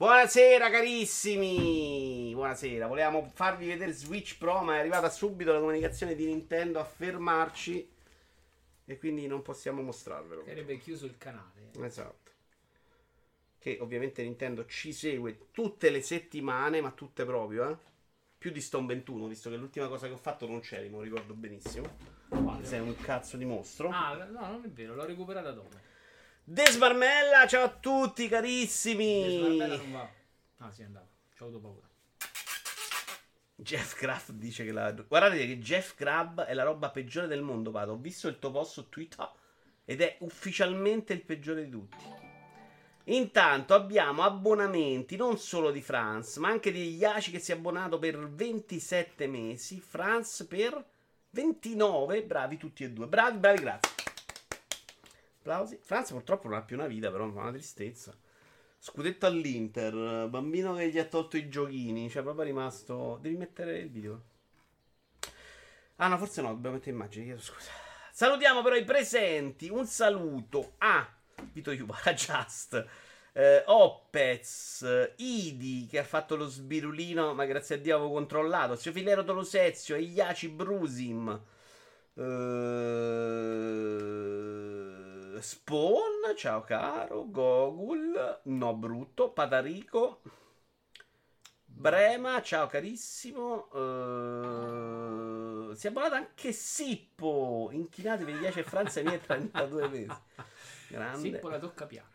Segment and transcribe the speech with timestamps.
[0.00, 2.30] Buonasera carissimi!
[2.32, 6.84] Buonasera, volevamo farvi vedere Switch Pro, ma è arrivata subito la comunicazione di Nintendo a
[6.84, 7.90] fermarci
[8.84, 10.44] e quindi non possiamo mostrarvelo.
[10.44, 11.72] Sarebbe chiuso il canale.
[11.80, 12.30] Esatto.
[13.58, 17.76] Che ovviamente Nintendo ci segue tutte le settimane, ma tutte proprio, eh.
[18.38, 21.02] Più di Stone 21, visto che l'ultima cosa che ho fatto non c'eri, me lo
[21.02, 21.88] ricordo benissimo.
[22.62, 23.88] Sei un cazzo di mostro.
[23.88, 25.87] Ah, no, non è vero, l'ho recuperata dopo.
[26.50, 29.58] Desmarmella, ciao a tutti carissimi!
[29.58, 30.10] non va.
[30.56, 31.06] Ah, sì, andava.
[31.34, 31.86] Ci ho avuto paura.
[33.54, 34.92] Jeff Craft dice che la.
[34.92, 37.92] Guardate che Jeff Crab è la roba peggiore del mondo, Pato.
[37.92, 39.30] Ho visto il tuo post su Twitter
[39.84, 42.04] ed è ufficialmente il peggiore di tutti.
[43.04, 47.98] Intanto abbiamo abbonamenti non solo di Franz, ma anche di Yaci che si è abbonato
[47.98, 49.80] per 27 mesi.
[49.80, 50.82] Franz per
[51.28, 52.22] 29.
[52.22, 53.06] Bravi tutti e due.
[53.06, 53.97] Bravi, bravi, grazie.
[55.48, 55.78] Applausi.
[55.80, 58.14] Franz purtroppo non ha più una vita, però fa una tristezza.
[58.78, 63.18] Scudetto all'Inter, bambino che gli ha tolto i giochini, cioè proprio è rimasto...
[63.22, 64.22] Devi mettere il video.
[65.96, 67.70] Ah no, forse no, dobbiamo mettere immagini, chiedo scusa.
[68.12, 71.08] Salutiamo però i presenti, un saluto a
[71.52, 72.86] Vito Iubara Just,
[73.32, 78.76] eh, Opez, eh, Idi che ha fatto lo sbirulino, ma grazie a Dio avevo controllato,
[78.76, 81.40] Zio Filero Tolosezio, Iaci Brusim,
[82.14, 83.78] eh,
[85.40, 90.20] Spawn, ciao caro, Gogul, no brutto, Patarico,
[91.78, 93.70] Brema, ciao carissimo.
[95.70, 97.68] eh, si è abbonato anche Sippo.
[97.70, 100.20] Inchinatevi gli 10 e Francia miei 32 mesi.
[100.88, 101.38] Grande.
[101.38, 102.10] Poi la tocca piano.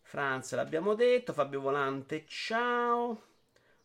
[0.00, 1.32] Franza l'abbiamo detto.
[1.32, 3.22] Fabio Volante, ciao.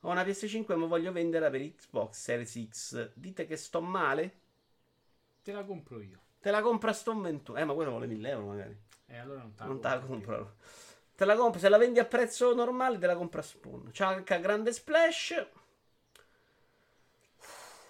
[0.01, 3.11] Ho una PS5 ma voglio venderla per Xbox Series X.
[3.15, 4.41] Dite che sto male?
[5.41, 6.21] Te la compro io.
[6.39, 7.59] Te la compra Stone 21.
[7.59, 8.77] Eh, ma quello vuole 1000 euro magari.
[9.07, 10.55] E allora non te la Non te la compro.
[11.15, 11.59] Te la compro.
[11.59, 13.91] Se la vendi a prezzo normale, te la compra Spawn.
[13.91, 15.47] Ciao anche Grande Splash.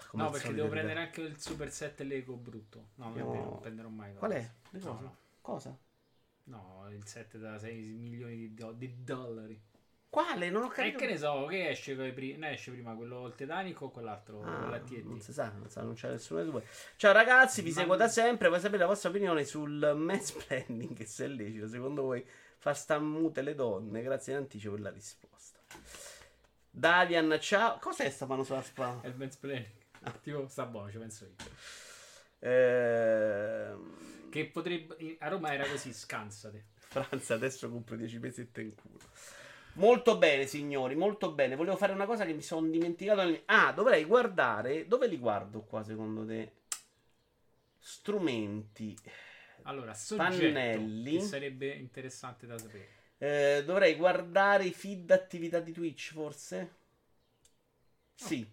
[0.08, 2.90] Come No, perché devo prendere anche il Super 7 Lego brutto.
[2.96, 4.16] No, non vero, non prenderò mai.
[4.16, 4.52] Qual è?
[4.72, 4.90] cosa.
[4.90, 5.18] No, no.
[5.42, 5.78] Cosa?
[6.46, 9.62] No, il 7 da 6 milioni di, do- di dollari.
[10.10, 10.50] Quale?
[10.50, 10.98] Non ho E capito.
[10.98, 14.42] che ne so, che esce, pri- ne esce prima quello Titanic o quell'altro?
[14.42, 16.64] Ah, non si sa, non, sa, non c'è nessuno dei due.
[16.96, 18.48] Ciao ragazzi, vi Ma- seguo da sempre.
[18.48, 20.96] Vuoi sapere la vostra opinione sul mansplaining?
[20.96, 22.26] Che se è lecito, secondo voi
[22.58, 24.02] fa stammute le donne?
[24.02, 25.60] Grazie in anticipo per la risposta.
[26.72, 27.78] Davian, ciao.
[27.78, 29.02] Cos'è sta mano sulla spalla?
[29.02, 29.68] È il mansplaining.
[30.02, 31.36] Ah, tipo, sta buono, ci penso io.
[32.40, 35.18] Ehm, Che potrebbe.
[35.20, 36.66] A Roma era così, scansate.
[36.78, 38.98] Franza, adesso compro 10 pesetti in culo.
[39.80, 41.56] Molto bene, signori, molto bene.
[41.56, 43.24] Volevo fare una cosa che mi sono dimenticato.
[43.24, 44.88] nel- Ah, dovrei guardare.
[44.88, 46.52] Dove li guardo qua, secondo te?
[47.80, 48.98] Strumenti.
[49.64, 51.22] Allora, soggetto Pannelli.
[51.22, 52.98] sarebbe interessante da sapere.
[53.18, 56.76] Eh, dovrei guardare i feed attività di Twitch, forse?
[58.16, 58.46] Sì.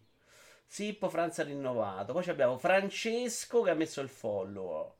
[0.64, 2.12] Sippo Franza ha rinnovato.
[2.12, 4.94] Poi abbiamo Francesco che ha messo il follow.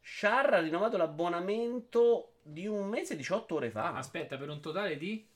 [0.00, 3.94] Char ha rinnovato l'abbonamento di un mese e 18 ore fa.
[3.94, 5.28] Aspetta, per un totale di.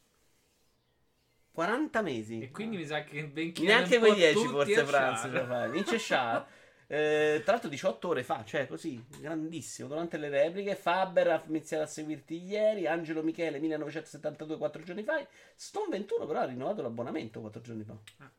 [1.60, 2.40] 40 mesi.
[2.40, 5.66] E quindi mi sa che ben Neanche quei quei 10 forse fa.
[5.68, 6.46] Vince Char.
[6.86, 9.86] Eh, tra l'altro 18 ore fa, cioè così, grandissimo.
[9.86, 15.24] Durante le repliche, Faber ha iniziato a seguirti ieri, Angelo Michele 1972 4 giorni fa,
[15.54, 17.96] Stone 21 però ha rinnovato l'abbonamento 4 giorni fa.
[18.16, 18.30] Ah.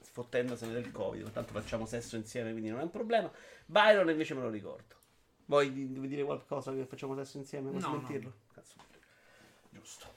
[0.00, 3.30] Sfottendosene del Covid, tanto facciamo sesso insieme, quindi non è un problema.
[3.66, 4.96] Byron invece me lo ricordo.
[5.44, 7.68] Vuoi dire qualcosa che facciamo sesso insieme?
[7.68, 8.30] Vuoi No, smentirlo?
[8.30, 8.47] Cazzo.
[9.78, 10.16] Giusto.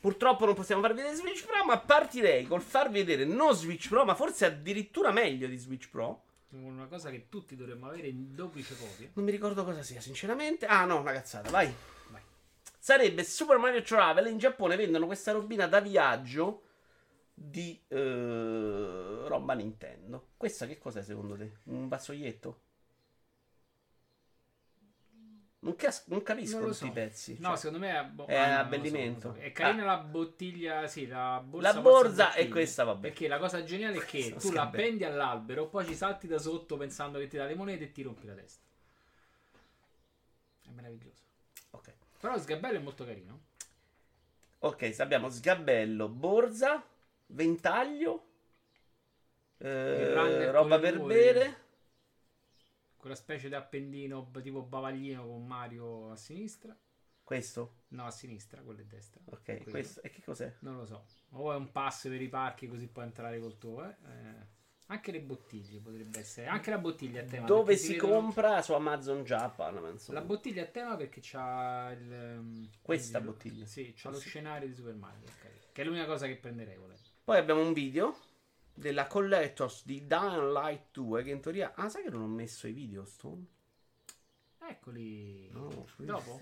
[0.00, 4.04] Purtroppo non possiamo farvi vedere Switch Pro, ma partirei col farvi vedere non Switch Pro,
[4.04, 6.22] ma forse addirittura meglio di Switch Pro.
[6.50, 9.10] Una cosa che tutti dovremmo avere in duplice copia.
[9.14, 10.66] Non mi ricordo cosa sia, sinceramente.
[10.66, 11.70] Ah, no, una cazzata, vai.
[12.10, 12.22] Vai.
[12.78, 14.28] Sarebbe Super Mario Travel.
[14.28, 16.62] In Giappone vendono questa robina da viaggio
[17.34, 20.28] di eh, roba Nintendo.
[20.36, 21.58] Questa che cos'è secondo te?
[21.64, 22.60] Un vassoietto?
[25.60, 26.90] Non, cas- non capisco Non lo tutti so.
[26.90, 27.36] i pezzi.
[27.40, 27.56] No, cioè.
[27.56, 29.32] secondo me è, bo- È ah, abbellimento.
[29.32, 29.40] so, so.
[29.40, 31.72] È carina la bottiglia, sì, la borsa.
[31.72, 33.00] La borsa e questa, vabbè.
[33.08, 36.38] Perché la cosa geniale è che Questo tu la appendi all'albero, poi ci salti da
[36.38, 38.64] sotto pensando che ti dà le monete e ti rompi la testa.
[40.64, 41.22] È meraviglioso.
[41.70, 41.92] Ok.
[42.20, 43.40] Però lo sgabello è molto carino.
[44.60, 46.84] Ok, abbiamo sgabello, borsa,
[47.26, 48.26] ventaglio,
[49.58, 51.66] eh, Il roba per bere.
[52.98, 56.76] Quella specie di appendino tipo bavaglino con Mario a sinistra.
[57.22, 57.84] Questo?
[57.88, 59.20] No, a sinistra, quello è destra.
[59.26, 60.02] Ok, questo.
[60.02, 60.52] E che cos'è?
[60.60, 61.04] Non lo so.
[61.32, 63.84] O è un pass per i parchi così puoi entrare col tuo.
[63.84, 63.88] Eh?
[64.04, 64.56] Eh,
[64.86, 66.46] Anche le bottiglie potrebbe essere.
[66.46, 67.46] Anche la bottiglia a tema.
[67.46, 69.74] Dove si vedono- compra su Amazon Japan.
[69.92, 70.18] insomma.
[70.20, 72.10] La bottiglia a tema perché c'ha il.
[72.12, 73.66] ehm, Questa quindi- bottiglia.
[73.66, 74.28] Sì, c'ha Ah, lo sì.
[74.28, 75.26] scenario di Super Mario.
[75.26, 75.72] ok.
[75.72, 77.02] Che è l'unica cosa che prenderei volendo.
[77.22, 78.16] Poi abbiamo un video
[78.78, 81.74] della Collectors di Dying Light 2 che in teoria...
[81.74, 83.44] Ah, sai che non ho messo i video, Stone?
[84.60, 85.48] Eccoli.
[85.50, 86.04] No, questi.
[86.04, 86.40] Dopo?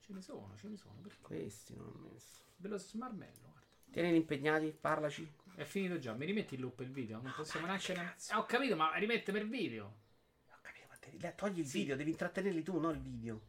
[0.00, 0.94] Ce ne sono, ce ne sono.
[1.02, 1.20] Perché?
[1.22, 2.40] Questi non ho messo.
[2.56, 3.60] Bello smarmello, guarda.
[3.90, 5.30] Tienili impegnati, parlaci.
[5.54, 6.12] È finito già.
[6.12, 7.20] Mi rimetti in loop il video?
[7.22, 7.92] Non possiamo neanche.
[7.92, 8.14] che ne-?
[8.30, 9.84] Eh, ho capito, ma rimettimi il video.
[10.50, 11.78] Ho capito, ma te- togli il Sì.
[11.80, 13.40] video, devi intrattenerli tu, non il video.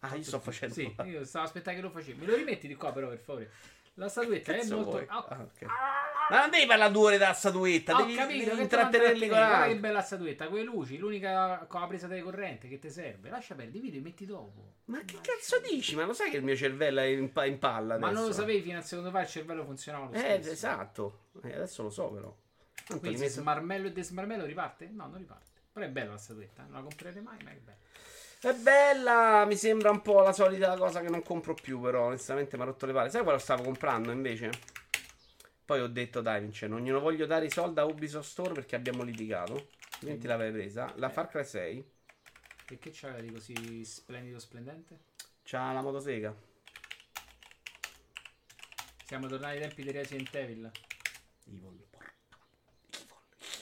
[0.00, 0.74] Ah, io sto facendo...
[0.74, 2.20] Sì, io stavo aspettando che lo facevi.
[2.20, 3.50] Me lo rimetti di qua, però, per favore.
[3.94, 4.90] La statuetta è molto.
[4.90, 5.06] vuoi?
[5.08, 5.48] Ah, Ah, ah,
[6.30, 9.64] Ma non devi parlare due ore della statuetta, Ho devi, capito, devi intrattenerli con la...
[9.66, 13.30] che bella statuetta, quelle luci, l'unica con la presa telecorrente che ti serve.
[13.30, 14.74] Lascia perdere, i video li metti dopo.
[14.86, 15.94] Ma che cazzo dici?
[15.94, 18.20] Ma lo sai che il mio cervello è in, in palla Ma adesso?
[18.20, 20.50] non lo sapevi fino al secondo fa il cervello funzionava lo Eh, stesso.
[20.50, 21.18] esatto.
[21.42, 22.34] Eh, adesso lo so però.
[22.86, 24.88] Tanto Quindi se smarmello e desmarmello riparte?
[24.92, 25.46] No, non riparte.
[25.72, 27.76] Però è bella la statuetta, non la comprerete mai, ma è bella.
[28.40, 32.56] È bella, mi sembra un po' la solita cosa che non compro più, però onestamente
[32.56, 33.10] mi ha rotto le palle.
[33.10, 34.50] Sai quale stavo comprando invece?
[35.68, 38.74] Poi ho detto, dai, Vincenzo, non glielo voglio dare i soldi a Ubisoft Store perché
[38.74, 39.68] abbiamo litigato.
[40.00, 40.90] Quindi l'avrei presa.
[40.96, 41.90] La Far Cry 6
[42.70, 44.98] E che c'aveva di così splendido splendente?
[45.42, 46.34] c'ha la motosega.
[49.04, 50.70] Siamo tornati ai tempi di Resident Evil.
[51.48, 52.12] Evil, porca.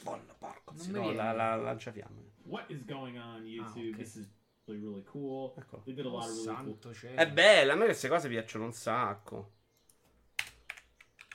[0.04, 0.74] Evil, evil, porco.
[0.76, 2.34] Non no, la, la lanciafiamme.
[2.44, 3.90] What is going on YouTube?
[3.90, 3.96] ok.
[3.96, 4.28] This is
[4.66, 5.54] really really cool.
[5.58, 5.82] Ecco.
[5.84, 6.94] They did a Oh, of really cool.
[6.94, 7.16] cielo.
[7.16, 9.54] È bella, a me queste cose piacciono un sacco.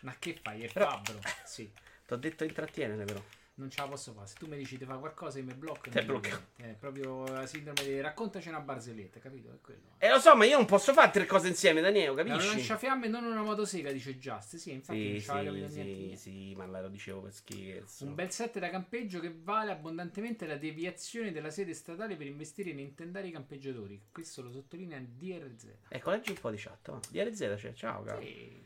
[0.01, 0.63] Ma che fai?
[0.63, 1.19] È Però- fabbro.
[1.45, 1.71] Sì.
[2.06, 3.21] Ti ho detto intrattienere però.
[3.53, 4.25] Non ce la posso fare.
[4.27, 5.88] Se tu mi dici di fare qualcosa io mi blocco.
[5.88, 6.30] e Ti mi blocco.
[6.56, 9.53] È proprio la sindrome di raccontaci una barzelletta, capito?
[9.53, 9.81] È quello.
[10.00, 12.48] E lo so, ma io non posso fare tre cose insieme, Daniele, capisci?
[12.48, 14.56] lanciafiamme non una motosega, dice Just.
[14.56, 16.15] Sì, infatti Sì, non ci aveva sì, capito niente.
[16.15, 18.06] sì, sì, ma lo dicevo per scherzo.
[18.06, 22.71] Un bel set da campeggio che vale abbondantemente la deviazione della sede statale per investire
[22.71, 24.01] in intendari campeggiatori.
[24.12, 25.68] Questo lo sottolinea DRZ.
[25.89, 26.89] Ecco, leggi un po' di chat.
[26.89, 27.00] Va.
[27.09, 28.21] DRZ c'è, ciao, caro.
[28.21, 28.63] Sì.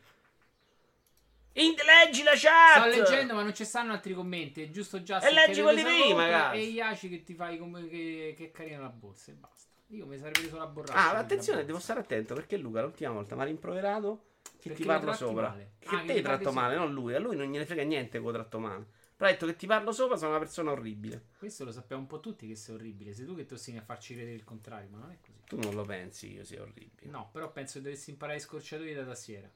[1.58, 2.88] In- leggi la chat!
[2.90, 4.62] Sto leggendo, ma non ci stanno altri commenti.
[4.62, 6.56] È giusto già E leggi quelli prima, cazzo.
[6.56, 9.30] E Iaci che ti fai come che, che carina la borsa.
[9.30, 9.70] E basta.
[9.90, 11.12] Io mi sarei preso la borraccia.
[11.12, 14.84] Ah, attenzione, devo stare attento perché Luca l'ultima volta mi ha rimproverato che Perché ti
[14.84, 15.48] parlo sopra.
[15.50, 15.72] male.
[15.78, 16.86] Che Ah, che te mi tratto male, sopra.
[16.86, 17.14] non lui.
[17.14, 18.86] A lui non gliene frega niente che lo tratto male.
[19.16, 21.28] Però ha detto che ti parlo sopra, sono una persona orribile.
[21.38, 23.14] Questo lo sappiamo un po' tutti che sei orribile.
[23.14, 25.40] Sei tu che ti ostini a farci credere il contrario, ma non è così.
[25.46, 27.10] Tu non lo pensi io sia orribile.
[27.10, 29.48] No, però penso che dovessi imparare i scorciatoie da tastiera.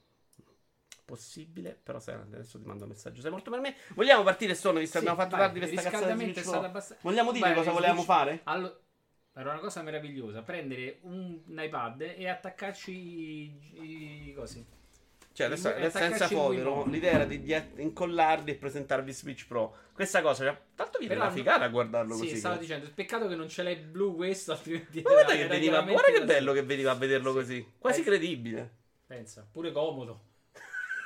[1.10, 3.20] Possibile, però sai, adesso ti mando un messaggio.
[3.20, 3.74] Sei morto per me?
[3.94, 6.42] Vogliamo partire, Stone, visto che Sì, abbiamo fatto vai, tardi per sta cazzata di è
[6.42, 8.40] stato abbastanza- Vogliamo dire Beh, cosa volevamo fare?
[8.44, 8.80] Allo-
[9.34, 14.64] Era una cosa meravigliosa prendere un, un iPad e attaccarci i, i cosi.
[15.32, 16.84] Cioè, adesso, adesso senza no?
[16.86, 19.74] l'idea era di, di incollarli e presentarvi Switch Pro.
[19.92, 22.36] Questa cosa, cioè, tanto viene Però una figata a guardarlo Sì, così.
[22.36, 25.40] stavo che- dicendo, peccato che non ce l'hai blu questo, altrimenti Ma guarda era- che
[25.40, 27.36] era veniva, guarda che bello che veniva a vederlo Sì.
[27.36, 27.72] così.
[27.78, 28.04] Quasi Eh.
[28.04, 28.74] credibile.
[29.06, 30.20] Pensa, pure comodo.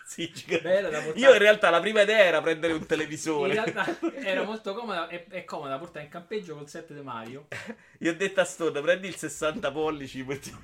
[0.04, 0.30] Sì,
[0.60, 1.18] Bello da portare.
[1.18, 3.52] Io in realtà la prima idea era prendere un In televisore.
[3.54, 3.86] realtà
[4.16, 7.48] era molto comoda e è comoda da portare in campeggio col set di Mario.
[8.00, 10.54] Io ho detto a Stone, prendi il 60 pollici, metti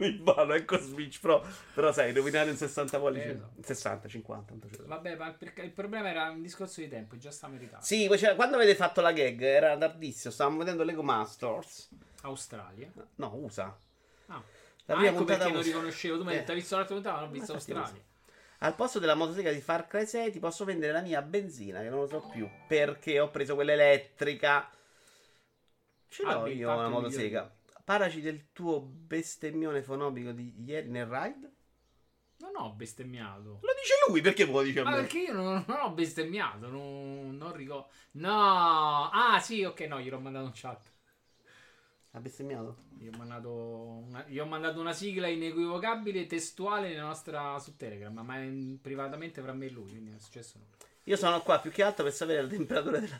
[0.00, 1.44] in mano, ecco Switch Pro.
[1.74, 3.28] Però sai, rovinare un 60 pollici.
[3.28, 3.52] Eh, no.
[3.62, 4.44] 60, 50.
[4.52, 4.88] tanto ce l'ho.
[4.88, 7.84] Vabbè, ma perché il problema era un discorso di tempo, già sta meritato.
[7.84, 11.88] Sì, poi c'era- quando avete fatto la gag era tardissimo, stavamo vedendo Lego Masters.
[12.22, 12.90] Australia.
[13.16, 13.76] No, USA.
[14.26, 14.42] Ah,
[14.86, 16.16] La Ah, prima ecco perché non riconoscevo.
[16.18, 16.38] Tu mi hai Eh.
[16.40, 18.02] detto, hai visto l'altra puntata, non ho visto Australia.
[18.62, 21.88] Al posto della motosega di Far Cry 6 ti posso vendere la mia benzina, che
[21.88, 24.70] non lo so più, perché ho preso quella elettrica.
[26.06, 27.52] Ce l'ho Albi, io una motosega.
[27.84, 31.50] Parlaci del tuo bestemmione fonobico di ieri nel ride?
[32.36, 33.58] Non ho bestemmiato.
[33.62, 34.96] Lo dice lui, perché me lo dice a Ma me?
[34.98, 37.88] perché io non, non ho bestemmiato, non, non ricordo.
[38.12, 40.91] No, ah sì, ok, no, gliel'ho mandato un chat.
[42.14, 42.76] Ha bestemmiato?
[42.98, 43.50] Gli ho mandato
[44.06, 49.40] una, gli ho mandato una sigla inequivocabile testuale nella nostra su Telegram, ma in- privatamente
[49.40, 50.70] fra me e lui, quindi non è successo nulla.
[51.04, 53.18] Io sono qua più che altro per sapere la temperatura della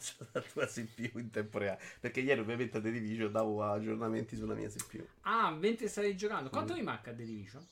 [0.52, 1.80] tua CPU in tempo reale.
[1.98, 5.04] Perché ieri ovviamente a The Division davo aggiornamenti sulla mia CPU.
[5.22, 6.52] Ah, mentre stai giocando, Mm.
[6.52, 7.66] quanto mi manca a The Division?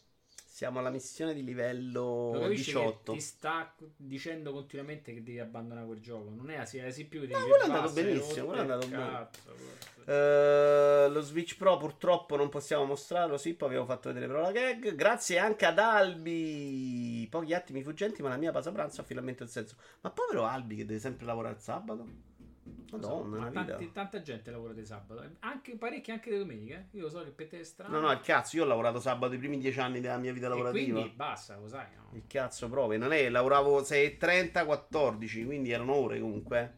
[0.60, 3.12] Siamo alla missione di Lo livello che 18.
[3.12, 6.28] ti sta dicendo continuamente che devi abbandonare quel gioco.
[6.28, 7.22] Non è a sia sì più.
[7.22, 9.28] No, quello è andato benissimo, quello è andato bene.
[10.04, 13.38] Eh, lo Switch Pro purtroppo non possiamo mostrarlo.
[13.38, 14.94] Sì, poi abbiamo fatto vedere però la gag.
[14.94, 17.26] Grazie anche ad Albi.
[17.30, 19.76] Pochi attimi fuggenti, ma la mia pausa pranzo ha finalmente il senso.
[20.02, 22.06] Ma povero Albi che deve sempre lavorare il sabato.
[22.90, 26.74] Madonna, so, ma tanti, tanta gente lavora di sabato, anche parecchie anche le domeniche.
[26.74, 26.96] Eh.
[26.96, 27.98] Io lo so che per te è strano.
[27.98, 30.48] No, no, il cazzo, io ho lavorato sabato i primi dieci anni della mia vita
[30.48, 30.98] lavorativa.
[30.98, 31.86] E quindi basta, lo sai.
[31.94, 32.16] No?
[32.16, 36.74] Il cazzo proprio, non è, lavoravo 6.30, 14, quindi erano ore comunque.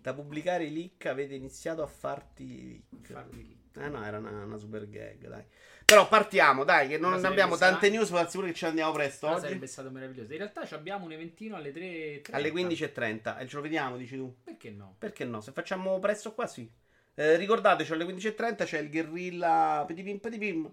[0.00, 3.12] Da pubblicare i leak avete iniziato a farti leak.
[3.12, 3.86] Farti leak.
[3.86, 5.44] Eh no, era una, una super gag, dai.
[5.86, 9.42] Però partiamo, dai, che non abbiamo tante news, ma sicuro che ci andiamo presto oggi.
[9.42, 10.32] sarebbe stato meraviglioso.
[10.32, 12.22] In realtà ci abbiamo un eventino alle 3.
[12.32, 13.38] Alle 15.30.
[13.38, 14.34] E ce lo vediamo, dici tu?
[14.42, 14.96] Perché no?
[14.98, 15.40] Perché no?
[15.40, 16.68] Se facciamo presto qua, sì.
[17.14, 20.72] Eh, ricordateci, alle 15.30 c'è il guerrilla Petipim Petipim.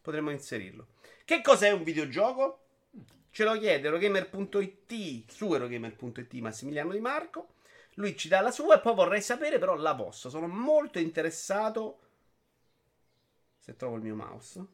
[0.00, 0.86] Potremmo inserirlo.
[1.26, 2.60] Che cos'è un videogioco?
[3.30, 7.48] Ce lo chiede Eurogamer.it su Eurogamer.it Massimiliano Di Marco.
[7.96, 10.30] Lui ci dà la sua e poi vorrei sapere però la vostra.
[10.30, 11.98] Sono molto interessato.
[13.66, 14.64] Se trovo il mio mouse.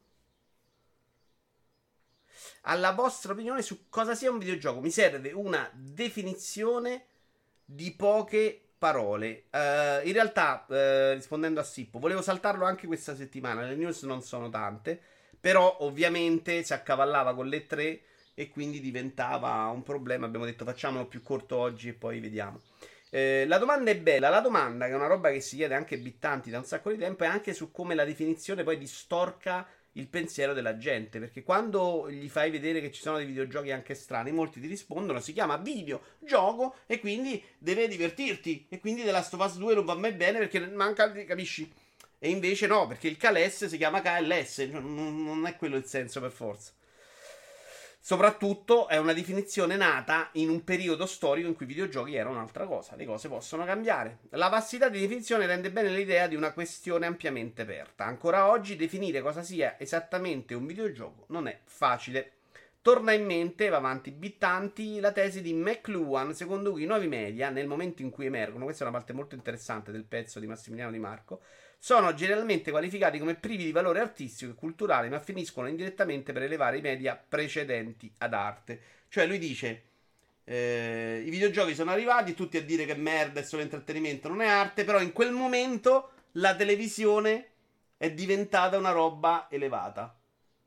[2.62, 4.82] Alla vostra opinione su cosa sia un videogioco.
[4.82, 7.06] Mi serve una definizione
[7.64, 9.44] di poche parole.
[9.48, 13.62] Eh, in realtà, eh, rispondendo a Sippo, volevo saltarlo anche questa settimana.
[13.62, 15.00] Le news non sono tante.
[15.40, 18.02] Però, ovviamente, si accavallava con le tre
[18.34, 20.26] e quindi diventava un problema.
[20.26, 22.60] Abbiamo detto facciamolo più corto oggi e poi vediamo.
[23.14, 24.30] Eh, la domanda è bella.
[24.30, 26.96] La domanda, che è una roba che si chiede anche Bittanti da un sacco di
[26.96, 31.18] tempo, è anche su come la definizione poi distorca il pensiero della gente.
[31.18, 35.20] Perché quando gli fai vedere che ci sono dei videogiochi anche strani, molti ti rispondono:
[35.20, 38.66] si chiama videogioco e quindi deve divertirti.
[38.70, 41.70] E quindi The Last of Us 2 non va mai bene perché manca, capisci?
[42.18, 45.84] E invece no, perché il KLS si chiama KLS, cioè non, non è quello il
[45.84, 46.72] senso per forza.
[48.04, 52.66] Soprattutto è una definizione nata in un periodo storico in cui i videogiochi erano un'altra
[52.66, 54.18] cosa, le cose possono cambiare.
[54.30, 58.04] La vastità di definizione rende bene l'idea di una questione ampiamente aperta.
[58.04, 62.32] Ancora oggi definire cosa sia esattamente un videogioco non è facile.
[62.82, 67.50] Torna in mente, va avanti Bittanti, la tesi di McLuhan, secondo cui i nuovi media,
[67.50, 70.90] nel momento in cui emergono, questa è una parte molto interessante del pezzo di Massimiliano
[70.90, 71.42] Di Marco,
[71.84, 76.78] sono generalmente qualificati come privi di valore artistico e culturale, ma finiscono indirettamente per elevare
[76.78, 78.80] i media precedenti ad arte.
[79.08, 79.82] Cioè lui dice,
[80.44, 84.46] eh, i videogiochi sono arrivati, tutti a dire che merda è solo intrattenimento, non è
[84.46, 87.48] arte, però in quel momento la televisione
[87.96, 90.16] è diventata una roba elevata.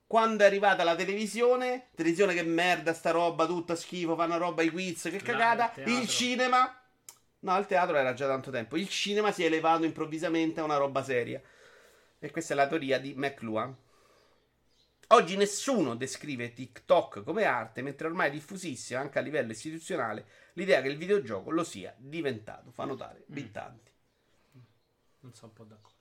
[0.06, 4.70] Quando è arrivata la televisione, televisione che merda sta roba, tutta schifo, fanno roba i
[4.70, 6.78] quiz, che cagata, il cinema...
[7.46, 8.76] No, il teatro era già tanto tempo.
[8.76, 11.40] Il cinema si è elevato improvvisamente a una roba seria.
[12.18, 13.76] E questa è la teoria di McLuhan.
[15.10, 20.82] Oggi nessuno descrive TikTok come arte, mentre ormai è diffusissima anche a livello istituzionale l'idea
[20.82, 22.72] che il videogioco lo sia diventato.
[22.72, 23.92] Fa notare Bittanti.
[25.20, 25.94] Non sono un po' d'accordo.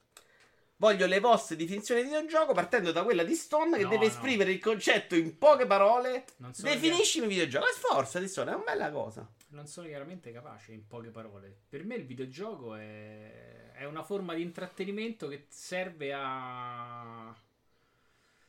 [0.77, 4.11] Voglio le vostre definizioni di videogioco partendo da quella di Stone che No, deve no.
[4.11, 6.25] esprimere il concetto in poche parole.
[6.37, 7.67] Non sono, Definiscimi videogioco.
[7.67, 9.29] E sforza di Stone, è una bella cosa.
[9.55, 11.55] Non sono chiaramente capace in poche parole.
[11.67, 17.35] Per me il videogioco è, è una forma di intrattenimento che serve a.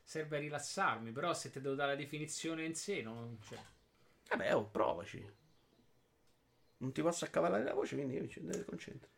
[0.02, 1.12] serve a rilassarmi.
[1.12, 3.58] Però se ti devo dare la definizione in sé, non cioè,
[4.28, 5.34] Vabbè, oh, provaci.
[6.78, 9.14] Non ti posso accavallare la voce, quindi io ci devo concentrare.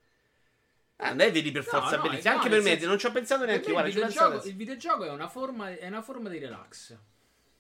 [1.01, 3.07] Ah, non è vedi per forza no, no, Anche nel per me, senso- non ci
[3.07, 6.29] ho pensato neanche il, Guarda, penso videogioco, il videogioco è una, forma, è una forma
[6.29, 6.99] di relax.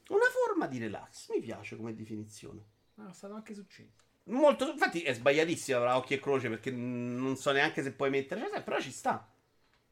[0.09, 2.65] Una forma di relax, mi piace come definizione.
[2.97, 4.07] Ah, è stato anche succinto.
[4.29, 8.47] Molto, infatti è sbagliatissima a occhio e croce perché non so neanche se puoi mettere,
[8.51, 9.27] cioè, però ci sta.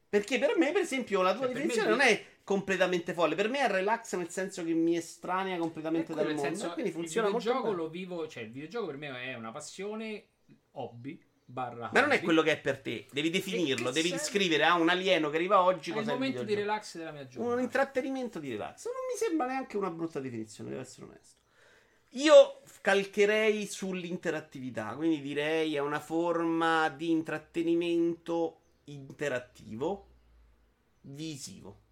[0.09, 3.35] Perché per me, per esempio, la tua Cioè, definizione non è completamente folle.
[3.35, 6.41] Per me è relax nel senso che mi estranea completamente Ecco, dal mondo.
[6.43, 7.83] senso, quindi il funziona molto videogioco bene.
[7.83, 10.25] lo vivo, cioè il videogioco per me è una passione
[10.71, 14.23] hobby barra Ma non è quello che è per te, devi definirlo, devi serve?
[14.23, 16.71] descrivere a un alieno che arriva oggi È il cosa è il momento di videogioco.
[16.71, 17.55] relax della mia giornata.
[17.55, 18.85] Un intrattenimento di relax.
[18.85, 21.36] Non mi sembra neanche una brutta definizione, devo essere onesto.
[22.17, 30.05] Io calcherei sull'interattività, quindi direi è una forma di intrattenimento interattivo
[31.01, 31.85] visivo.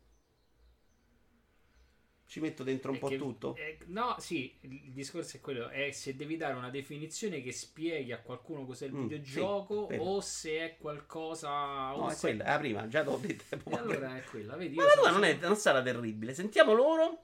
[2.27, 3.55] Ci metto dentro un È po' che- tutto.
[3.55, 8.11] è- no, sì, il discorso è quello, è se devi dare una definizione che spieghi
[8.11, 11.93] a qualcuno cos'è il Mm, videogioco sì, o se è qualcosa...
[11.93, 13.57] No, è quella, è la prima, già l'ho detto.
[13.77, 14.75] Allora è quella, vedi?
[14.75, 16.33] Ma la sono tua non, è- solo- non sarà terribile.
[16.33, 17.19] Sentiamo loro.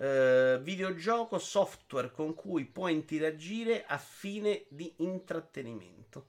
[0.00, 6.28] Eh, videogioco software con cui puoi interagire a fine di intrattenimento.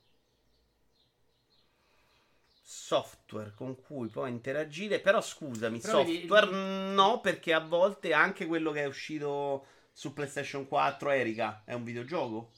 [2.63, 8.11] Software con cui puoi interagire, però scusami, Però vedi, software il- no, perché a volte
[8.11, 12.51] anche quello che è uscito su PlayStation 4, Erika, è un videogioco.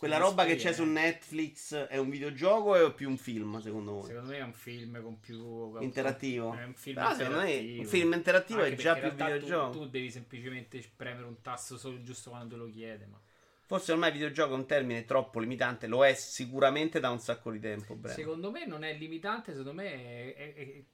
[0.00, 3.92] Quella roba che c'è su Netflix è un videogioco o è più un film, secondo
[3.92, 4.06] voi?
[4.06, 5.78] Secondo me è un film con più...
[5.78, 6.54] Interattivo.
[6.54, 7.82] È un film Però secondo me interattivo.
[7.82, 9.70] un film interattivo Anche è già più videogioco.
[9.72, 13.04] Tu, tu devi semplicemente premere un tasto solo giusto quando te lo chiede.
[13.04, 13.20] Ma
[13.66, 17.60] Forse ormai videogioco è un termine troppo limitante, lo è sicuramente da un sacco di
[17.60, 17.94] tempo.
[17.94, 18.16] Breno.
[18.16, 19.50] secondo me non è limitante.
[19.50, 20.84] Secondo me è, è- è-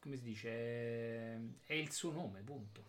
[0.00, 0.48] come si dice?
[0.48, 2.84] È, è il suo nome, punto.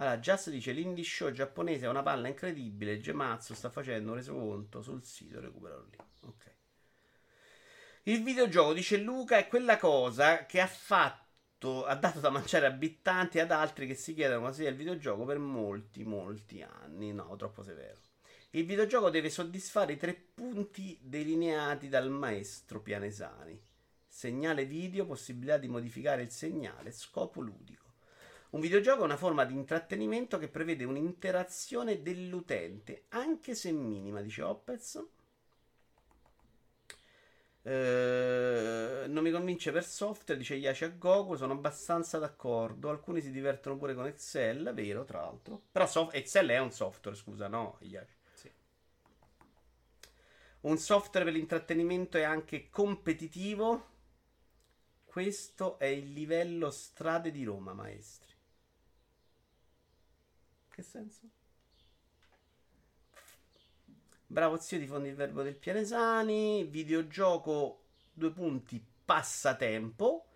[0.00, 3.00] Allora, Just dice l'indie show giapponese è una palla incredibile.
[3.00, 5.96] Gemazzo sta facendo un resoconto sul sito, recupero lì.
[6.22, 6.54] Ok.
[8.04, 12.70] Il videogioco, dice Luca, è quella cosa che ha fatto, ha dato da mangiare a
[12.70, 17.12] abitanti e ad altri che si chiedono cosa sia il videogioco per molti, molti anni.
[17.12, 17.98] No, troppo severo.
[18.50, 23.60] Il videogioco deve soddisfare i tre punti delineati dal maestro Pianesani.
[24.06, 27.87] Segnale video, possibilità di modificare il segnale, scopo ludico.
[28.50, 34.42] Un videogioco è una forma di intrattenimento che prevede un'interazione dell'utente, anche se minima, dice
[34.42, 35.06] Opez.
[37.62, 42.88] Eh, non mi convince per software, dice Yashi a Goku, sono abbastanza d'accordo.
[42.88, 45.64] Alcuni si divertono pure con Excel, vero, tra l'altro.
[45.70, 48.16] Però soft- Excel è un software, scusa, no, Yashi.
[48.32, 48.50] Sì.
[50.60, 53.96] Un software per l'intrattenimento è anche competitivo.
[55.04, 58.27] Questo è il livello strade di Roma, maestri.
[60.78, 61.22] Che senso?
[64.28, 66.62] Bravo zio, diffondi il verbo del Pianesani.
[66.66, 70.26] Videogioco, due punti, passatempo.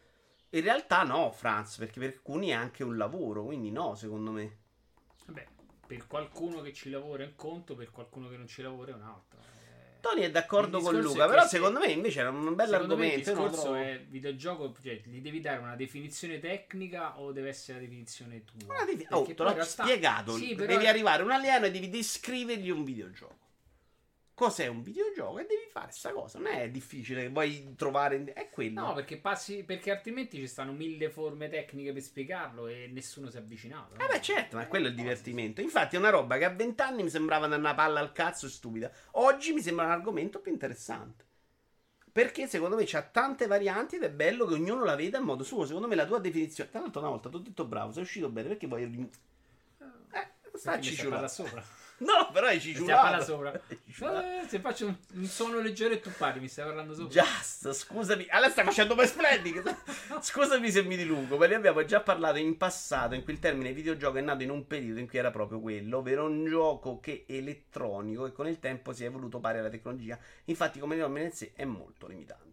[0.50, 4.58] In realtà no, Franz, perché per alcuni è anche un lavoro, quindi no, secondo me.
[5.26, 5.46] Vabbè,
[5.87, 8.94] per qualcuno che ci lavora è un conto, per qualcuno che non ci lavora è
[8.94, 9.38] un altro.
[10.02, 12.75] Tony è d'accordo Il con Luca, però se- secondo me invece era un bel il
[12.75, 13.32] argomento.
[13.35, 17.85] lo discorso è videogioco, cioè gli devi dare una definizione tecnica o deve essere la
[17.85, 18.75] definizione tua?
[18.75, 20.37] Una defi- oh, te l'ho spiegato.
[20.37, 23.37] Sì, però- Devi arrivare un alieno e devi descrivergli un videogioco.
[24.34, 25.38] Cos'è un videogioco?
[25.38, 26.38] E devi fare sta cosa.
[26.38, 28.24] Non è difficile, vuoi trovare.
[28.32, 28.80] È quello.
[28.80, 33.36] No, perché passi perché altrimenti ci stanno mille forme tecniche per spiegarlo e nessuno si
[33.36, 33.94] è avvicinato.
[33.96, 34.02] no?
[34.04, 35.60] Eh beh, certo, ma quello è il divertimento.
[35.60, 38.90] Infatti, è una roba che a vent'anni mi sembrava una palla al cazzo e stupida.
[39.12, 41.24] Oggi mi sembra un argomento più interessante.
[42.12, 45.44] Perché secondo me c'ha tante varianti ed è bello che ognuno la veda in modo
[45.44, 45.64] suo.
[45.66, 46.70] Secondo me la tua definizione.
[46.70, 48.82] Tra l'altro, una volta ti ho detto bravo, sei uscito bene perché vuoi.
[50.12, 51.28] Eh, Perché sta mi stai a parlare cicciolato.
[51.28, 51.64] sopra.
[52.02, 53.52] No, però hai parlare sopra.
[53.92, 57.23] Eh, se faccio un, un suono leggero e tu parli, mi stai parlando sopra.
[57.23, 58.26] Just, scusami.
[58.30, 59.76] Allora stai facendo per splendid.
[60.21, 63.73] Scusami se mi dilungo, ma ne abbiamo già parlato in passato in cui il termine
[63.73, 67.25] videogioco è nato in un periodo in cui era proprio quello, ovvero un gioco che
[67.26, 70.19] è elettronico e con il tempo si è evoluto pari alla tecnologia.
[70.45, 72.51] Infatti, come nomine in sé, è molto limitante.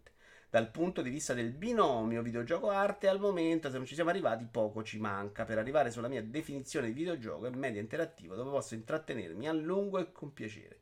[0.50, 4.82] Dal punto di vista del binomio videogioco-arte, al momento, se non ci siamo arrivati, poco
[4.82, 5.44] ci manca.
[5.44, 10.00] Per arrivare sulla mia definizione di videogioco è media interattivo dove posso intrattenermi a lungo
[10.00, 10.80] e con piacere.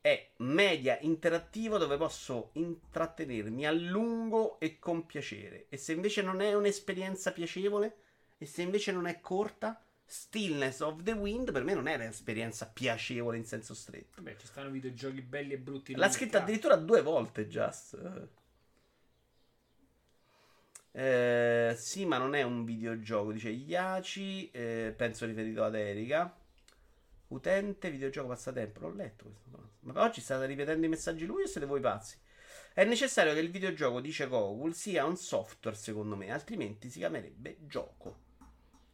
[0.00, 5.66] È media interattivo dove posso intrattenermi a lungo e con piacere.
[5.68, 7.98] E se invece non è un'esperienza piacevole,
[8.36, 12.66] e se invece non è corta, Stillness of the Wind per me non è un'esperienza
[12.66, 14.22] piacevole in senso stretto.
[14.22, 15.94] Vabbè, ci stanno videogiochi belli e brutti.
[15.94, 17.98] L'ha scritta addirittura due volte, Just.
[20.92, 24.50] Eh, sì, ma non è un videogioco, dice Iaci.
[24.50, 26.34] eh, penso riferito ad Erika.
[27.28, 28.80] Utente, videogioco passatempo.
[28.80, 29.72] L'ho letto questo.
[29.80, 32.16] Ma oggi state ripetendo i messaggi lui o siete voi pazzi?
[32.72, 37.58] È necessario che il videogioco, dice Google, sia un software, secondo me, altrimenti si chiamerebbe
[37.66, 38.27] gioco.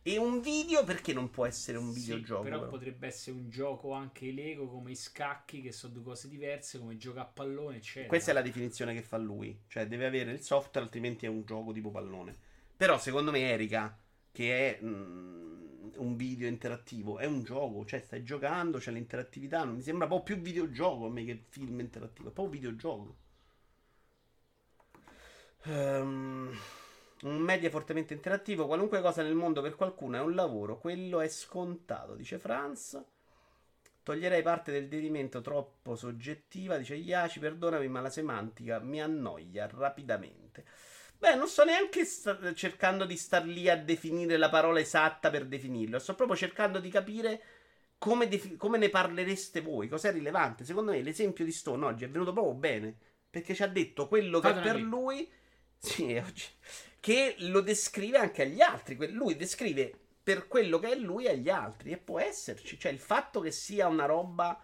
[0.04, 2.36] E un video perché non può essere un Sì, videogioco?
[2.40, 2.66] però però?
[2.66, 6.96] potrebbe essere un gioco anche Lego come i scacchi, che sono due cose diverse, come
[6.96, 8.06] gioca a pallone, eccetera.
[8.06, 9.62] Questa è la definizione che fa lui.
[9.66, 12.34] Cioè, deve avere il software, altrimenti è un gioco tipo pallone.
[12.76, 13.98] Però, secondo me, Erika,
[14.32, 17.84] che è mm, un video interattivo, è un gioco.
[17.84, 19.64] Cioè, stai giocando, c'è l'interattività.
[19.64, 22.28] Non mi sembra un po' più videogioco a me che film interattivo.
[22.28, 23.16] È proprio videogioco.
[25.66, 26.52] Ehm,
[27.24, 28.66] un media fortemente interattivo.
[28.66, 30.78] Qualunque cosa nel mondo per qualcuno è un lavoro.
[30.78, 33.02] Quello è scontato, dice Franz.
[34.02, 40.64] Toglierei parte del dedimento troppo soggettiva, dice Iaci, perdonami, ma la semantica mi annoia rapidamente.
[41.16, 45.46] Beh, non sto neanche sta- cercando di star lì a definire la parola esatta per
[45.46, 47.42] definirlo, sto proprio cercando di capire
[47.96, 50.66] come, defi- come ne parlereste voi, cos'è rilevante.
[50.66, 52.94] Secondo me l'esempio di Stone oggi è venuto proprio bene,
[53.30, 55.30] perché ci ha detto quello che Fate una per lui,
[55.78, 56.44] sì, oggi,
[57.04, 58.96] che lo descrive anche agli altri.
[59.12, 63.40] Lui descrive per quello che è lui agli altri e può esserci, cioè il fatto
[63.40, 64.58] che sia una roba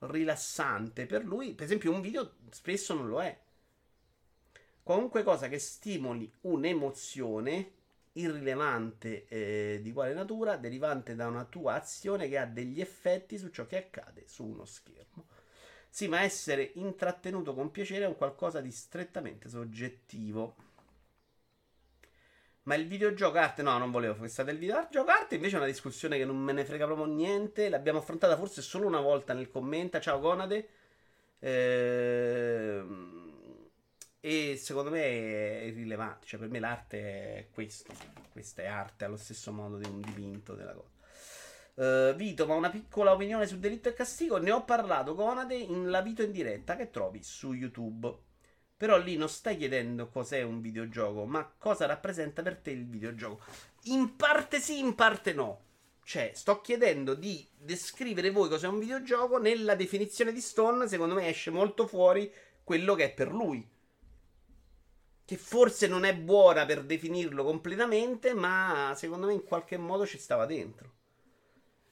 [0.00, 3.38] rilassante per lui, per esempio un video spesso non lo è.
[4.82, 7.70] Qualunque cosa che stimoli un'emozione
[8.14, 13.50] irrilevante eh, di quale natura, derivante da una tua azione che ha degli effetti su
[13.50, 15.28] ciò che accade su uno schermo.
[15.88, 20.63] Sì, ma essere intrattenuto con piacere è un qualcosa di strettamente soggettivo.
[22.64, 25.34] Ma il videogioco arte, no, non volevo fissare il videogioco arte.
[25.34, 27.68] Invece è una discussione che non me ne frega proprio niente.
[27.68, 30.00] L'abbiamo affrontata forse solo una volta nel commenta.
[30.00, 30.68] Ciao Conade.
[31.40, 33.34] Ehm,
[34.18, 36.26] e secondo me è irrilevante.
[36.26, 36.98] Cioè, per me l'arte
[37.36, 37.92] è questo.
[38.32, 40.92] questa è arte allo stesso modo di un dipinto della cosa.
[41.74, 44.38] Uh, Vito, ma una piccola opinione su Delitto e Castigo.
[44.38, 48.32] Ne ho parlato con Ade in La Vito in diretta che trovi su YouTube.
[48.84, 53.40] Però lì non stai chiedendo cos'è un videogioco, ma cosa rappresenta per te il videogioco.
[53.84, 55.62] In parte sì, in parte no.
[56.04, 59.38] Cioè, sto chiedendo di descrivere voi cos'è un videogioco.
[59.38, 62.30] Nella definizione di Stone, secondo me esce molto fuori
[62.62, 63.66] quello che è per lui.
[65.24, 70.18] Che forse non è buona per definirlo completamente, ma secondo me in qualche modo ci
[70.18, 70.92] stava dentro.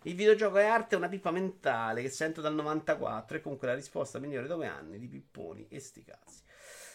[0.02, 3.74] Il videogioco è arte, è una pipa mentale che sento dal 94 e comunque la
[3.74, 6.41] risposta migliore dopo anni di pipponi e sti cazzi.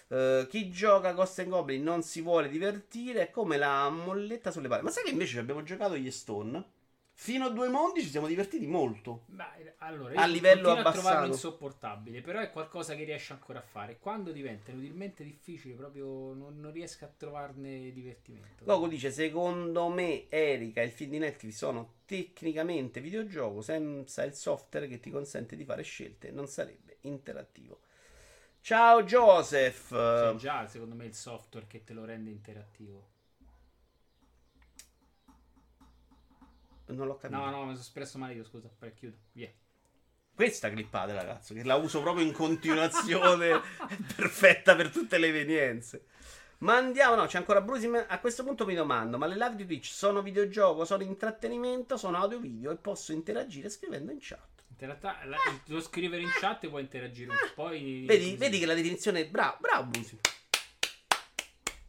[0.07, 4.67] Uh, chi gioca Ghost and Goblin non si vuole divertire, è come la molletta sulle
[4.67, 4.83] palle.
[4.83, 6.75] Ma sai che invece abbiamo giocato gli Stone?
[7.19, 9.23] Fino a due mondi ci siamo divertiti molto.
[9.25, 10.87] Beh, allora, a livello abbassato.
[10.87, 13.97] a trovarlo insopportabile, però è qualcosa che riesce ancora a fare.
[13.97, 18.65] Quando diventa inutilmente difficile, proprio non, non riesco a trovarne divertimento.
[18.65, 24.35] Logo dice: Secondo me, Erika e il film di Netflix sono tecnicamente videogioco senza il
[24.35, 26.29] software che ti consente di fare scelte.
[26.29, 27.79] Non sarebbe interattivo.
[28.67, 29.91] Ciao Joseph.
[29.91, 33.07] C'è già, secondo me, il software che te lo rende interattivo.
[36.87, 37.39] Non l'ho capito.
[37.39, 38.69] No, no, mi sono espresso male io, scusa.
[38.77, 39.15] Poi chiudo.
[39.31, 39.49] Via.
[40.35, 43.61] Questa clippate, ragazzo, che la uso proprio in continuazione.
[44.13, 46.07] perfetta per tutte le evenienze.
[46.57, 47.87] Ma andiamo, no, c'è ancora Bruce.
[47.87, 52.17] A questo punto mi domando: ma le live di Twitch sono videogioco, sono intrattenimento, sono
[52.17, 54.56] audio video e posso interagire scrivendo in chat?
[54.79, 57.63] Interata- la, devo scrivere in chat e puoi interagire un po'.
[57.63, 58.03] Poi.
[58.05, 59.89] Vedi, vedi che la definizione è bravo, bravo.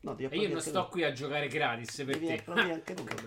[0.01, 0.92] No, e io non sto tu.
[0.92, 2.42] qui a giocare gratis per devi te.
[2.46, 3.03] anche tu.
[3.03, 3.27] In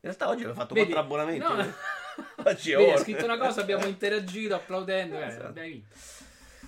[0.00, 1.38] realtà oggi ho fatto Vedi, quattro abbonamenti.
[1.38, 1.62] No.
[1.62, 1.72] Eh.
[2.44, 5.18] oggi Vedi, scritto una cosa, abbiamo interagito applaudendo.
[5.18, 5.60] Eh, esatto.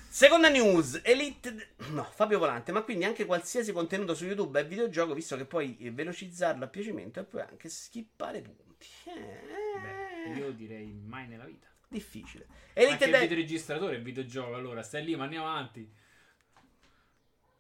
[0.09, 1.75] Seconda news, Elite...
[1.88, 5.77] No, Fabio Volante, ma quindi anche qualsiasi contenuto su YouTube è videogioco, visto che puoi
[5.92, 8.87] velocizzarlo a piacimento e puoi anche skippare punti.
[9.07, 10.33] Eh...
[10.33, 11.66] Beh, io direi mai nella vita.
[11.94, 12.46] Difficile.
[12.72, 15.88] Elite anche il videoregistratore è videogioco, allora stai lì, ma andiamo avanti.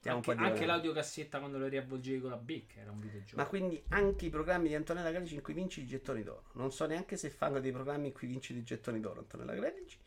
[0.06, 3.36] Anche, anche l'audiocassetta quando lo riavvolgevi con la Bic era un videogioco.
[3.36, 6.50] Ma quindi anche i programmi di Antonella Gredici in cui vinci i gettoni d'oro.
[6.54, 9.98] Non so neanche se fanno dei programmi in cui vinci i gettoni d'oro Antonella Gredici.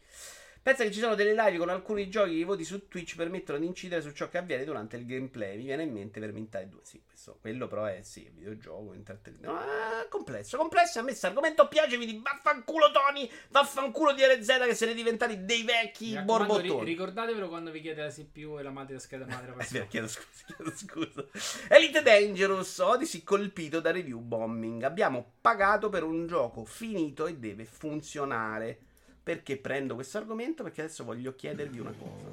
[0.61, 3.59] Pensa che ci sono delle live con alcuni giochi che i voti su Twitch permettono
[3.59, 5.57] di incidere su ciò che avviene durante il gameplay.
[5.57, 6.79] Mi viene in mente per Vermintide 2.
[6.83, 9.55] Sì, questo, quello però è sì, videogioco, intrattenimento.
[9.55, 10.99] Ah, complesso, complesso.
[10.99, 11.95] A me questo argomento piace.
[11.95, 16.79] Quindi vaffanculo Tony, vaffanculo di RZ che siete diventati dei vecchi borbottoni.
[16.79, 19.53] Ri- ricordatevelo quando vi chiede la CPU e la madre scheda madre.
[19.73, 21.25] eh, chiedo scusa, chiedo scusa.
[21.69, 24.83] Elite Dangerous, Odyssey colpito da review bombing.
[24.83, 28.86] Abbiamo pagato per un gioco finito e deve funzionare.
[29.27, 30.63] Perché prendo questo argomento?
[30.63, 32.23] Perché adesso voglio chiedervi una cosa.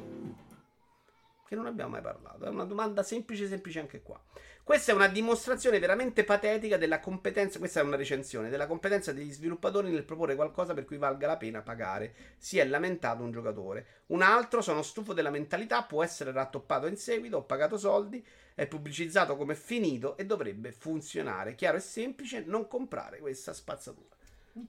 [1.45, 2.45] Che non abbiamo mai parlato.
[2.45, 4.23] È una domanda semplice, semplice anche qua.
[4.63, 7.59] Questa è una dimostrazione veramente patetica della competenza.
[7.59, 11.37] Questa è una recensione della competenza degli sviluppatori nel proporre qualcosa per cui valga la
[11.37, 12.15] pena pagare.
[12.39, 13.87] Si è lamentato un giocatore.
[14.07, 18.69] Un altro, sono stufo della mentalità, può essere rattoppato in seguito, ho pagato soldi, è
[18.69, 21.57] pubblicizzato come finito e dovrebbe funzionare.
[21.57, 24.14] Chiaro e semplice, non comprare questa spazzatura.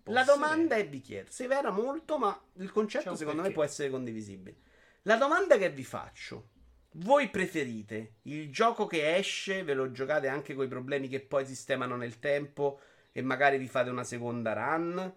[0.05, 3.49] La domanda è vi chiedo, severa molto, ma il concetto secondo perché.
[3.49, 4.55] me può essere condivisibile.
[5.03, 6.49] La domanda che vi faccio,
[6.93, 11.45] voi preferite il gioco che esce, ve lo giocate anche con i problemi che poi
[11.45, 12.79] sistemano nel tempo
[13.11, 15.13] e magari vi fate una seconda run?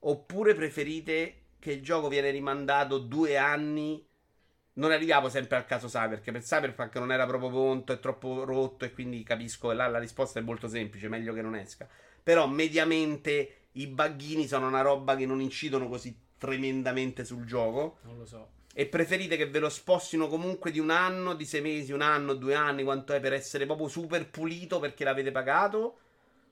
[0.00, 4.06] Oppure preferite che il gioco viene rimandato due anni?
[4.74, 8.44] Non arriviamo sempre al caso Cyber, perché per Cyberpunk non era proprio pronto, è troppo
[8.44, 11.88] rotto e quindi capisco che là la risposta è molto semplice, meglio che non esca.
[12.22, 17.98] Però mediamente i buggini sono una roba che non incidono così tremendamente sul gioco.
[18.02, 18.48] Non lo so.
[18.74, 22.34] E preferite che ve lo spostino comunque di un anno, di sei mesi, un anno,
[22.34, 25.98] due anni, quanto è per essere proprio super pulito perché l'avete pagato?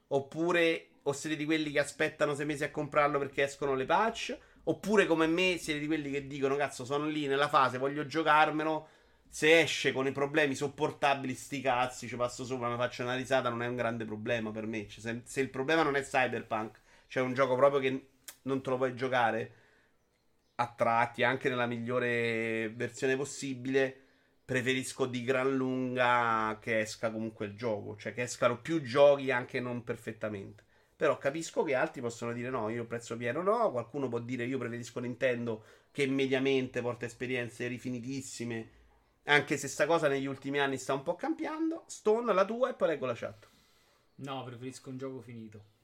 [0.09, 4.37] Oppure o siete di quelli che aspettano sei mesi a comprarlo perché escono le patch?
[4.65, 8.89] Oppure come me siete di quelli che dicono cazzo sono lì nella fase, voglio giocarmelo.
[9.27, 13.49] Se esce con i problemi sopportabili, sti cazzi, ci passo sopra, mi faccio una risata,
[13.49, 14.89] non è un grande problema per me.
[14.89, 18.09] Cioè, se, se il problema non è Cyberpunk, c'è un gioco proprio che
[18.43, 19.55] non te lo puoi giocare
[20.55, 23.97] a tratti, anche nella migliore versione possibile.
[24.45, 29.59] Preferisco di gran lunga che esca comunque il gioco, cioè che escano più giochi anche
[29.59, 30.63] non perfettamente.
[30.95, 34.59] Però capisco che altri possono dire no, io prezzo pieno no, qualcuno può dire io
[34.59, 38.71] preferisco Nintendo che mediamente porta esperienze rifinitissime,
[39.25, 41.85] anche se sta cosa negli ultimi anni sta un po' cambiando.
[41.89, 43.49] Stone, la tua e poi leggo la chat.
[44.17, 45.79] No, preferisco un gioco finito.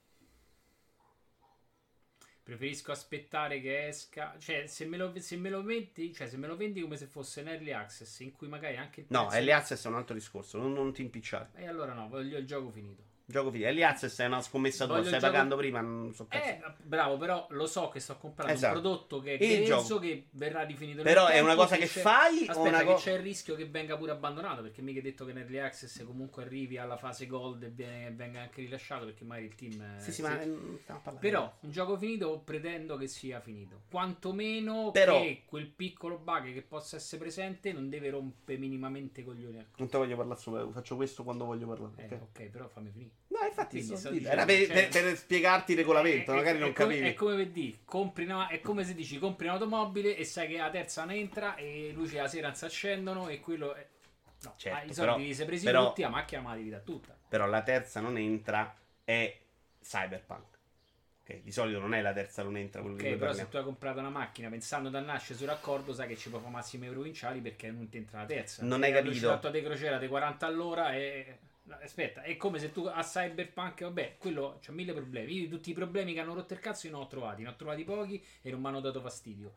[2.47, 4.37] Preferisco aspettare che esca.
[4.39, 7.05] Cioè, se me, lo, se me lo metti, cioè, se me lo vendi come se
[7.05, 10.15] fosse un early access, in cui magari anche il No, early access è un altro
[10.15, 10.57] discorso.
[10.57, 11.49] Non, non ti impicciare.
[11.55, 13.03] E allora no, voglio il gioco finito.
[13.29, 13.67] Gioco finito.
[13.67, 14.99] Early Access è una scommessa tua.
[15.01, 15.81] Stai gioco- pagando prima.
[15.81, 16.47] Non so cazzo.
[16.47, 18.75] Eh, bravo, però lo so che sto comprando Esatto.
[18.75, 19.99] un prodotto che è gioco.
[19.99, 23.11] che verrà rifinito Però è una cosa che fai o Aspetta, una che co- c'è
[23.13, 24.61] il rischio che venga pure abbandonato.
[24.61, 28.39] Perché mica hai detto che nell'early access comunque arrivi alla fase gold e viene- venga
[28.39, 29.03] anche rilasciato.
[29.03, 29.81] Perché magari il team.
[29.81, 31.19] eh, Sì, sì, si- ma parlando.
[31.19, 33.81] Però un gioco finito pretendo che sia finito.
[33.91, 39.25] Quantomeno Però- che quel piccolo bug che possa essere presente non deve rompere minimamente i
[39.25, 40.65] coglioni Non te voglio parlare sopra.
[40.71, 41.93] Faccio questo quando voglio parlare.
[41.97, 42.21] eh, ok?
[42.21, 43.16] ok, però fammi finire.
[43.39, 44.09] No, infatti, dicendo.
[44.09, 46.31] dicendo, era per, cioè- per- per spiegarti il regolamento.
[46.31, 47.07] È- è- magari è non come- capivi.
[47.09, 50.57] È come per dire, compri una- è come se dici compri un'automobile e sai che
[50.57, 53.85] la terza non entra e luci la sera non si accendono e quello è...
[54.43, 56.69] No, Certo, i soldi però- li sei presi però- tutti, la macchina ma la devi
[56.69, 57.17] da tutta.
[57.27, 58.75] Però la terza non entra.
[59.03, 59.37] È
[59.81, 60.55] Cyberpunk.
[61.23, 62.81] Ok, di solito non è la terza non entra.
[62.81, 63.49] Quello Ok, di cui però se parliamo.
[63.51, 66.53] tu hai comprato una macchina pensando da nascere sul raccordo, sai che ci puoi fare
[66.53, 68.63] massimi provinciali perché non ti entra la terza.
[68.63, 69.19] Non hai la capito.
[69.27, 71.37] velocità di crociera di 40 all'ora e...
[71.81, 75.41] Aspetta, è come se tu a Cyberpunk, vabbè, quello c'ha mille problemi.
[75.41, 77.55] Io tutti i problemi che hanno rotto il cazzo io non ho trovati, ne ho
[77.55, 79.53] trovati pochi e non mi hanno dato fastidio.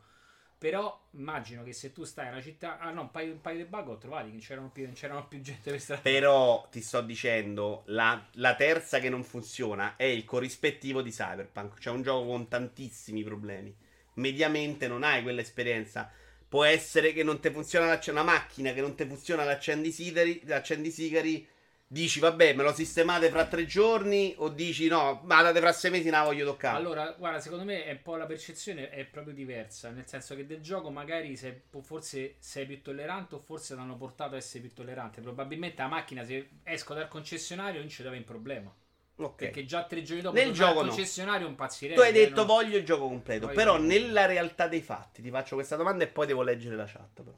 [0.57, 3.57] Però immagino che se tu stai in una città, ah no, un paio, un paio
[3.57, 6.01] di bug ho trovati, che non c'erano più, non c'erano più gente per strada.
[6.01, 11.79] Però ti sto dicendo, la, la terza che non funziona è il corrispettivo di Cyberpunk.
[11.79, 13.75] C'è un gioco con tantissimi problemi.
[14.15, 16.11] Mediamente non hai quell'esperienza.
[16.47, 21.47] Può essere che non ti funziona l'acc- una macchina che non ti funziona l'accendisigari, l'accendisigari.
[21.93, 24.33] Dici, vabbè, me lo sistemate fra tre giorni.
[24.37, 26.77] O dici, no, ma date fra sei mesi, non la voglio toccare.
[26.77, 30.45] Allora, guarda, secondo me è un po' la percezione è proprio diversa, nel senso che
[30.45, 34.73] del gioco magari se, forse sei più tollerante o forse l'hanno portato a essere più
[34.73, 35.19] tollerante.
[35.21, 38.73] Probabilmente la macchina se esco dal concessionario non ci deve un problema.
[39.17, 39.35] ok.
[39.35, 40.87] Perché già tre giorni dopo Nel tornare gioco no.
[40.87, 41.95] concessionario un pazzirei.
[41.95, 45.29] Tu hai detto voglio il gioco completo, Voglio però il nella realtà dei fatti ti
[45.29, 47.21] faccio questa domanda e poi devo leggere la chat.
[47.23, 47.37] Però.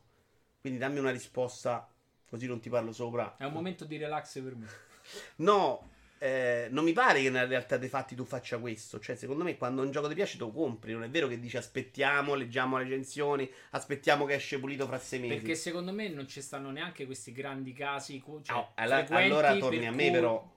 [0.62, 1.93] Quindi dammi una risposta,
[2.34, 3.38] così non ti parlo sopra.
[3.38, 4.66] È un momento di relax per me.
[5.36, 9.00] No, eh, non mi pare che nella realtà dei fatti tu faccia questo.
[9.00, 10.94] Cioè, secondo me, quando un gioco ti piace, tu lo compri.
[10.94, 15.20] Non è vero che dici aspettiamo, leggiamo le recensioni, aspettiamo che esce pulito fra sei
[15.20, 15.36] mesi.
[15.36, 18.20] Perché secondo me non ci stanno neanche questi grandi casi.
[18.26, 20.52] Cioè, No, alla- allora torni a me, cui- però.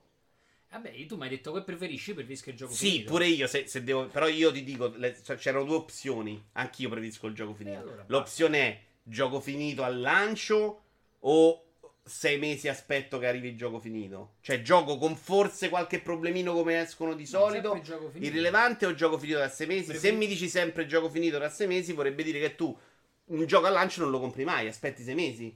[0.71, 3.11] Vabbè, tu mi hai detto che preferisci, preferisco il gioco Sì, finito.
[3.11, 4.07] pure io, se, se devo.
[4.07, 6.43] Però io ti dico, le- cioè, c'erano due opzioni.
[6.53, 7.77] Anch'io preferisco il gioco finito.
[7.77, 8.11] allora basta.
[8.13, 10.81] L'opzione è gioco finito al lancio
[11.19, 11.66] o
[12.07, 14.35] sei mesi aspetto che arrivi il gioco finito.
[14.41, 17.79] Cioè, gioco con forse qualche problemino come escono di solito.
[18.13, 19.85] Irrilevante o gioco finito da sei mesi?
[19.85, 22.75] Se Prefer- mi dici sempre gioco finito da sei mesi, vorrebbe dire che tu
[23.25, 25.55] un gioco al lancio non lo compri mai, aspetti sei mesi.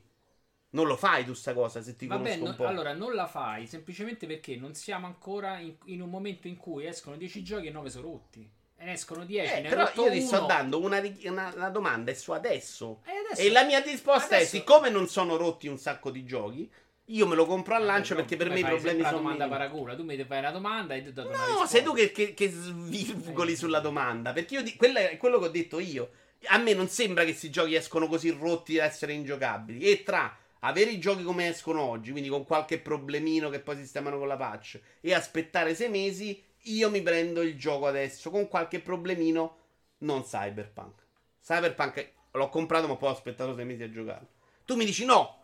[0.73, 2.65] Non lo fai tu sta cosa, se ti Vabbè, conosco no- un po'.
[2.67, 6.85] allora non la fai semplicemente perché non siamo ancora in, in un momento in cui
[6.85, 8.49] escono 10 giochi e 9 sono rotti.
[8.81, 12.15] E ne escono 10, Eh, però io ti sto dando una, una- una domanda, è
[12.15, 13.01] su adesso.
[13.05, 16.25] E adesso- E la mia risposta è: adesso- siccome non sono rotti un sacco di
[16.25, 16.67] giochi,
[17.05, 19.43] io me lo compro al lancio perché tu per me i problemi sono la domanda
[19.45, 19.49] minimi.
[19.59, 19.95] paracula.
[19.95, 23.51] Tu mi fai una domanda e ho dato No, sei tu che, che, che svirgoli
[23.51, 24.33] Eh, sulla domanda.
[24.33, 26.09] Perché io di- quello è quello che ho detto io.
[26.47, 29.85] A me non sembra che questi giochi escono così rotti da essere ingiocabili.
[29.91, 34.17] E tra avere i giochi come escono oggi, quindi con qualche problemino che poi sistemano
[34.17, 38.79] con la patch, e aspettare sei mesi, io mi prendo il gioco adesso con qualche
[38.79, 39.57] problemino,
[39.99, 41.01] non Cyberpunk.
[41.43, 44.27] Cyberpunk l'ho comprato, ma poi ho aspettato sei mesi a giocarlo.
[44.65, 45.37] Tu mi dici no.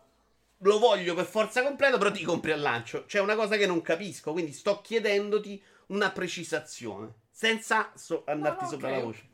[0.62, 3.04] Lo voglio per forza completo, però ti compri al lancio.
[3.04, 8.70] C'è una cosa che non capisco, quindi sto chiedendoti una precisazione, senza so- andarti no,
[8.70, 9.28] sopra ok, la voce.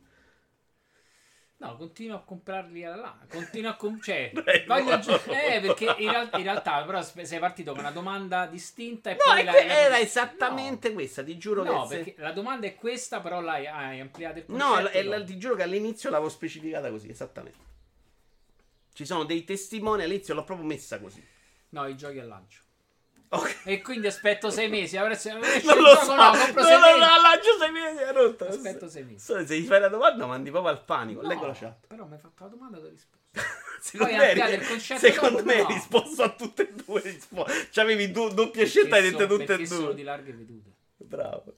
[1.57, 4.99] No, continuo a comprarli alla Continuo a com- cioè, Dai, voglio no.
[4.99, 9.13] gio- eh, perché in, real- in realtà però sei partito con una domanda distinta e
[9.13, 11.87] No, poi que- era esattamente questa, ti giuro No, che...
[11.87, 14.69] se- perché la domanda è questa, però l'hai hai ampliato il concetto.
[14.69, 14.89] No, dopo.
[14.93, 17.59] è- ti giuro che all'inizio l'avevo specificata così, esattamente.
[18.91, 21.25] Ci sono dei testimoni, all'inizio l'ho proprio messa così.
[21.69, 22.63] No, i giochi al lancio.
[23.29, 23.61] Ok.
[23.65, 24.97] E quindi aspetto sei mesi.
[24.97, 26.99] Avresti Non esce lo so, no, compro no, sei no, mesi.
[26.99, 28.47] no, lancio sei mesi, è rotto.
[28.47, 29.25] Aspetto sei mesi.
[29.25, 31.21] So, Se gli fai la domanda mandi proprio al panico.
[31.21, 31.87] No, Leggo la chat.
[31.87, 33.23] Però mi hai fatto la domanda e ho risposto.
[33.81, 35.67] Secondo Poi me, il concetto secondo dopo, me hai no.
[35.67, 37.67] risposto a tutte e due le risposte.
[37.71, 39.95] Cioè avevi du- doppia scelta e hai detto tutte e perché sono due.
[39.95, 40.69] di larghe vedute.
[40.97, 41.53] Bravo.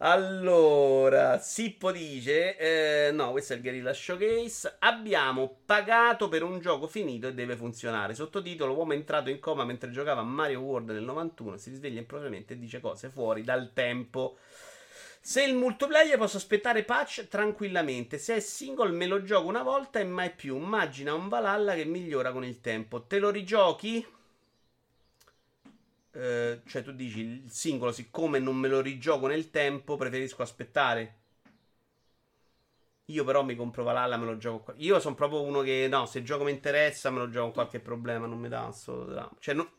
[0.00, 4.76] Allora, Sippo dice: eh, No, questo è il Guerrilla Showcase.
[4.78, 8.14] Abbiamo pagato per un gioco finito e deve funzionare.
[8.14, 11.56] Sottotitolo: Uomo entrato in coma mentre giocava a Mario World nel 91.
[11.56, 14.36] Si risveglia improvvisamente e dice cose fuori dal tempo.
[15.20, 18.18] Se il multiplayer posso aspettare patch tranquillamente.
[18.18, 20.56] Se è single me lo gioco una volta e mai più.
[20.56, 23.02] Immagina un Valhalla che migliora con il tempo.
[23.02, 24.06] Te lo rigiochi?
[26.18, 31.14] Eh, cioè tu dici il singolo siccome non me lo rigioco nel tempo preferisco aspettare
[33.06, 34.74] io però mi compro Valhalla me lo gioco qua.
[34.78, 37.52] io sono proprio uno che no se il gioco mi interessa me lo gioco con
[37.54, 39.70] qualche problema non mi dà un solo dramma cioè no-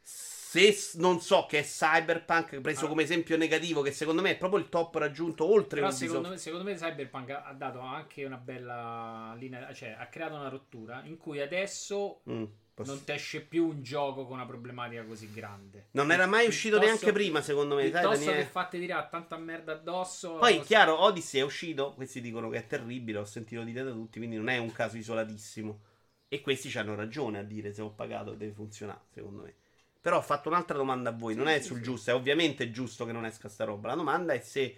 [0.00, 2.88] se non so che è Cyberpunk preso Ah.
[2.88, 6.36] come esempio negativo, che secondo me è proprio il top raggiunto oltre Però secondo me,
[6.36, 11.02] secondo me Cyberpunk ha ha dato anche una bella linea, cioè ha creato una rottura
[11.04, 12.44] in cui adesso Mm,
[12.74, 15.88] posso- non ti esce più un gioco con una problematica così grande.
[15.92, 17.82] Non era mai uscito Piuttosto- neanche prima, secondo me.
[17.82, 18.36] Piuttosto Daniele?
[18.36, 20.34] che fate tirare tanta merda addosso.
[20.36, 21.92] Poi, chiaro, Odyssey è uscito.
[21.94, 23.18] Questi dicono che è terribile.
[23.18, 24.18] Ho sentito dire da tutti.
[24.18, 25.80] Quindi non è un caso isolatissimo.
[26.28, 29.54] E questi ci hanno ragione a dire se ho pagato deve funzionare, secondo me.
[30.00, 31.34] Però ho fatto un'altra domanda a voi.
[31.34, 31.82] Sì, non è sì, sul sì.
[31.82, 32.10] giusto.
[32.10, 33.88] È ovviamente giusto che non esca sta roba.
[33.88, 34.74] La domanda è se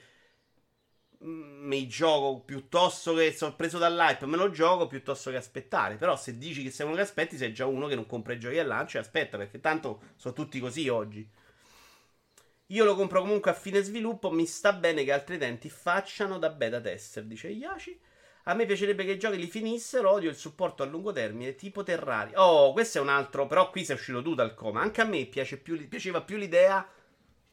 [1.27, 5.97] mi gioco piuttosto che sono preso dall'hype, me lo gioco piuttosto che aspettare.
[5.97, 8.39] Però se dici che sei uno che aspetti, sei già uno che non compra i
[8.39, 11.27] giochi al lancio e aspetta, perché tanto sono tutti così oggi.
[12.69, 14.31] Io lo compro comunque a fine sviluppo.
[14.31, 18.01] Mi sta bene che altri utenti facciano da beta tester, dice Yashi.
[18.45, 20.11] A me piacerebbe che i giochi li finissero.
[20.11, 22.43] Odio il supporto a lungo termine, tipo Terraria.
[22.43, 23.47] Oh, questo è un altro.
[23.47, 24.81] Però qui sei uscito tu dal coma.
[24.81, 26.87] Anche a me più, piaceva più l'idea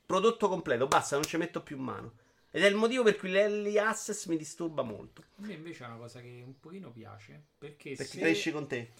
[0.05, 0.87] prodotto completo.
[0.87, 2.13] Basta, non ci metto più mano.
[2.53, 5.23] Ed è il motivo per cui l'early access mi disturba molto.
[5.37, 7.41] A me invece è una cosa che un pochino piace.
[7.57, 8.19] Perché, Perché se...
[8.19, 8.91] cresci con te.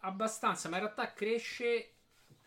[0.00, 1.94] Abbastanza, ma in realtà cresce,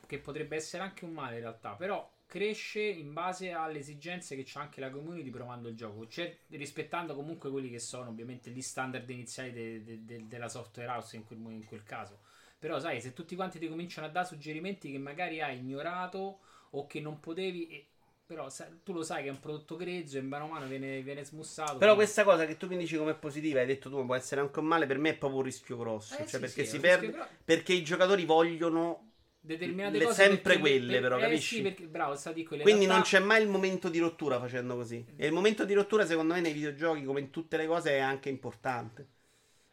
[0.06, 4.44] che potrebbe essere anche un male in realtà, però cresce in base alle esigenze che
[4.46, 8.62] c'ha anche la community provando il gioco, cioè, rispettando comunque quelli che sono ovviamente gli
[8.62, 12.22] standard iniziali de- de- de- della software house in quel, in quel caso.
[12.58, 16.88] Però sai, se tutti quanti ti cominciano a dare suggerimenti che magari hai ignorato o
[16.88, 17.86] che non potevi...
[18.28, 18.48] Però
[18.84, 21.78] tu lo sai che è un prodotto grezzo e mano a mano viene, viene smussato.
[21.78, 24.42] Però quindi- questa cosa che tu mi dici come positiva, hai detto tu, può essere
[24.42, 26.16] anche un male, per me è proprio un rischio grosso.
[26.16, 27.10] Eh cioè, sì, perché sì, si è perde.
[27.10, 31.56] però- Perché i giocatori vogliono determinate Le- cose sempre quelle, per- però, eh capisci?
[31.58, 34.40] sì, perché, bravo, sta di quelle Quindi realtà- non c'è mai il momento di rottura
[34.40, 35.06] facendo così.
[35.16, 38.00] E il momento di rottura, secondo me, nei videogiochi, come in tutte le cose, è
[38.00, 39.08] anche importante.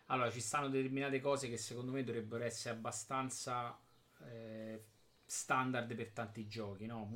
[0.08, 3.80] Allora, ci stanno determinate cose che secondo me dovrebbero essere abbastanza
[4.30, 4.82] eh,
[5.24, 7.08] standard per tanti giochi, no?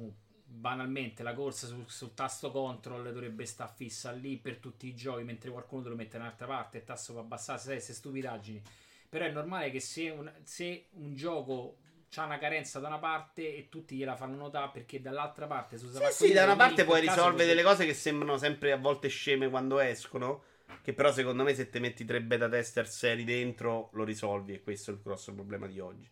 [0.49, 5.25] Banalmente la corsa sul, sul tasto control dovrebbe stare fissa lì per tutti i giochi,
[5.25, 8.63] mentre qualcuno te lo mette da un'altra parte, il tasto va abbassato, sai, queste stupidaggini.
[9.09, 11.79] Però è normale che se un, se un gioco
[12.15, 16.11] ha una carenza da una parte e tutti gliela fanno notare perché dall'altra parte usa
[16.11, 17.47] Sì, sì, da una parte puoi in risolvere così.
[17.49, 20.43] delle cose che sembrano sempre a volte sceme quando escono.
[20.83, 24.55] Che però, secondo me, se te metti tre beta tester seri dentro, lo risolvi.
[24.55, 26.09] E questo è il grosso problema di oggi.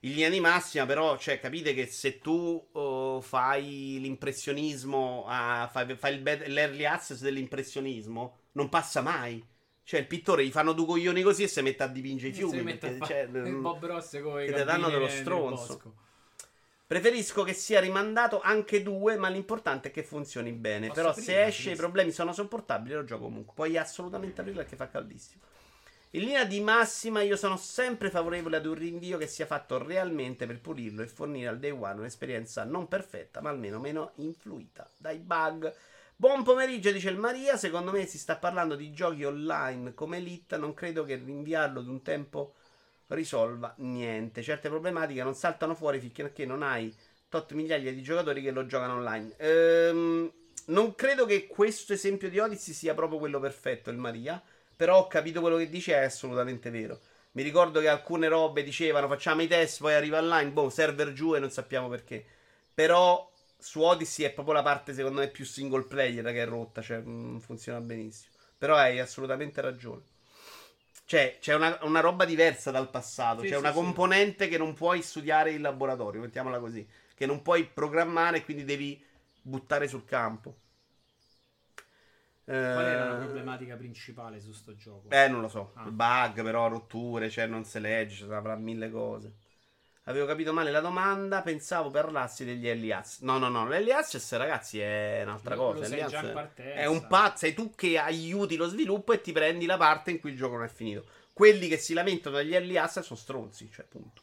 [0.00, 5.96] In linea di massima, però, cioè, capite che se tu oh, fai l'impressionismo, ah, fai,
[5.96, 9.44] fai il bet- l'early access dell'impressionismo, non passa mai.
[9.82, 12.76] Cioè, il pittore gli fanno due coglioni così e si mette a dipingere i fiumi.
[12.76, 16.06] perché, cioè, il Bob Ross come che danno dello stronzo.
[16.86, 20.86] Preferisco che sia rimandato anche due, ma l'importante è che funzioni bene.
[20.86, 23.52] Posso Però aprire, se esce i problemi sono sopportabili, lo gioco comunque.
[23.54, 25.42] Puoi assolutamente aprirlo perché fa caldissimo.
[26.12, 30.46] In linea di massima, io sono sempre favorevole ad un rinvio che sia fatto realmente
[30.46, 35.18] per pulirlo e fornire al day one un'esperienza non perfetta, ma almeno meno influita dai
[35.18, 35.70] bug.
[36.16, 37.58] Buon pomeriggio, dice il Maria.
[37.58, 40.56] Secondo me si sta parlando di giochi online come Elite.
[40.56, 42.54] Non credo che rinviarlo di un tempo
[43.08, 44.42] risolva niente.
[44.42, 46.94] Certe problematiche non saltano fuori finché non hai
[47.28, 49.34] tot migliaia di giocatori che lo giocano online.
[49.36, 50.32] Ehm,
[50.68, 54.42] non credo che questo esempio di Odyssey sia proprio quello perfetto, il Maria.
[54.78, 57.00] Però ho capito quello che dice, è assolutamente vero.
[57.32, 61.34] Mi ricordo che alcune robe dicevano facciamo i test, poi arriva online, boh, server giù
[61.34, 62.24] e non sappiamo perché.
[62.72, 66.80] Però su Odyssey è proprio la parte secondo me più single player che è rotta,
[66.80, 68.34] cioè mm, funziona benissimo.
[68.56, 70.02] Però hai assolutamente ragione.
[71.04, 73.40] Cioè, c'è una, una roba diversa dal passato.
[73.40, 73.74] Sì, c'è sì, una sì.
[73.74, 76.86] componente che non puoi studiare in laboratorio, mettiamola così.
[77.16, 79.04] Che non puoi programmare quindi devi
[79.42, 80.54] buttare sul campo.
[82.70, 85.10] Qual era la Eh, problematica principale su sto gioco?
[85.10, 85.72] eh, non lo so.
[85.74, 85.90] Ah.
[85.90, 89.34] Bug, però, rotture, cioè non si legge, avrà mille cose.
[90.04, 93.20] Avevo capito male la domanda, pensavo parlassi degli access.
[93.20, 95.80] No, no, no, access, ragazzi, è un'altra Lo- cosa.
[95.80, 95.84] lo
[96.72, 100.18] è un pazzo, sei tu che aiuti lo sviluppo e ti prendi la parte in
[100.20, 101.04] cui il gioco non è finito.
[101.32, 104.22] Quelli che si lamentano dagli early access sono stronzi, cioè, punto.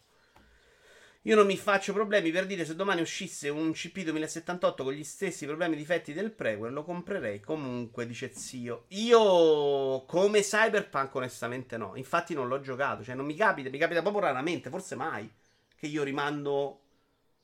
[1.28, 5.04] Io non mi faccio problemi per dire se domani uscisse un CP 2078 con gli
[5.04, 8.86] stessi problemi e difetti del prequel, lo comprerei comunque, dice zio.
[8.90, 14.04] Io come Cyberpunk onestamente no, infatti non l'ho giocato, cioè non mi capita, mi capita
[14.04, 15.28] proprio raramente, forse mai,
[15.76, 16.82] che io rimando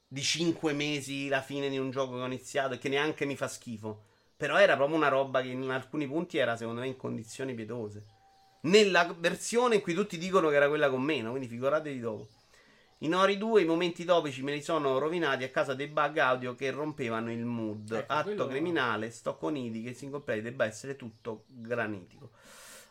[0.08, 3.36] di 5 mesi la fine di un gioco che ho iniziato e che neanche mi
[3.36, 4.04] fa schifo.
[4.38, 8.06] Però era proprio una roba che in alcuni punti era secondo me in condizioni pietose.
[8.62, 12.28] Nella versione in cui tutti dicono che era quella con meno, quindi figuratevi dopo.
[13.04, 16.54] In Ori 2 i momenti topici me li sono rovinati a causa dei bug audio
[16.54, 17.92] che rompevano il mood.
[17.92, 22.30] Ecco, Atto quello- criminale, sto con Idi che single play debba essere tutto granitico.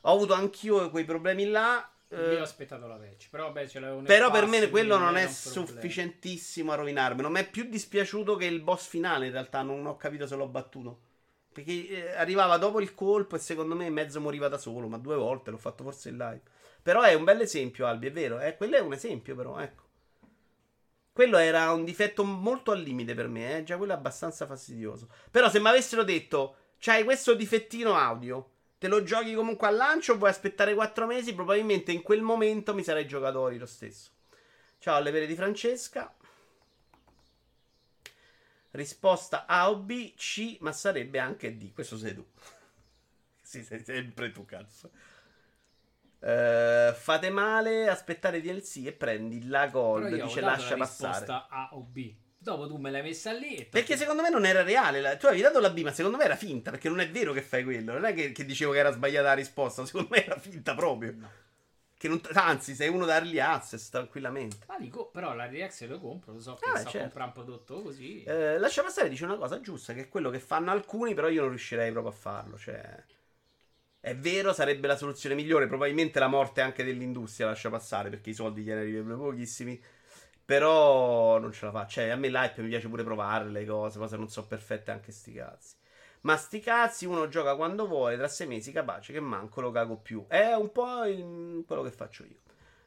[0.02, 1.88] Ho avuto anch'io quei problemi là.
[2.08, 3.28] eh, Io ho aspettato la patch.
[3.30, 7.22] Però, vabbè, ce l'avevo nel Però per me quello non è sufficientissimo a rovinarmi.
[7.22, 9.26] Non mi è più dispiaciuto che il boss finale.
[9.26, 11.00] In realtà non ho capito se l'ho battuto.
[11.52, 14.88] Perché eh, arrivava dopo il colpo e secondo me mezzo moriva da solo.
[14.88, 16.40] Ma due volte l'ho fatto forse in live.
[16.82, 18.40] Però è un bel esempio, Albi, è vero.
[18.40, 18.56] Eh?
[18.56, 19.84] Quello è un esempio, però, ecco.
[21.20, 23.62] Quello era un difetto molto al limite per me, eh?
[23.62, 25.10] già quello è abbastanza fastidioso.
[25.30, 30.14] Però se mi avessero detto, c'hai questo difettino audio, te lo giochi comunque al lancio
[30.14, 34.12] o vuoi aspettare 4 mesi, probabilmente in quel momento mi sarei giocato Ori lo stesso.
[34.78, 36.10] Ciao alle vere di Francesca.
[38.70, 41.74] Risposta A o B, C, ma sarebbe anche D.
[41.74, 42.24] Questo sei tu.
[43.42, 44.90] sì, sei sempre tu, cazzo.
[46.22, 50.08] Eh, fate male, aspettare DLC e prendi la gold.
[50.22, 51.26] Dice lascia la passare.
[51.26, 52.14] A o B.
[52.42, 53.56] Dopo tu me l'hai messa lì.
[53.56, 55.00] e Perché secondo me non era reale.
[55.00, 56.70] la- Tu avevi dato la B, ma secondo me era finta.
[56.70, 57.92] Perché non è vero che fai quello.
[57.92, 59.84] Non è che, che dicevo che era sbagliata la risposta.
[59.86, 61.14] Secondo me era finta proprio.
[61.16, 61.30] No.
[61.98, 64.56] Che non- anzi, sei uno da early access tranquillamente.
[64.68, 66.98] Ma dico, però la reaction lo compro, lo so che Ah, sto certo.
[67.00, 68.22] comprare un prodotto così.
[68.22, 71.40] Eh, lascia passare dice una cosa giusta, che è quello che fanno alcuni, però io
[71.42, 72.56] non riuscirei proprio a farlo.
[72.56, 73.04] Cioè,
[74.00, 75.66] è vero, sarebbe la soluzione migliore.
[75.66, 79.80] Probabilmente la morte anche dell'industria lascia passare, perché i soldi gliene arrivano pochissimi.
[80.44, 81.86] Però non ce la fa.
[81.86, 85.12] Cioè, a me l'hype mi piace pure provare le cose, cose non so perfette anche
[85.12, 85.74] sti cazzi.
[86.22, 89.96] Ma sti cazzi uno gioca quando vuole, tra sei mesi capace che manco lo cago
[89.96, 90.24] più.
[90.28, 92.36] È un po' il- quello che faccio io.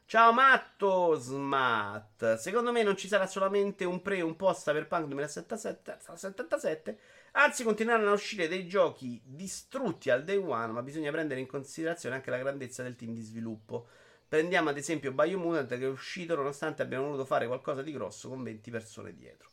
[0.06, 2.36] Ciao Matto Smat.
[2.36, 6.98] Secondo me non ci sarà solamente un pre e un post Cyberpunk 2077,
[7.36, 12.16] anzi continueranno a uscire dei giochi distrutti al day one, ma bisogna prendere in considerazione
[12.16, 13.86] anche la grandezza del team di sviluppo.
[14.28, 18.42] Prendiamo ad esempio Biomutant che è uscito nonostante abbiano voluto fare qualcosa di grosso con
[18.42, 19.50] 20 persone dietro.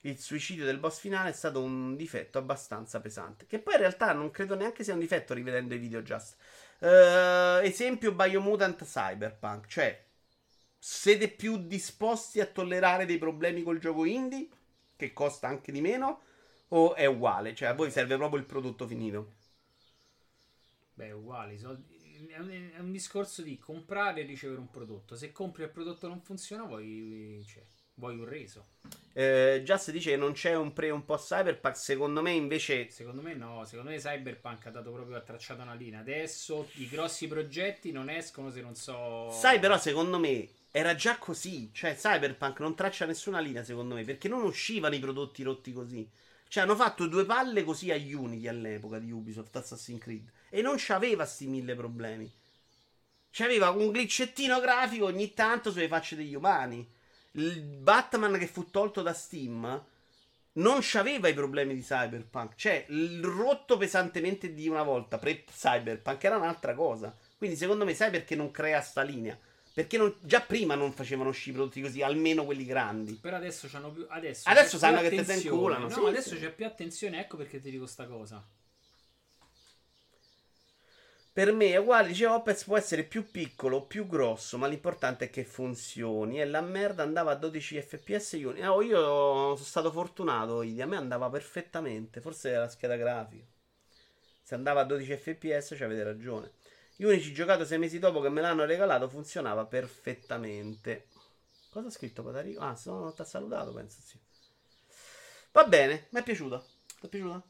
[0.00, 3.46] Il suicidio del boss finale è stato un difetto abbastanza pesante.
[3.46, 6.36] Che poi in realtà non credo neanche sia un difetto rivedendo i video just.
[6.78, 9.66] Eh, esempio Biomutant Cyberpunk.
[9.66, 10.04] Cioè,
[10.78, 14.48] siete più disposti a tollerare dei problemi col gioco indie?
[14.94, 16.20] Che costa anche di meno?
[16.74, 17.54] O è uguale?
[17.54, 19.32] Cioè, a voi serve proprio il prodotto finito?
[20.94, 21.54] Beh, uguali.
[21.54, 21.92] i soldi-
[22.28, 25.16] È un, è un discorso di comprare e ricevere un prodotto.
[25.16, 27.62] Se compri e il prodotto non funziona, vuoi, cioè,
[27.94, 28.66] vuoi un reso.
[29.12, 31.76] Eh, Just dice che non c'è un pre un post Cyberpunk.
[31.76, 35.74] Secondo me invece Secondo me no, secondo me Cyberpunk ha dato proprio ha tracciato una
[35.74, 36.00] linea.
[36.00, 39.30] Adesso i grossi progetti non escono se non so.
[39.30, 41.70] Sai, però, secondo me era già così.
[41.72, 46.08] Cioè, Cyberpunk non traccia nessuna linea, secondo me, perché non uscivano i prodotti rotti così.
[46.54, 50.30] Cioè, hanno fatto due palle così a Unity all'epoca di Ubisoft Assassin's Creed.
[50.50, 52.32] E non c'aveva sti mille problemi.
[53.32, 56.88] C'aveva un glitchettino grafico ogni tanto sulle facce degli umani.
[57.32, 59.84] Il Batman che fu tolto da Steam
[60.52, 62.54] non c'aveva i problemi di Cyberpunk.
[62.54, 67.12] Cioè, il rotto pesantemente di una volta pre-Cyberpunk era un'altra cosa.
[67.36, 69.36] Quindi, secondo me, sai perché non crea sta linea?
[69.74, 73.14] Perché non- già prima non facevano uscire prodotti così, almeno quelli grandi.
[73.14, 74.06] Però adesso c'hanno più.
[74.08, 76.38] Adesso, Adesso sanno che te se inculano, No, sì, adesso sì.
[76.40, 77.20] c'è più attenzione.
[77.20, 78.42] Ecco perché ti dico sta cosa.
[81.34, 85.26] Per me è uguale, dice Opez può essere più piccolo o più grosso, ma l'importante
[85.26, 86.40] è che funzioni.
[86.40, 88.32] E la merda andava a 12 fps.
[88.32, 88.66] Uni.
[88.66, 92.20] Oh, io sono stato fortunato, Idi, a me andava perfettamente.
[92.22, 93.44] Forse era la scheda grafica.
[94.42, 96.52] Se andava a 12 fps, ci avete ragione.
[96.98, 101.08] Unity giocato sei mesi dopo che me l'hanno regalato funzionava perfettamente.
[101.70, 102.60] Cosa ha scritto Patarico?
[102.60, 104.18] Ah, se no, non ti ha salutato, penso sì.
[105.50, 106.64] Va bene, mi è piaciuto.
[107.00, 107.44] Ti è piaciuto?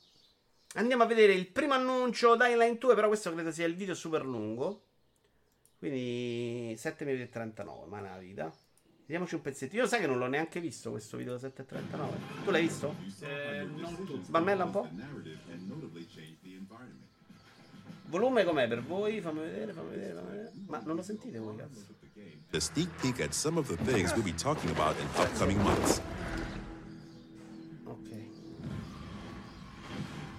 [0.75, 3.95] Andiamo a vedere il primo annuncio Dying Line 2, però questo credo sia il video
[3.95, 4.83] super lungo.
[5.79, 8.53] Quindi 7 minuti e 39, ma è una vita.
[9.01, 9.77] Vediamoci un pezzetto.
[9.77, 12.17] Io sai che non l'ho neanche visto questo video da 7 e 39.
[12.43, 12.95] Tu l'hai visto?
[13.21, 14.25] Eh, non tutti.
[14.25, 14.89] Sbammella un po'.
[18.15, 19.21] Volume com'è per voi?
[19.21, 20.53] Fammi vedere, fammi vedere, fammi vedere.
[20.69, 21.85] Ma non lo sentite voi, cazzo?
[22.53, 26.01] A sneak peek at some of the things we'll be talking about in upcoming months.
[27.83, 28.27] Ok.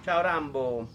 [0.04, 0.88] Ciao Rambo.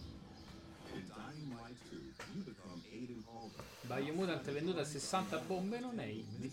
[3.81, 6.51] Biomutant è venduto a 60 bombe, non è indie.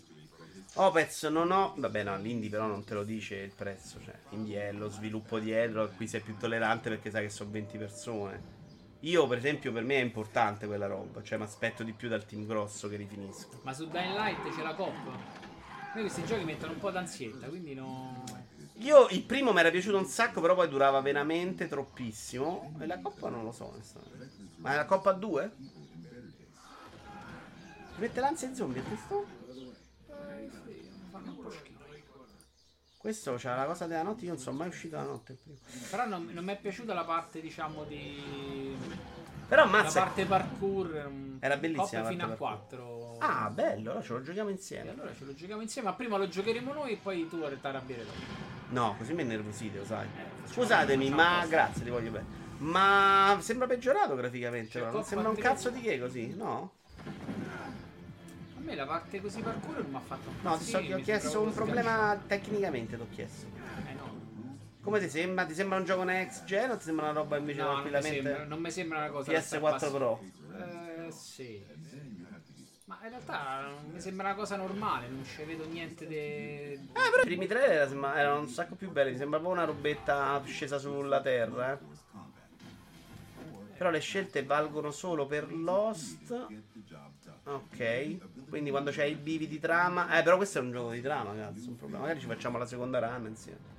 [0.75, 1.73] Opez non ho.
[1.75, 3.99] Vabbè, no, l'indie però non te lo dice il prezzo.
[3.99, 5.89] Cioè, indie è lo sviluppo dietro.
[5.89, 8.58] Qui sei più tollerante perché sai che sono 20 persone.
[9.01, 11.23] Io, per esempio, per me è importante quella roba.
[11.23, 13.61] Cioè, mi aspetto di più dal team grosso che rifinisco.
[13.63, 15.11] Ma su Dying Light c'è la coppa.
[15.11, 18.23] A me questi giochi mettono un po' d'ansietta, quindi no.
[18.73, 22.75] Io il primo mi era piaciuto un sacco, però poi durava veramente troppissimo.
[22.79, 24.29] E la coppa non lo so, onestamente.
[24.57, 25.51] Ma è la coppa 2?
[27.95, 29.25] Ti mette l'ansia ai zombie, questo?
[31.09, 31.68] Fanno un po' schifo.
[32.99, 35.37] Questo c'ha la cosa della notte, io non sono mai uscito la notte.
[35.89, 38.75] Però non, non mi è piaciuta la parte, diciamo, di.
[39.47, 40.01] Però La ammazza.
[40.03, 41.07] parte parkour.
[41.09, 43.15] mm, Era bellissima la fino a parte 4.
[43.19, 44.89] Ah, bello, allora ce lo giochiamo E insieme.
[44.89, 48.03] allora ce lo giochiamo insieme, ma prima lo giocheremo noi e poi tu ti arrabbierai
[48.03, 48.17] dopo.
[48.71, 50.05] No, così mi innervosite, lo sai.
[50.05, 52.25] Eh, Scusatemi, ma grazie, ti voglio bene.
[52.57, 54.91] Ma sembra peggiorato graficamente, C'è però.
[54.91, 56.73] Non sembra un cazzo di che così, no?
[58.69, 61.41] Me la parte così parkour non mi ha fatto No, ti, so- ti ho chiesto
[61.41, 63.47] un problema tecnicamente, ti ho chiesto.
[63.87, 64.17] Eh no.
[64.81, 65.43] Come ti sembra?
[65.45, 67.81] Ti sembra un gioco next gen o ti sembra una roba invece No, non mi,
[67.81, 70.23] sembra, tranquillamente non mi sembra una cosa da star PS4 pass- Pro?
[70.57, 71.65] Eh, sì.
[72.85, 76.89] Ma in realtà non mi sembra una cosa normale, non ci vedo niente di...
[76.93, 80.77] Ah, però i primi tre erano un sacco più belli, mi sembrava una robetta scesa
[80.77, 81.77] sulla terra, eh.
[83.77, 86.47] Però le scelte valgono solo per Lost.
[87.53, 88.47] Ok.
[88.49, 90.17] Quindi quando c'hai i bivi di trama.
[90.19, 91.69] Eh, però questo è un gioco di trama, cazzo.
[91.69, 92.01] Un problema.
[92.03, 93.77] Magari ci facciamo la seconda run insieme.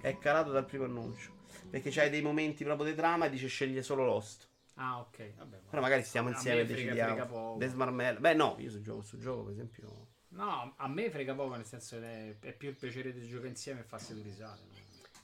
[0.00, 1.36] È calato dal primo annuncio.
[1.70, 4.46] Perché c'hai dei momenti proprio di trama e dice sceglie solo Lost.
[4.74, 5.56] Ah, ok, vabbè.
[5.56, 7.58] ma- Però magari stiamo insieme e decidiamo.
[7.60, 8.18] Smarmel.
[8.20, 10.06] Beh, no, io se gioco questo gioco, per esempio.
[10.30, 13.80] No, a me frega poco, nel senso che è, più il piacere di giocare insieme
[13.80, 14.60] e farsi due risate.
[14.68, 14.76] no?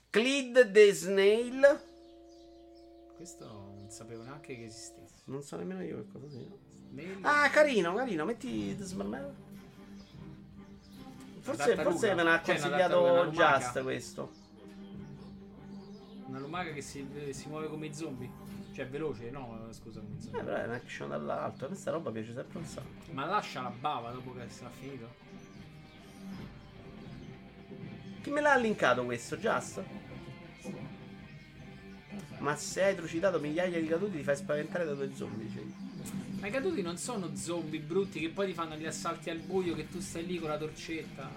[0.09, 1.81] Cleed the Snail.
[3.15, 5.21] Questo non sapevo neanche che esistesse.
[5.25, 6.64] Non so nemmeno io che cosa sia.
[7.21, 8.25] Ah, carino, carino.
[8.25, 8.75] Metti.
[11.41, 13.29] Forse, forse me l'ha Cioè, consigliato.
[13.31, 14.31] Just questo.
[16.27, 18.29] Una lumaca che si, si muove come i zombie.
[18.73, 20.41] Cioè, veloce, no, scusa, come i Eh, zombie.
[20.43, 21.67] però è un action dall'alto.
[21.67, 23.11] Questa roba piace sempre un sacco.
[23.11, 25.07] Ma lascia la bava dopo che sarà finito.
[28.21, 29.37] Chi me l'ha linkato questo?
[29.37, 29.83] Just?
[32.39, 35.47] Ma se hai trucidato migliaia di caduti ti fai spaventare da due zombie.
[35.51, 35.63] Cioè.
[36.45, 39.73] Ma i caduti non sono zombie brutti che poi ti fanno gli assalti al buio
[39.73, 41.27] che tu stai lì con la torcetta.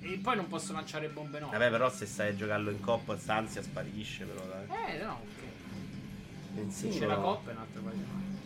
[0.00, 1.50] E poi non posso lanciare bombe no.
[1.50, 4.96] Vabbè, però se stai a giocarlo in coppa, stanzia sparisce, però dai.
[4.96, 6.72] Eh, no, ok.
[6.72, 8.38] Se c'è la coppa è un altro paio di mani.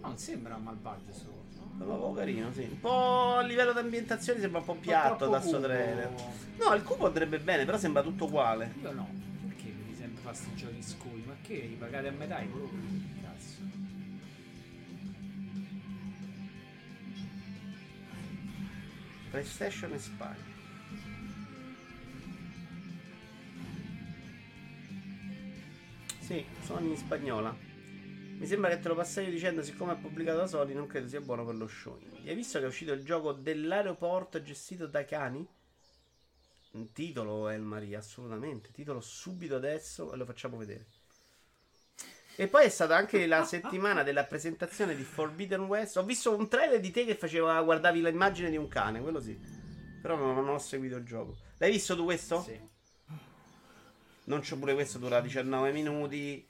[0.00, 1.74] No, non sembra malvagio sto coso, no?
[1.76, 2.62] Sembra un po' carino, sì.
[2.62, 6.10] Un po' a livello di ambientazione sembra un po' piatto da sto trailer.
[6.56, 8.72] No, il cubo andrebbe bene, però sembra tutto uguale.
[8.80, 9.06] Io no.
[9.46, 11.22] Perché mi sempre fa sti giochi scuri?
[11.26, 13.14] Ma che li pagate a metà i colori?
[19.36, 20.54] PlayStation e Spagna.
[26.20, 27.54] Sì, sono in spagnola.
[28.38, 31.08] Mi sembra che te lo passai io dicendo, siccome è pubblicato da Sony, non credo
[31.08, 31.98] sia buono per lo show.
[32.24, 35.46] Hai visto che è uscito il gioco dell'aeroporto gestito dai cani?
[36.72, 38.70] Un titolo, El Maria, assolutamente.
[38.72, 40.86] Titolo subito adesso e lo facciamo vedere.
[42.38, 45.96] E poi è stata anche la settimana della presentazione di Forbidden West.
[45.96, 49.38] Ho visto un trailer di te che faceva, guardavi l'immagine di un cane, quello sì.
[50.02, 51.34] Però non, non ho seguito il gioco.
[51.56, 52.42] L'hai visto tu questo?
[52.42, 52.60] Sì.
[54.24, 56.46] Non c'ho pure questo, dura 19 minuti.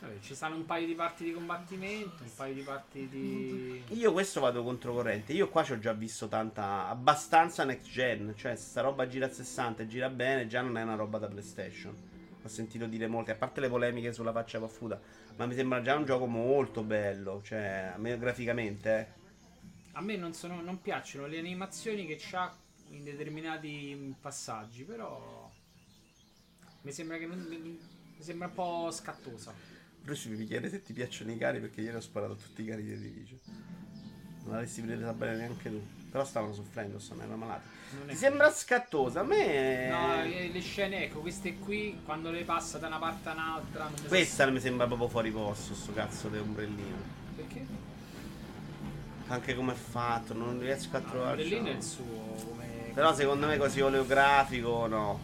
[0.00, 3.82] Vabbè, ci stanno un paio di parti di combattimento, un paio di parti di.
[3.90, 5.32] Io questo vado controcorrente.
[5.32, 6.88] Io qua ci ho già visto tanta.
[6.88, 8.34] abbastanza next gen.
[8.36, 11.28] Cioè, sta roba gira a 60 e gira bene, già non è una roba da
[11.28, 12.12] PlayStation.
[12.44, 15.00] Ho sentito dire molte, a parte le polemiche sulla faccia paffuta.
[15.36, 17.40] Ma mi sembra già un gioco molto bello.
[17.42, 19.22] Cioè, a me graficamente, eh.
[19.92, 22.54] A me non, sono, non piacciono le animazioni che c'ha
[22.90, 25.50] in determinati passaggi, però.
[26.82, 27.38] Mi sembra che non.
[27.48, 27.78] Mi,
[28.18, 29.54] sembra un po' scattosa.
[30.02, 32.66] Bruce mi chiede se ti piacciono i cani perché ieri ho sparato a tutti i
[32.66, 33.40] cani di Division.
[34.42, 35.93] Non l'avresti presa bene neanche tu.
[36.14, 37.66] Però stavano soffrendo, sono erano malati.
[37.98, 39.18] Non Ti sembra scattosa?
[39.18, 39.88] A me.
[39.88, 44.06] No, le, le scene, ecco, queste qui, quando le passa da una parte a mi
[44.06, 46.96] Questa mi sembra proprio fuori posto, sto cazzo di ombrellino.
[47.34, 47.66] Perché?
[49.26, 51.42] Anche come è fatto, non riesco a No, trovare.
[51.42, 52.04] L'Orellino è il suo.
[52.48, 52.66] Come...
[52.94, 55.20] Però secondo me così oleografico no.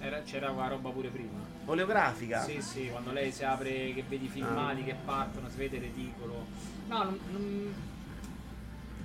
[0.00, 1.40] Era- c'era quella roba pure prima.
[1.66, 2.42] Oleografica?
[2.42, 6.46] Sì, sì, quando lei si apre, che vedi i filmati che partono, si vede ridicolo.
[6.88, 7.74] No, non, non-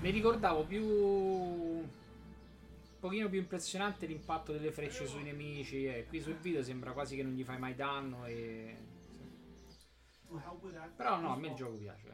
[0.01, 0.83] mi ricordavo più.
[0.83, 1.89] Un
[2.99, 5.85] pochino più impressionante l'impatto delle frecce sui nemici.
[5.85, 8.25] E qui sul video sembra quasi che non gli fai mai danno.
[8.25, 8.75] E...
[10.95, 12.05] Però no, a me il gioco piace.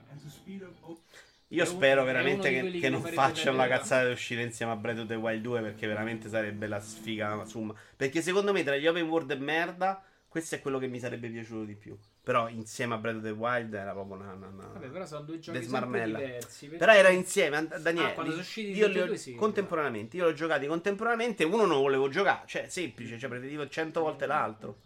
[1.54, 5.00] Io spero veramente che, che che non facciano la cazzata di uscire insieme a Breath
[5.00, 7.76] of the Wild 2 perché veramente sarebbe la sfiga summa.
[7.96, 11.30] Perché secondo me tra gli open world e merda, questo è quello che mi sarebbe
[11.30, 11.96] piaciuto di più.
[12.24, 14.32] Però insieme a Breath of the Wild era proprio una...
[14.32, 16.68] una- una- Vabbè, però sono due giochi diversi.
[16.68, 18.16] perché- Però era insieme, Daniele.
[18.16, 19.36] Ah, usciti io li ho sì.
[19.36, 20.16] contemporaneamente.
[20.16, 21.44] Io li ho giocati contemporaneamente.
[21.44, 24.78] Uno non volevo giocare, cioè semplice, cioè preferivo 100 volte l'altro.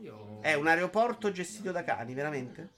[0.00, 0.38] Io...
[0.42, 2.68] È un aeroporto gestito da cani, veramente?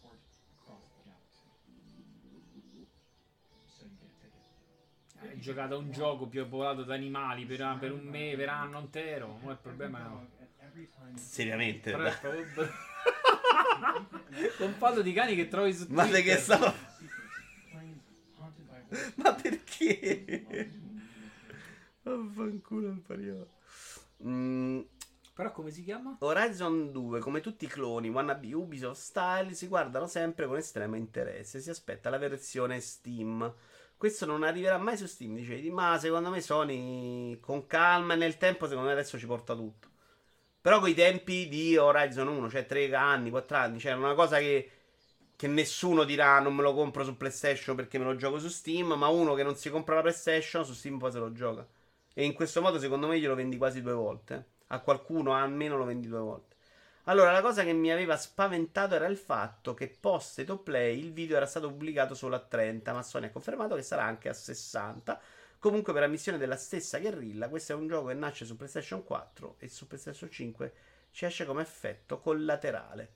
[5.21, 8.79] Hai giocato a un gioco più popolato da animali per, per un mese, per anno
[8.79, 9.39] intero.
[9.43, 11.19] Ma il problema è.
[11.19, 11.91] Seriamente.
[11.91, 12.69] Però è proprio-
[14.59, 16.23] Con foto di cani che trovi su Ma Twitter.
[16.23, 16.75] di che stavo?
[19.17, 20.71] Ma perché?
[22.03, 23.49] Vaffanculo il pariolo.
[24.25, 24.81] Mm,
[25.35, 26.17] Però come si chiama?
[26.21, 31.61] Horizon 2, come tutti i cloni wannabe Ubisoft style, si guardano sempre con estremo interesse.
[31.61, 33.53] Si aspetta la versione Steam.
[33.97, 38.37] Questo non arriverà mai su Steam, dicevi, ma secondo me Sony con calma e nel
[38.37, 39.89] tempo, secondo me adesso ci porta tutto.
[40.67, 44.39] Però con i tempi di Horizon 1, cioè 3 anni, 4 anni, cioè una cosa
[44.39, 44.71] che,
[45.37, 48.95] che nessuno dirà non me lo compro su PlayStation perché me lo gioco su Steam,
[48.95, 51.65] ma uno che non si compra la PlayStation su Steam poi se lo gioca.
[52.13, 54.45] E in questo modo secondo me glielo vendi quasi due volte.
[54.67, 56.57] A qualcuno almeno lo vendi due volte.
[57.05, 61.13] Allora, la cosa che mi aveva spaventato era il fatto che post of Play il
[61.13, 64.33] video era stato pubblicato solo a 30, ma Sony ha confermato che sarà anche a
[64.33, 65.21] 60.
[65.59, 69.57] Comunque, per ammissione della stessa guerrilla, questo è un gioco che nasce su PlayStation 4
[69.59, 70.73] e su PlayStation 5
[71.11, 73.15] ci esce come effetto collaterale.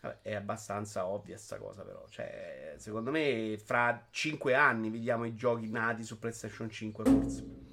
[0.00, 2.04] Vabbè, è abbastanza ovvia sta cosa, però.
[2.08, 7.66] Cioè, secondo me, fra 5 anni vediamo i giochi nati su PlayStation 5, forse.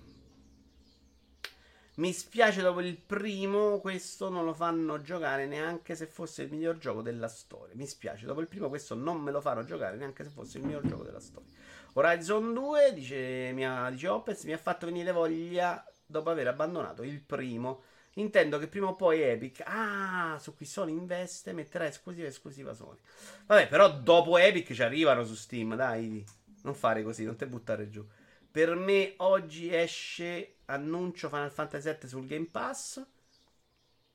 [1.96, 6.78] Mi spiace dopo il primo, questo non lo fanno giocare neanche se fosse il miglior
[6.78, 7.74] gioco della storia.
[7.74, 10.66] Mi spiace, dopo il primo questo non me lo fanno giocare neanche se fosse il
[10.66, 11.50] miglior gioco della storia.
[11.98, 17.04] Horizon 2, dice, mi ha, dice Opez, mi ha fatto venire voglia dopo aver abbandonato
[17.04, 17.84] il primo.
[18.16, 23.00] Intendo che prima o poi Epic, ah, su cui Sony investe, metterà esclusiva esclusiva Sony.
[23.46, 26.24] Vabbè, però dopo Epic ci arrivano su Steam, dai,
[26.64, 28.06] non fare così, non te buttare giù.
[28.52, 33.06] Per me oggi esce annuncio Final Fantasy VII sul Game Pass.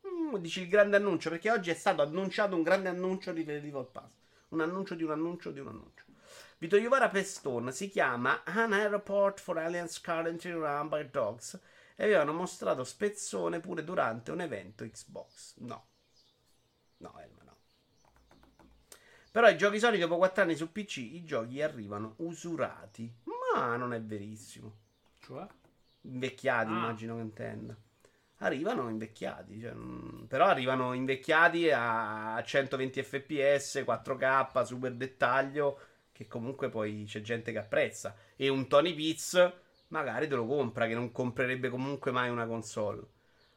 [0.06, 3.90] Mm, dici il grande annuncio, perché oggi è stato annunciato un grande annuncio relativo al
[3.90, 4.10] Pass.
[4.48, 6.08] Un annuncio di un annuncio di un annuncio.
[6.62, 11.58] Vito Iovara Pestone si chiama An Airport for Aliens Currently Run by Dogs
[11.96, 15.54] e avevano mostrato spezzone pure durante un evento Xbox.
[15.60, 15.86] No.
[16.98, 17.56] No, Elma, no.
[19.30, 23.10] Però i giochi Sony dopo 4 anni su PC, i giochi arrivano usurati.
[23.54, 24.76] Ma non è verissimo.
[25.20, 25.46] Cioè?
[26.02, 26.74] Invecchiati, Ah.
[26.74, 27.74] immagino che intenda.
[28.42, 35.78] Arrivano invecchiati, cioè, mm, però arrivano invecchiati a 120 fps, 4K, super dettaglio,
[36.20, 38.14] che comunque poi c'è gente che apprezza.
[38.36, 39.52] E un Tony Piz
[39.88, 43.02] magari te lo compra, che non comprerebbe comunque mai una console.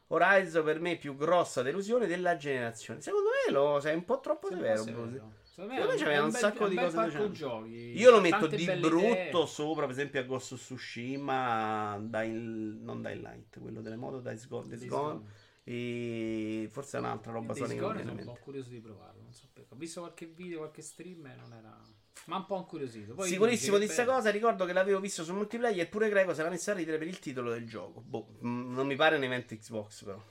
[0.07, 3.01] Horizon per me è più grossa delusione della generazione.
[3.01, 5.21] Secondo me lo sei un po' troppo severo, Bruce.
[5.43, 7.97] Secondo me un- c'aveva è un bel- sacco è di cose giochi.
[7.97, 9.45] Io lo metto di brutto idee.
[9.45, 14.47] sopra, per esempio, a Ghost of Tsushima, Dying- non Dying Light, quello delle moto, Days
[14.47, 15.21] Gone, Days Gone,
[15.65, 19.21] e forse un'altra roba viene sono un po' curioso di provarlo.
[19.21, 19.73] Non so perché.
[19.73, 21.79] Ho visto qualche video, qualche stream e non era.
[22.25, 23.13] Ma un po' incuriosito.
[23.15, 26.09] Poi Sicurissimo di dice sta che è cosa, ricordo che l'avevo visto su multiplayer, pure
[26.09, 28.01] Greco si era messo a ridere per il titolo del gioco.
[28.01, 30.21] Boh, mm, non mi pare un evento Xbox però.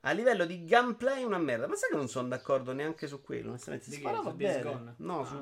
[0.00, 3.48] A livello di gameplay una merda, ma sai che non sono d'accordo neanche su quello,
[3.48, 3.90] onestamente.
[3.90, 4.94] Si sparava bene.
[4.98, 5.24] No, Ah.
[5.24, 5.34] su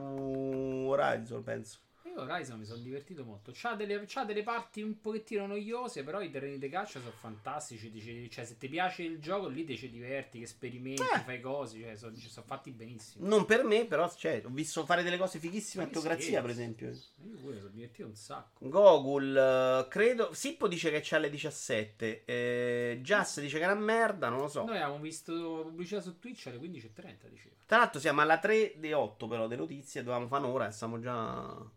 [0.88, 1.78] Horizon penso.
[2.14, 3.50] Io Horizon mi sono divertito molto.
[3.52, 7.90] C'ha delle, c'ha delle parti un pochettino noiose, però i terreni di caccia sono fantastici.
[7.90, 11.20] Dici- cioè, se ti piace il gioco, lì ti ci diverti, che sperimenti, Eh.
[11.24, 11.80] fai cose.
[11.80, 13.26] Cioè, sono, sono fatti benissimo.
[13.26, 16.40] Non per me, però, cioè, ho visto fare delle cose fighissime a Ma che Teocrazia,
[16.40, 16.88] per esempio.
[16.88, 18.68] Io pure mi sono divertito un sacco.
[18.68, 20.32] Gogul, eh, credo.
[20.32, 22.24] Sippo dice che c'ha le 17.
[22.24, 24.64] Eh, Just dice che è una merda, non lo so.
[24.64, 27.54] Noi avevamo visto pubblicità su Twitch alle 15.30, diceva.
[27.66, 31.00] Tra l'altro siamo alla 3 di 8 però di notizie, dovevamo fare un'ora e stiamo
[31.00, 31.12] già...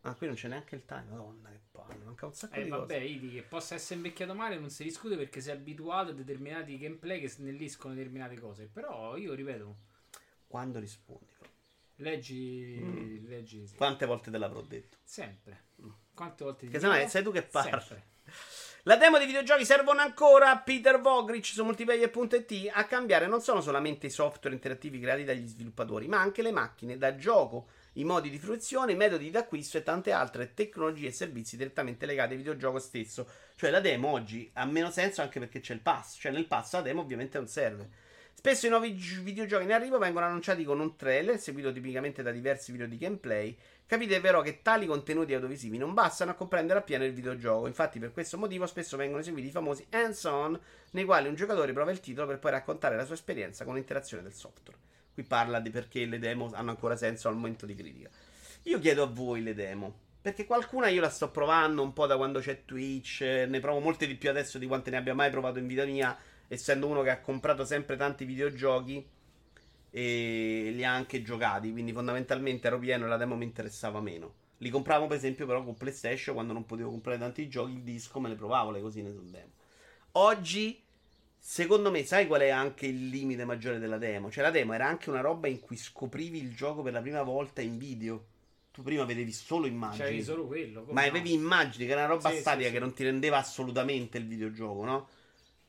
[0.02, 2.70] Ah, qui non c'è neanche il time, madonna che palle, manca un sacco Eh di
[2.70, 3.06] vabbè, cose.
[3.06, 7.20] Idi, che possa essere invecchiato male non si discute perché sei abituato a determinati gameplay
[7.20, 8.70] che snelliscono determinate cose.
[8.72, 9.76] Però io ripeto,
[10.48, 11.26] Quando rispondi?
[11.38, 11.50] però?
[11.98, 13.28] leggi, Mm.
[13.28, 14.98] leggi Quante volte te l'avrò detto?
[15.04, 15.66] sempre.
[16.14, 17.08] Quante volte ti Che sennò dico?
[17.10, 17.70] sei tu che parli.
[17.82, 18.04] Sempre.
[18.84, 24.08] La demo dei videogiochi servono ancora Peter Vogrich su multiplayer.it a cambiare non sono solamente
[24.08, 27.68] i software interattivi creati dagli sviluppatori, ma anche le macchine da gioco,
[27.98, 32.34] i modi di fruizione, i metodi d'acquisto e tante altre tecnologie e servizi direttamente legati
[32.34, 33.28] al videogioco stesso.
[33.56, 36.74] Cioè la demo oggi ha meno senso anche perché c'è il pass, cioè nel pass
[36.74, 37.89] la demo ovviamente non serve.
[38.34, 42.30] Spesso i nuovi gi- videogiochi in arrivo vengono annunciati con un trailer, seguito tipicamente da
[42.30, 43.58] diversi video di gameplay.
[43.88, 47.66] Capite però che tali contenuti audiovisivi non bastano a comprendere appieno il videogioco.
[47.66, 50.60] Infatti, per questo motivo, spesso vengono eseguiti i famosi hands-on,
[50.91, 54.22] nei quali un giocatore prova il titolo per poi raccontare la sua esperienza con l'interazione
[54.22, 54.78] del software.
[55.18, 58.07] Qui parla di perché le demo hanno ancora senso al momento di critica.
[58.65, 59.97] Io chiedo a voi le demo.
[60.22, 63.22] Perché qualcuna io la sto provando un po' da quando c'è Twitch.
[63.22, 66.15] Ne provo molte di più adesso di quante ne abbia mai provato in vita mia.
[66.47, 69.09] Essendo uno che ha comprato sempre tanti videogiochi
[69.89, 71.72] e li ha anche giocati.
[71.72, 74.36] Quindi fondamentalmente ero pieno e la demo mi interessava meno.
[74.57, 77.72] Li compravo per esempio però con PlayStation quando non potevo comprare tanti giochi.
[77.72, 79.53] Il disco me le provavo le cosine sul demo.
[80.11, 80.80] Oggi,
[81.38, 84.30] secondo me, sai qual è anche il limite maggiore della demo?
[84.32, 87.24] Cioè la demo era anche una roba in cui scoprivi il gioco per la prima
[87.24, 88.28] volta in video.
[88.72, 90.04] tu prima vedevi solo immagini.
[90.04, 90.86] C'avevi solo quello.
[90.92, 91.08] Ma no?
[91.08, 92.74] avevi immagini che era una roba Sì, sì, statica sì.
[92.74, 95.08] che non ti rendeva assolutamente il videogioco, no?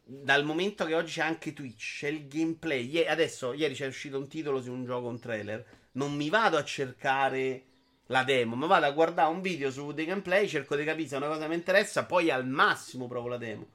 [0.05, 3.07] Dal momento che oggi c'è anche Twitch, c'è il gameplay.
[3.07, 5.65] Adesso, ieri c'è uscito un titolo su un gioco, un trailer.
[5.93, 7.63] Non mi vado a cercare
[8.07, 11.17] la demo, ma vado a guardare un video su dei gameplay, cerco di capire se
[11.17, 13.69] una cosa mi interessa, poi al massimo provo la demo.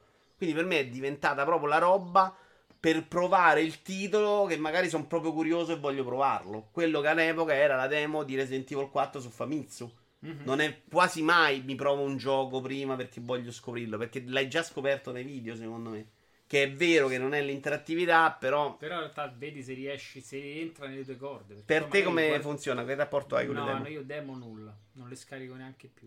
[0.44, 2.36] Quindi per me è diventata proprio la roba
[2.78, 6.68] per provare il titolo che magari sono proprio curioso e voglio provarlo.
[6.70, 9.90] Quello che all'epoca era la demo di Resident Evil 4 su Famitsu.
[10.18, 10.40] Mhm.
[10.44, 14.62] Non è quasi mai mi provo un gioco prima perché voglio scoprirlo, perché l'hai già
[14.62, 16.08] scoperto nei video, secondo me.
[16.46, 20.60] Che è vero che non è l'interattività, però Però in realtà vedi se riesci, se
[20.60, 21.62] entra nelle tue corde.
[21.64, 22.84] per te come guardi- funziona?
[22.84, 23.82] Che rapporto hai con No, le demo?
[23.84, 26.06] no, io demo nulla, non le scarico neanche più.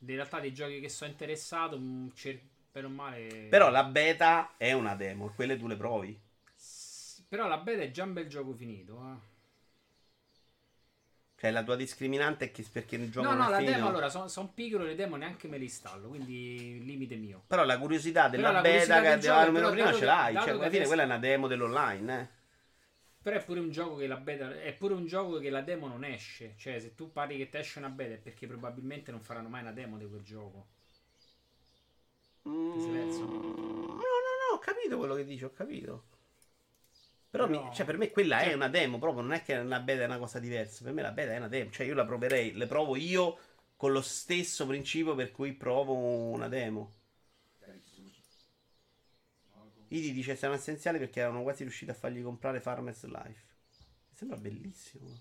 [0.00, 2.40] In realtà dei giochi che sono interessato, mh, cer-
[2.72, 3.46] per un male...
[3.50, 6.18] Però la beta è una demo, e quelle tu le provi.
[6.56, 8.98] S- Però la beta è già un bel gioco finito.
[8.98, 9.30] eh.
[11.36, 13.72] Cioè la tua discriminante è che perché il gioco No, no, la finito.
[13.72, 17.42] demo allora sono son piccolo, le demo neanche me le installo, quindi limite mio.
[17.48, 20.34] Però la curiosità della Però la beta curiosità che però prima ce l'hai.
[20.34, 22.40] Cioè, alla fine quella è una demo dell'online, eh.
[23.22, 25.88] Però è pure un gioco che la beta è pure un gioco che la demo
[25.88, 26.54] non esce.
[26.56, 29.62] Cioè, se tu parli che ti esce una beta è perché probabilmente non faranno mai
[29.62, 30.66] una demo di quel gioco.
[32.48, 32.50] Mm.
[32.50, 36.04] No, no, no, ho capito quello che dici, ho capito.
[37.30, 39.56] Però, mi- Però- cioè, per me quella è Cioè- una demo, proprio non è che
[39.56, 40.84] una beta è una cosa diversa.
[40.84, 41.70] Per me la beta è una demo.
[41.70, 43.38] Cioè, io la proverei, le provo io
[43.76, 46.92] con lo stesso principio per cui provo una demo.
[49.88, 53.44] Idi dice siamo essenziali perché erano quasi riusciti a fargli comprare Farmers Life.
[54.08, 55.20] Mi sembra bellissimo.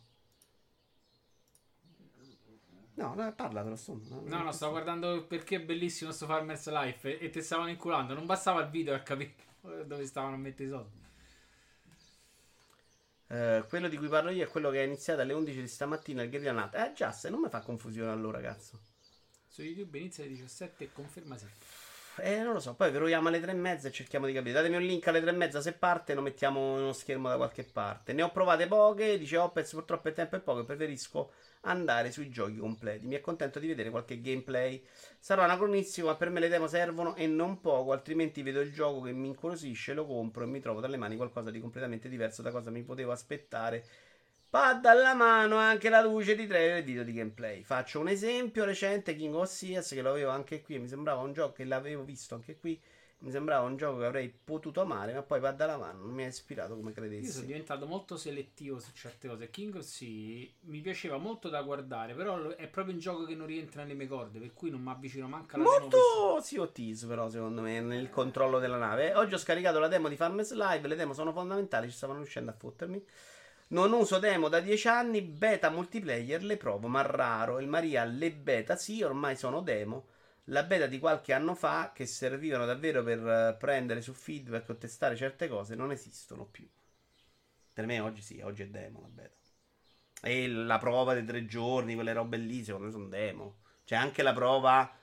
[2.95, 3.99] No, no, parla però sto.
[4.23, 8.13] No, no, stavo guardando perché è bellissimo sto Farmers Life e, e te stavano inculando.
[8.13, 9.33] Non bastava il video per capire
[9.85, 10.99] dove stavano a mettere i soldi.
[13.27, 16.21] Eh, quello di cui parlo io è quello che è iniziato alle 11 di stamattina
[16.21, 16.75] il Guerrilla Night.
[16.75, 18.79] Eh, già, se non mi fa confusione allora, cazzo.
[19.47, 21.45] Su YouTube inizia alle 17 e conferma sì.
[22.17, 24.53] Eh, non lo so, poi proviamo alle tre e mezza e cerchiamo di capire.
[24.53, 27.63] Datemi un link alle tre e mezza se parte, lo mettiamo uno schermo da qualche
[27.63, 28.11] parte.
[28.11, 31.31] Ne ho provate poche, dice Opez, purtroppo il tempo è poco, preferisco
[31.61, 33.05] andare sui giochi completi.
[33.07, 34.83] Mi accontento di vedere qualche gameplay.
[35.19, 39.01] Sarà anacronistico, ma per me le demo servono e non poco, altrimenti vedo il gioco
[39.01, 42.51] che mi incuriosisce, lo compro e mi trovo dalle mani qualcosa di completamente diverso da
[42.51, 43.85] cosa mi potevo aspettare.
[44.49, 47.63] Padda alla mano anche la luce di trailer e video di gameplay.
[47.63, 51.21] Faccio un esempio recente, King of Sears, che lo avevo anche qui e mi sembrava
[51.21, 52.77] un gioco che l'avevo visto anche qui.
[53.21, 56.23] Mi sembrava un gioco che avrei potuto amare, ma poi padda alla mano non mi
[56.23, 57.45] ha ispirato come Io sono credessi.
[57.45, 59.51] diventato molto selettivo su certe cose.
[59.51, 63.45] King of Sea mi piaceva molto da guardare, però è proprio un gioco che non
[63.45, 66.41] rientra nelle mie corde, per cui non mi avvicino manco alla Molto
[66.71, 69.13] Thieves, però, secondo me, nel controllo della nave.
[69.13, 70.87] Oggi ho scaricato la demo di Farmers Live.
[70.87, 73.05] Le demo sono fondamentali, ci stavano riuscendo a fottermi.
[73.67, 77.59] Non uso demo da 10 anni, beta multiplayer le provo, ma raro.
[77.59, 80.07] Il Maria, le beta sì, ormai sono demo.
[80.45, 84.75] La beta di qualche anno fa, che servivano davvero per eh, prendere su feedback o
[84.75, 86.67] testare certe cose, non esistono più.
[87.73, 89.35] Per me oggi sì, oggi è demo la beta.
[90.23, 93.57] E la prova dei tre giorni, quelle robe lì, secondo me sono demo.
[93.85, 94.95] C'è anche la prova.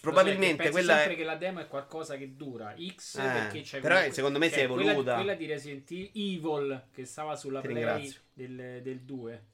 [0.00, 0.96] Probabilmente quella.
[0.96, 4.38] sempre che la demo è qualcosa che dura X Eh, perché c'è però comunque- secondo
[4.40, 5.14] me si è quella- evoluta.
[5.14, 9.44] Quella, di Resident Evil che stava sulla Ti play del, del 2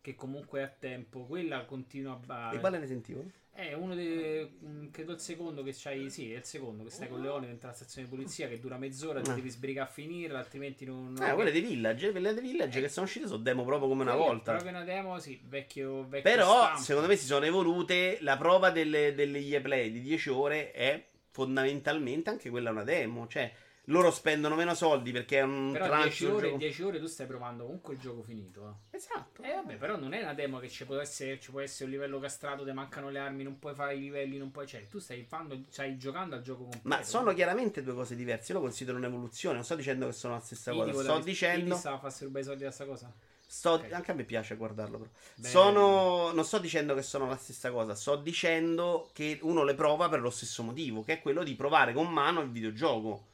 [0.00, 3.22] che comunque è a tempo, quella continua a E quale ne sentivo?
[3.68, 4.48] È uno dei.
[4.64, 6.08] mm, Credo il secondo che c'hai.
[6.10, 8.48] Sì, è il secondo che stai con Leone dentro la stazione di polizia.
[8.48, 9.20] Che dura mezz'ora.
[9.20, 9.34] Ti Ah.
[9.34, 11.12] devi sbrigare a finirla, altrimenti non.
[11.12, 12.10] non- Ah, quelle di Village.
[12.10, 14.50] Quelle di Village che sono uscite sono demo proprio come una Quella è volta.
[14.52, 15.40] Proprio una demo, sì.
[15.46, 16.06] Vecchio.
[16.08, 16.80] vecchio Però, stampo.
[16.82, 18.18] secondo me si sono evolute.
[18.22, 23.26] La prova delle, delle Play di 10 ore è fondamentalmente anche quella una demo.
[23.26, 23.52] Cioè,
[23.84, 26.58] loro spendono meno soldi perché è un Però tranche 10 sul ore, gioco.
[26.58, 28.78] 10 ore tu stai provando comunque il gioco finito.
[28.90, 28.96] eh.
[28.96, 29.42] Esatto.
[29.42, 31.90] Eh vabbè, però non è una demo che ci può essere, ci può essere un
[31.90, 34.66] livello castrato, ti mancano le armi, non puoi fare i livelli, non puoi.
[34.66, 36.86] Cioè, tu stai, fanno, stai giocando al gioco completo.
[36.88, 38.52] Ma sono chiaramente due cose diverse.
[38.52, 39.56] Io lo considero un'evoluzione.
[39.56, 41.12] Non sto dicendo che sono la stessa Quindi cosa.
[41.14, 41.60] Sto dicendo.
[41.60, 43.12] quindi stava a farsi rubare i soldi da sta cosa?
[43.46, 43.92] Sto- Ok.
[43.92, 44.98] Anche a me piace guardarlo.
[44.98, 45.10] Però.
[45.48, 50.08] Sono, non sto dicendo che sono la stessa cosa, sto dicendo che uno le prova
[50.08, 53.26] per lo stesso motivo, che è quello di provare con mano il videogioco.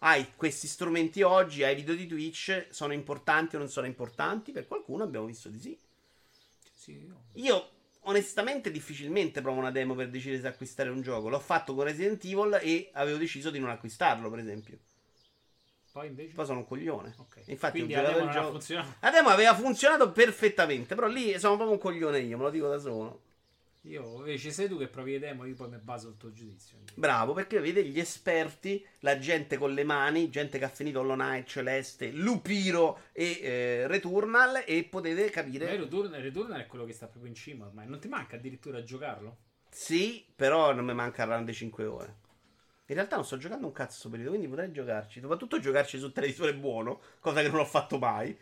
[0.00, 4.52] Hai questi strumenti oggi, hai video di Twitch, sono importanti o non sono importanti?
[4.52, 5.76] Per qualcuno abbiamo visto di sì.
[6.74, 7.70] Sì, io- Io
[8.02, 11.28] onestamente difficilmente provo una demo per decidere se acquistare un gioco.
[11.28, 14.78] L'ho fatto con Resident Evil e avevo deciso di non acquistarlo, per esempio.
[15.90, 16.34] Poi invece.
[16.34, 17.14] Poi sono un coglione.
[17.18, 17.42] Ok.
[17.46, 18.50] Infatti Quindi ho giocato demo il gioco.
[18.52, 18.94] funzionato.
[19.00, 22.68] La demo aveva funzionato perfettamente, però lì sono proprio un coglione io, me lo dico
[22.68, 23.22] da solo.
[23.82, 26.78] Io invece sei tu che provi le demo, io poi mi baso il tuo giudizio.
[26.94, 31.14] Bravo, perché vede gli esperti, la gente con le mani, gente che ha finito Hollow
[31.14, 35.76] Knight, Celeste, Lupiro e eh, Returnal e potete capire...
[35.76, 37.86] Returnal, Returnal è quello che sta proprio in cima ormai.
[37.86, 39.36] Non ti manca addirittura a giocarlo?
[39.70, 42.16] Sì, però non mi manca around le 5 ore.
[42.86, 45.20] In realtà non sto giocando un cazzo periodo, quindi potrei giocarci.
[45.20, 48.36] Soprattutto giocarci su televisore buono, cosa che non ho fatto mai.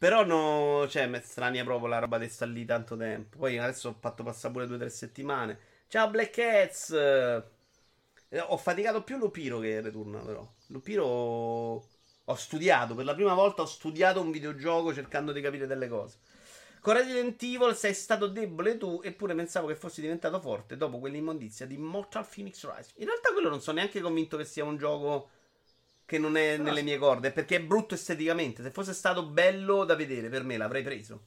[0.00, 3.36] Però no, cioè, mi strania proprio la roba di sta lì tanto tempo.
[3.36, 5.58] Poi adesso ho fatto passare pure due o tre settimane.
[5.88, 6.90] Ciao Black Cats!
[6.92, 10.50] Eh, ho faticato più Lupiro che Returnal, però.
[10.68, 15.86] Lupiro ho studiato, per la prima volta ho studiato un videogioco cercando di capire delle
[15.86, 16.16] cose.
[16.80, 21.66] Con Resident Evil sei stato debole tu, eppure pensavo che fossi diventato forte dopo quell'immondizia
[21.66, 22.92] di Mortal Phoenix Rise.
[22.96, 25.28] In realtà quello non sono neanche convinto che sia un gioco
[26.10, 28.64] che non è Però nelle mie corde, perché è brutto esteticamente.
[28.64, 31.22] Se fosse stato bello da vedere per me l'avrei preso.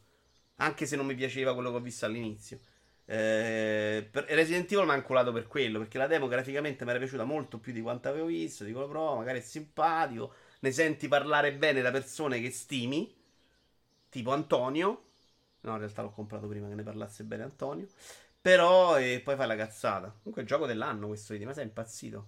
[0.57, 2.59] Anche se non mi piaceva quello che ho visto all'inizio.
[3.05, 6.99] Eh, per- Resident Evil mi ha ancolato per quello, perché la demo graficamente mi era
[6.99, 11.07] piaciuta molto più di quanto avevo visto, dico lo provo, magari è simpatico, ne senti
[11.07, 13.15] parlare bene da persone che stimi,
[14.09, 15.03] tipo Antonio.
[15.61, 17.87] No, in realtà l'ho comprato prima che ne parlasse bene Antonio.
[18.41, 20.07] Però, e poi fai la cazzata.
[20.09, 22.27] Comunque è il gioco dell'anno questo, vedi, ma sei impazzito.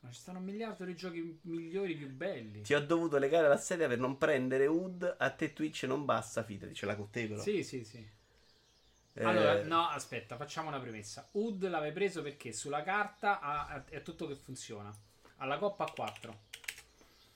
[0.00, 2.62] Ma ci stanno un miliardo di giochi migliori, più belli.
[2.62, 5.16] Ti ho dovuto legare la sedia per non prendere Wood.
[5.18, 7.42] A te Twitch non basta, fidati, ce l'ha con te però.
[7.42, 8.06] Sì, sì, sì.
[9.14, 11.28] Eh, Allora, no, aspetta, facciamo una premessa.
[11.32, 14.94] Ud l'avevi preso perché sulla carta ha- è tutto che funziona.
[15.38, 16.46] Alla coppa a 4.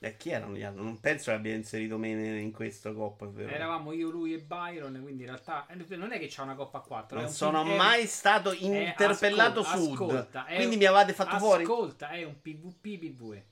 [0.04, 0.82] Eh, chi erano gli altri?
[0.82, 3.42] Non penso che abbia inserito me in questo coppa, è.
[3.42, 6.78] Eravamo io, lui e Byron, quindi in realtà eh, non è che c'ha una coppa
[6.78, 7.20] a 4.
[7.20, 9.92] Non sono mai stato interpellato su Wood.
[10.10, 11.62] ascolta, è Quindi un- mi avete fatto fuori?
[11.62, 13.46] Ascolta, è un PvP PvE.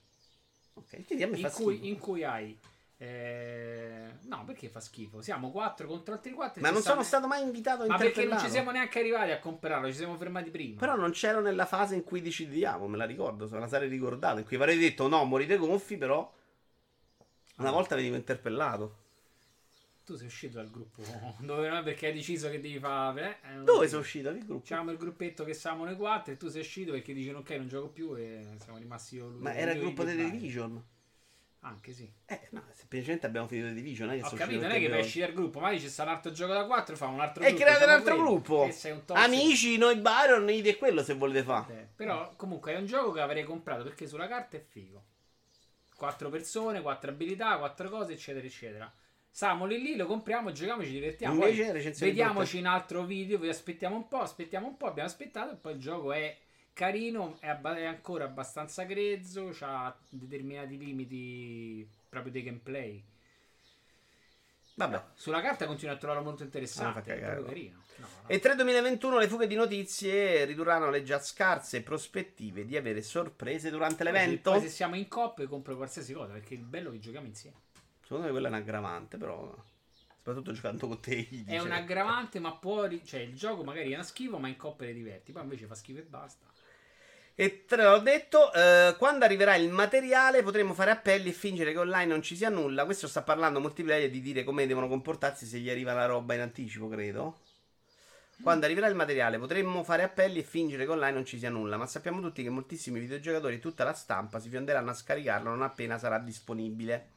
[0.74, 1.86] Ok, quindi a me In fa cui, schifo.
[1.88, 2.58] in cui hai...
[2.96, 5.22] eh, no, perché fa schifo?
[5.22, 6.60] Siamo 4 contro altri 4.
[6.62, 9.38] Ma non sono stato mai invitato a Ma perché non ci siamo neanche arrivati a
[9.38, 10.80] comprarlo, ci siamo fermati prima.
[10.80, 13.88] Però non c'ero nella fase in cui decidiamo, me la ricordo, se me la sarei
[13.88, 14.38] ricordato.
[14.38, 16.30] In cui avrei detto no, morite gonfi, però
[17.60, 18.96] una volta venivo interpellato.
[20.04, 21.02] Tu sei uscito dal gruppo
[21.38, 23.38] dove non è perché hai deciso che devi fare.
[23.48, 24.32] Eh, non Dove sono uscito?
[24.32, 24.62] Che gruppo?
[24.66, 27.68] C'avevamo il gruppetto che siamo noi quattro e tu sei uscito perché dici ok non
[27.68, 29.40] gioco più e siamo rimasti io lui.
[29.42, 30.30] Ma era il gruppo e delle.
[30.30, 30.82] Division.
[31.62, 32.10] Anche sì.
[32.24, 34.08] Eh, no, semplicemente abbiamo finito le Division.
[34.08, 36.04] Non è che Ho capito, non è che poi esci dal gruppo, magari c'è sta
[36.04, 37.62] un altro gioco da 4, fa un altro E gruppo.
[37.64, 38.28] create un altro quelli.
[38.30, 38.64] gruppo.
[38.66, 39.02] E sei un.
[39.08, 41.74] Amici, noi Byron, idee quello se volete fare.
[41.74, 45.04] Eh, Però comunque è un gioco che avrei comprato perché sulla carta è figo.
[46.00, 48.90] Quattro persone, quattro abilità, quattro cose, eccetera, eccetera.
[49.28, 51.38] Stiamo lì lì, lo compriamo, giochiamo, ci divertiamo.
[51.38, 55.10] Poi Invece, recensioni Vediamoci in altro video, vi aspettiamo un po', aspettiamo un po', abbiamo
[55.10, 56.34] aspettato e poi il gioco è
[56.72, 63.04] carino, è, abba- è ancora abbastanza grezzo, ha determinati limiti proprio dei gameplay.
[64.76, 65.02] Vabbè.
[65.12, 67.48] Sulla carta continuo a trovarlo molto Ah, interessante, è cagare, proprio no.
[67.48, 67.79] carino.
[68.00, 68.28] No, no.
[68.28, 73.70] E 3 2021 le fughe di notizie ridurranno le già scarse prospettive di avere sorprese
[73.70, 74.52] durante l'evento.
[74.52, 77.56] Poi se siamo in coppia compro qualsiasi cosa, perché il bello è che giochiamo insieme.
[78.02, 79.54] Secondo me quella è un aggravante, però.
[80.16, 81.28] Soprattutto giocando con te.
[81.46, 82.88] È un aggravante, ma può.
[83.04, 85.32] Cioè, il gioco magari è una schifo, ma in coppia ti diverti.
[85.32, 86.46] Poi invece fa schifo e basta.
[87.34, 91.78] E te l'ho detto, eh, quando arriverà il materiale potremo fare appelli e fingere che
[91.78, 92.84] online non ci sia nulla.
[92.84, 96.40] Questo sta parlando multiplayer di dire come devono comportarsi se gli arriva la roba in
[96.40, 97.38] anticipo, credo.
[98.42, 101.76] Quando arriverà il materiale potremmo fare appelli e fingere che online non ci sia nulla,
[101.76, 105.62] ma sappiamo tutti che moltissimi videogiocatori e tutta la stampa si fionderanno a scaricarlo non
[105.62, 107.10] appena sarà disponibile.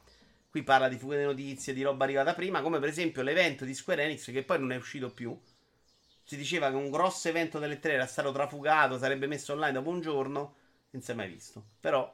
[0.49, 3.74] Qui parla di fughe di notizie, di roba arrivata prima, come per esempio l'evento di
[3.74, 5.36] Square Enix che poi non è uscito più.
[6.26, 9.89] Si diceva che un grosso evento delle tre era stato trafugato, sarebbe messo online dopo
[9.89, 10.55] un giorno,
[10.89, 11.63] non si è mai visto.
[11.80, 12.13] Però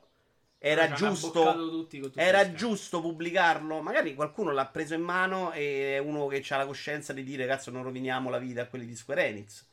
[0.61, 3.81] era giusto era giusto pubblicarlo.
[3.81, 7.47] Magari qualcuno l'ha preso in mano e è uno che ha la coscienza di dire:
[7.47, 9.65] Cazzo, non roviniamo la vita a quelli di Square Enix.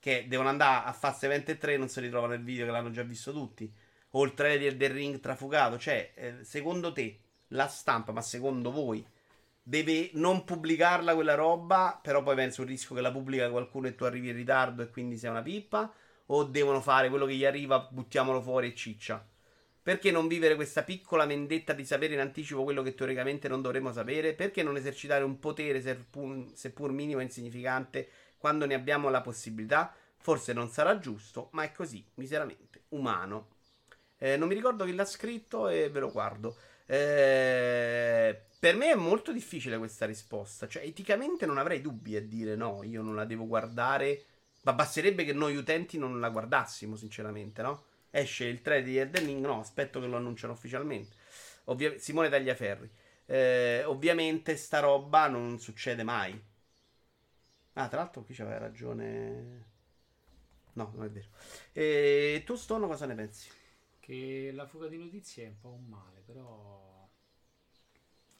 [0.00, 2.90] Che devono andare a farsi evento e 3 non si ritrovano nel video che l'hanno
[2.90, 3.70] già visto tutti.
[4.12, 5.78] O il trailer del ring trafugato.
[5.78, 7.18] Cioè, eh, secondo te,
[7.48, 9.06] la stampa, ma secondo voi,
[9.62, 11.98] deve non pubblicarla quella roba?
[12.02, 14.88] Però poi penso il rischio che la pubblica qualcuno e tu arrivi in ritardo e
[14.88, 15.92] quindi sei una pippa?
[16.26, 19.26] O devono fare quello che gli arriva, buttiamolo fuori e ciccia?
[19.84, 23.92] Perché non vivere questa piccola vendetta di sapere in anticipo quello che teoricamente non dovremmo
[23.92, 24.32] sapere?
[24.32, 28.08] Perché non esercitare un potere, seppur, seppur minimo e insignificante,
[28.38, 29.94] quando ne abbiamo la possibilità?
[30.16, 33.48] Forse non sarà giusto, ma è così, miseramente umano.
[34.16, 36.56] Eh, non mi ricordo chi l'ha scritto e ve lo guardo.
[36.86, 40.66] Eh, per me è molto difficile questa risposta.
[40.66, 44.24] Cioè, eticamente non avrei dubbi a dire no, io non la devo guardare.
[44.62, 47.84] Ma basterebbe che noi utenti non la guardassimo, sinceramente, no?
[48.16, 51.16] Esce il 3 di Elden Ring, no, aspetto che lo annunciano ufficialmente.
[51.64, 52.88] Ovvia- Simone Tagliaferri.
[53.26, 56.40] Eh, ovviamente sta roba non succede mai.
[57.74, 59.64] Ah, tra l'altro qui c'aveva ragione
[60.74, 61.28] No, non è vero.
[61.72, 63.48] E tu, Stono, cosa ne pensi?
[64.00, 66.83] Che la fuga di notizie è un po' un male, però.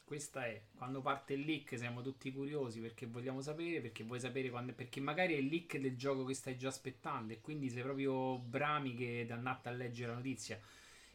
[0.05, 4.51] Questa è quando parte il leak, siamo tutti curiosi perché vogliamo sapere, perché vuoi sapere
[4.51, 4.71] quando.
[4.73, 8.37] Perché magari è il leak del gioco che stai già aspettando e quindi sei proprio
[8.37, 10.59] brami che andate a leggere la notizia.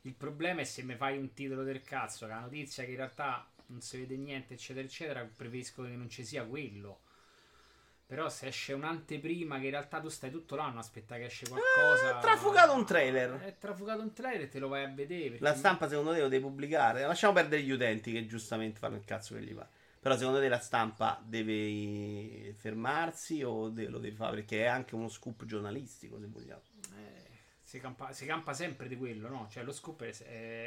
[0.02, 3.48] Il problema è se mi fai un titolo del cazzo, la notizia che in realtà
[3.66, 7.02] non si vede niente, eccetera, eccetera, preferisco che non ci sia quello.
[8.10, 11.46] Però se esce un'anteprima che in realtà tu stai tutto l'anno a aspettare che esce
[11.48, 12.18] qualcosa.
[12.18, 13.38] Eh, trafugato un trailer.
[13.38, 15.36] È trafugato un trailer e te lo vai a vedere.
[15.38, 17.06] La stampa, secondo te, lo deve pubblicare?
[17.06, 19.64] Lasciamo perdere gli utenti che giustamente fanno il cazzo che gli fa.
[20.00, 24.34] Però, secondo te, la stampa deve fermarsi o de- lo deve fare?
[24.38, 26.62] Perché è anche uno scoop giornalistico, se vogliamo.
[26.96, 27.28] Eh,
[27.62, 29.46] si, campa, si campa sempre di quello, no?
[29.48, 30.24] Cioè lo scoop è, è-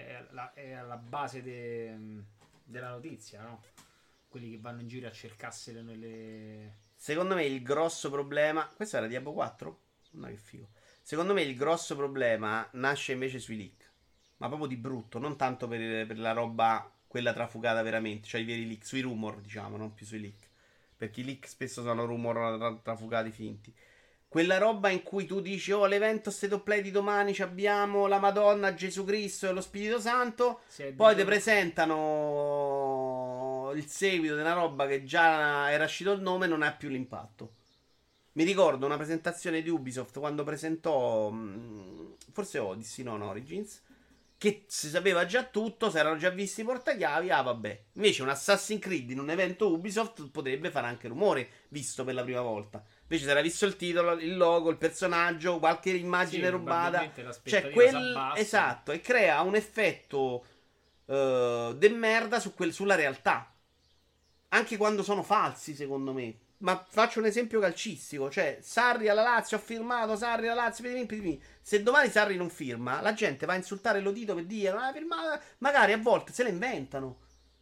[0.08, 1.98] è la- è alla base de-
[2.64, 3.64] della notizia, no?
[4.30, 6.82] Quelli che vanno in giro a cercarsene nelle...
[7.04, 8.66] Secondo me il grosso problema.
[8.74, 9.80] Questo era Diablo 4?
[10.12, 10.70] Ma che figo.
[11.01, 13.91] Secondo me il grosso problema nasce invece sui leak.
[14.38, 18.45] Ma proprio di brutto, non tanto per, per la roba, quella trafugata veramente, cioè i
[18.45, 20.47] veri leak, sui rumor, diciamo, non più sui leak.
[20.95, 23.76] Perché i leak spesso sono rumor tra- trafugati finti.
[24.26, 28.08] Quella roba in cui tu dici, oh, l'evento State of Play di domani ci abbiamo
[28.08, 30.62] la Madonna, Gesù Cristo e lo Spirito Santo.
[30.95, 33.43] Poi ti presentano
[33.74, 37.53] il seguito di una roba che già era uscito il nome non ha più l'impatto.
[38.34, 43.82] Mi ricordo una presentazione di Ubisoft quando presentò mh, forse Odyssey, non Origins,
[44.38, 47.84] che si sapeva già tutto, si erano già visti i portachiavi, ah vabbè.
[47.93, 52.24] Invece un Assassin's Creed in un evento Ubisoft potrebbe fare anche rumore, visto per la
[52.24, 52.84] prima volta.
[53.03, 56.99] Invece si era visto il titolo, il logo, il personaggio, qualche immagine Sì, rubata.
[57.43, 57.95] Cioè, quel...
[58.36, 60.43] Esatto, e crea un effetto
[61.05, 63.53] eh, de merda su quel- sulla realtà.
[64.54, 66.36] Anche quando sono falsi, secondo me.
[66.58, 68.30] Ma faccio un esempio calcistico.
[68.30, 71.41] Cioè, Sarri alla Lazio ha firmato, Sarri alla Lazio, pidimì, pidimì.
[71.62, 74.91] Se domani Sarri non firma, la gente va a insultare Lodito per dire non ha
[74.93, 75.41] firmato.
[75.58, 77.18] Magari a volte se le inventano.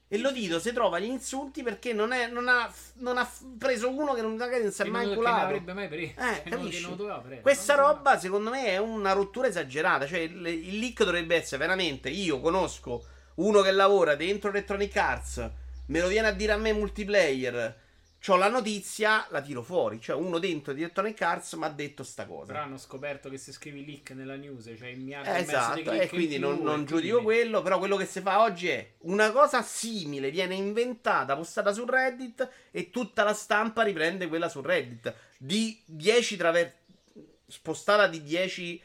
[0.08, 3.28] E Lodito si trova gli insulti perché non, è- non ha, non ha
[3.58, 5.46] preso uno che non, magari non si è mai che non inculato.
[5.46, 6.20] avrebbe mai preso.
[6.20, 6.82] Eh, capisci?
[6.82, 7.42] non doveva prendere.
[7.42, 10.06] Questa roba, secondo me, è una rottura esagerata.
[10.06, 12.10] Cioè, il, il leak dovrebbe essere veramente.
[12.10, 15.50] Io conosco uno che lavora dentro Electronic Arts,
[15.92, 17.80] me lo viene a dire a me multiplayer.
[18.24, 20.00] C'ho la notizia, la tiro fuori.
[20.00, 22.62] Cioè, uno dentro di Electronic Arts mi ha detto sta Però cosa.
[22.62, 26.10] hanno scoperto che se scrivi leak nella news, cioè in miliardi Eh, esatto, e in
[26.10, 27.62] quindi più, non, non quindi- giudico quello.
[27.64, 32.48] Però quello che si fa oggi è una cosa simile, viene inventata, postata su Reddit
[32.70, 35.12] e tutta la stampa riprende quella su Reddit.
[35.40, 36.76] Di 10 traver-
[37.48, 38.80] spostata di 10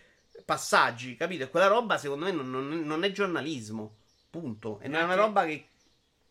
[0.47, 1.45] passaggi, capito?
[1.45, 3.97] E quella roba secondo me non, non- non è giornalismo.
[4.31, 4.81] Punto.
[4.81, 5.67] E non è una roba che,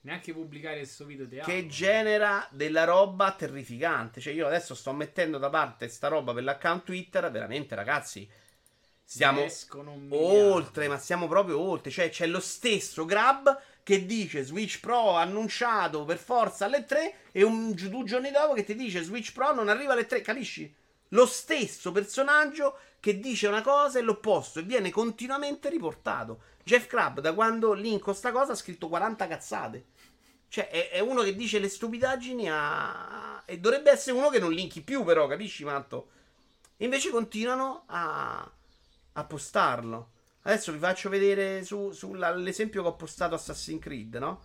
[0.05, 4.21] Neanche pubblicare questo video di che genera della roba terrificante.
[4.21, 7.31] Cioè, io adesso sto mettendo da parte sta roba per l'account Twitter.
[7.31, 8.29] Veramente, ragazzi.
[9.97, 10.27] Miliardo.
[10.27, 11.89] oltre, ma siamo proprio oltre.
[11.89, 17.41] Cioè, c'è lo stesso Grab che dice Switch Pro annunciato per forza alle 3 e
[17.41, 20.21] un, due giorni dopo che ti dice Switch Pro non arriva alle 3.
[20.21, 20.71] Capisci?
[21.09, 26.41] Lo stesso personaggio che dice una cosa e l'opposto e viene continuamente riportato.
[26.63, 29.85] Jeff Crab, da quando linko sta cosa, ha scritto 40 cazzate.
[30.55, 33.43] Cioè, è, è uno che dice le stupidaggini a...
[33.45, 36.07] E dovrebbe essere uno che non linki più, però, capisci, Matto?
[36.77, 38.49] Invece continuano a,
[39.11, 40.11] a postarlo.
[40.43, 44.41] Adesso vi faccio vedere su, sull'esempio che ho postato Assassin's Creed, no?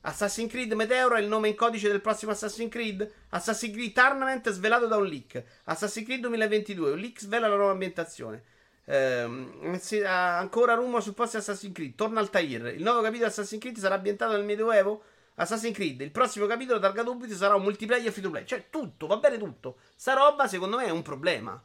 [0.00, 3.12] Assassin's Creed Meteor è il nome in codice del prossimo Assassin's Creed.
[3.28, 5.44] Assassin's Creed Tournament svelato da un leak.
[5.64, 8.42] Assassin's Creed 2022, un leak svela la nuova ambientazione.
[8.86, 11.94] Ehm, ancora rumor su posti Assassin's Creed.
[11.94, 12.68] Torna Altair.
[12.74, 15.04] Il nuovo capitolo Assassin's Creed sarà ambientato nel Medioevo.
[15.42, 18.44] Assassin's Creed, il prossimo capitolo targato Ubisoft sarà un multiplayer free to play.
[18.46, 19.78] Cioè, tutto, va bene tutto.
[19.96, 21.60] Sta roba, secondo me, è un problema.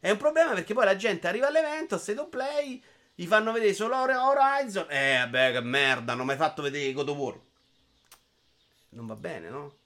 [0.00, 2.82] È un problema perché poi la gente arriva all'evento, state of play,
[3.14, 4.86] gli fanno vedere solo Hor- Horizon.
[4.90, 7.40] Eh, vabbè, che merda, non mi hai fatto vedere God of War.
[8.90, 9.76] Non va bene, no?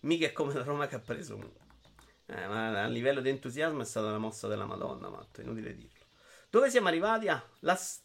[0.00, 1.38] Mica è come la Roma che ha preso.
[2.26, 6.06] Eh, ma a livello di entusiasmo è stata una mossa della Madonna, Matto, inutile dirlo.
[6.48, 7.28] Dove siamo arrivati?
[7.28, 7.74] Ah, la...
[7.76, 8.00] s-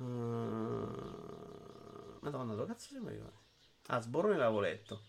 [0.00, 0.06] Uh,
[2.20, 3.36] Madonna, dove cazzo siamo arrivati?
[3.88, 5.02] Ah, Sborone l'avevo letto.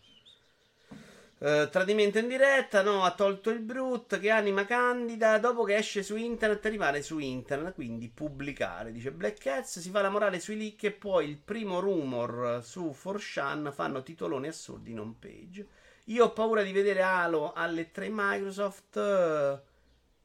[1.38, 6.04] Eh, tradimento in diretta, no, ha tolto il brut che anima candida dopo che esce
[6.04, 10.56] su internet rimane su internet, quindi pubblicare, dice Black Cats, si fa la morale sui
[10.56, 15.66] leak e poi il primo rumor su 4chan fanno titoloni assurdi in home page.
[16.06, 19.60] Io ho paura di vedere Halo alle 3 Microsoft eh,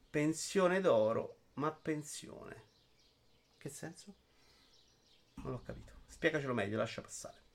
[0.09, 2.63] pensione d'oro, ma pensione.
[3.57, 4.13] Che senso?
[5.41, 5.93] Non l'ho capito.
[6.05, 7.45] Spiegacelo meglio, lascia passare.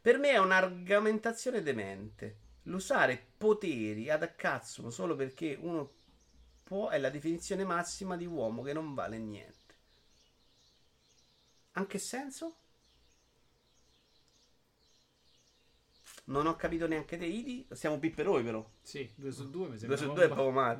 [0.00, 2.42] Per me è un'argomentazione demente.
[2.64, 5.92] L'usare poteri ad cazzo solo perché uno
[6.62, 9.74] può è la definizione massima di uomo che non vale niente.
[11.72, 12.56] Anche senso?
[16.26, 17.66] Non ho capito neanche te, Idi.
[17.72, 18.66] Siamo pipperoi, però.
[18.80, 20.78] Sì, 2 su 2 mi 2 sembra su un 2 è poco male.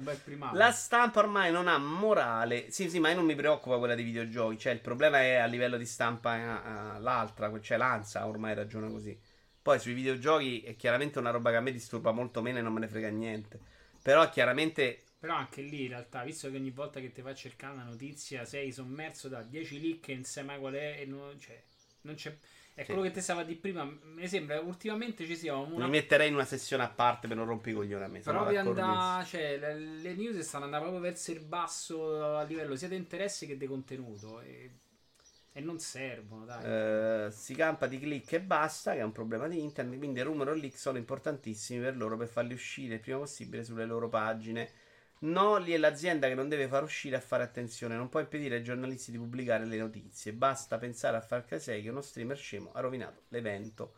[0.52, 2.70] La stampa ormai non ha morale.
[2.70, 4.58] Sì, sì, ma io non mi preoccupa quella dei videogiochi.
[4.58, 9.18] Cioè, il problema è a livello di stampa eh, l'altra, cioè l'ANSA ormai ragiona così.
[9.60, 12.72] Poi sui videogiochi è chiaramente una roba che a me disturba molto meno e non
[12.72, 13.58] me ne frega niente.
[14.02, 17.34] Però chiaramente Però anche lì in realtà, visto che ogni volta che ti vai a
[17.34, 21.38] cercare una notizia sei sommerso da 10 leak e non sai mai qual è, non,
[21.38, 21.62] cioè,
[22.02, 22.36] non c'è...
[22.74, 22.86] È Sì.
[22.86, 23.84] quello che te stava di prima.
[23.84, 27.46] Mi sembra ultimamente ci sia una mi metterei in una sessione a parte per non
[27.46, 28.20] rompi i coglioni a me.
[28.64, 28.90] d'accordissimo.
[28.90, 32.96] andare, cioè, le, le news stanno andando proprio verso il basso a livello sia di
[32.96, 34.70] interesse che di contenuto e,
[35.52, 36.64] e non servono, dai.
[36.64, 39.96] Eh, si campa di click e basta, che è un problema di internet.
[39.98, 43.62] Quindi i rumor o leak sono importantissimi per loro per farli uscire il prima possibile
[43.62, 44.68] sulle loro pagine.
[45.20, 47.96] No, lì è l'azienda che non deve far uscire a fare attenzione.
[47.96, 50.32] Non può impedire ai giornalisti di pubblicare le notizie.
[50.32, 53.94] Basta pensare a Far 6 che uno streamer scemo ha rovinato l'evento.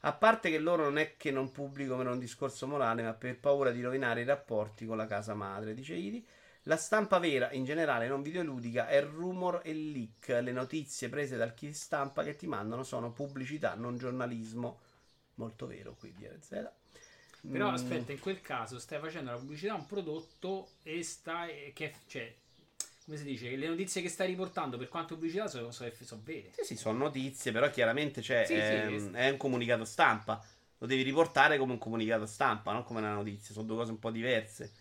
[0.00, 3.38] A parte che loro non è che non pubblicano per un discorso morale, ma per
[3.38, 6.24] paura di rovinare i rapporti con la casa madre, dice Idi.
[6.64, 10.28] La stampa vera, in generale non videoludica, è rumor e leak.
[10.28, 14.80] Le notizie prese dal chi stampa che ti mandano sono pubblicità, non giornalismo.
[15.34, 16.70] Molto vero qui di RZ.
[17.48, 21.72] Però Mm, aspetta, in quel caso stai facendo la pubblicità a un prodotto e stai.
[21.72, 22.34] Che, cioè,
[23.04, 23.54] come si dice?
[23.56, 26.52] Le notizie che stai riportando, per quanto pubblicità, sono, sono, sono vere.
[26.52, 29.16] Sì, sì, sono notizie, però chiaramente c'è, Sì, sì, ehm, sì.
[29.16, 30.42] è un comunicato stampa.
[30.78, 33.54] Lo devi riportare come un comunicato stampa, non come una notizia.
[33.54, 34.72] Sono due cose un po' diverse.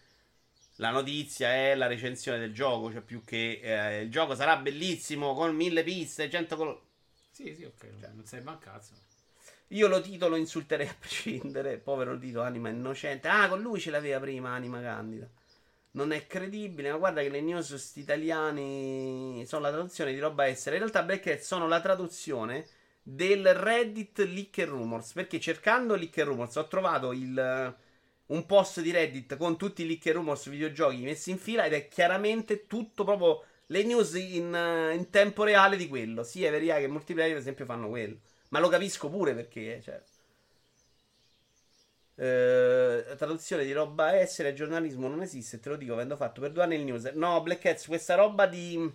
[0.78, 5.34] La notizia è la recensione del gioco, cioè più che eh, il gioco sarà bellissimo
[5.36, 6.80] con mille piste, 100 colori.
[7.32, 8.10] Sì, sì, ok, Cioè.
[8.14, 8.94] non serve a un cazzo.
[9.70, 11.78] Io lo titolo insulterei a prescindere.
[11.78, 13.28] Povero Tito, anima innocente.
[13.28, 15.30] Ah, con lui ce l'aveva prima, anima candida.
[15.92, 20.46] Non è credibile, ma guarda che le news sti italiani sono la traduzione di roba
[20.46, 20.78] essere.
[20.78, 22.66] In realtà, Hat sono la traduzione
[23.04, 25.14] del Reddit Leak and Rumors.
[25.14, 27.76] Perché cercando Leak and Rumors ho trovato il,
[28.28, 31.74] un post di Reddit con tutti i Leak and Rumors videogiochi messi in fila ed
[31.74, 36.24] è chiaramente tutto proprio le news in, eh, in tempo reale di quello.
[36.24, 38.18] Sia Veria che Multiplayer, per esempio, fanno quello.
[38.50, 40.02] Ma lo capisco pure perché, cioè.
[42.16, 46.64] Eh, traduzione di roba essere giornalismo non esiste, te lo dico avendo fatto per due
[46.64, 47.06] anni il news.
[47.14, 48.92] No, Black Hats, questa roba di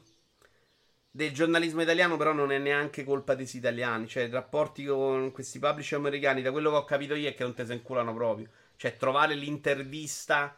[1.11, 5.61] del giornalismo italiano però non è neanche colpa dei italiani, cioè i rapporti con questi
[5.61, 8.49] publisher americani, da quello che ho capito io è che non te se inculano proprio.
[8.77, 10.57] Cioè trovare l'intervista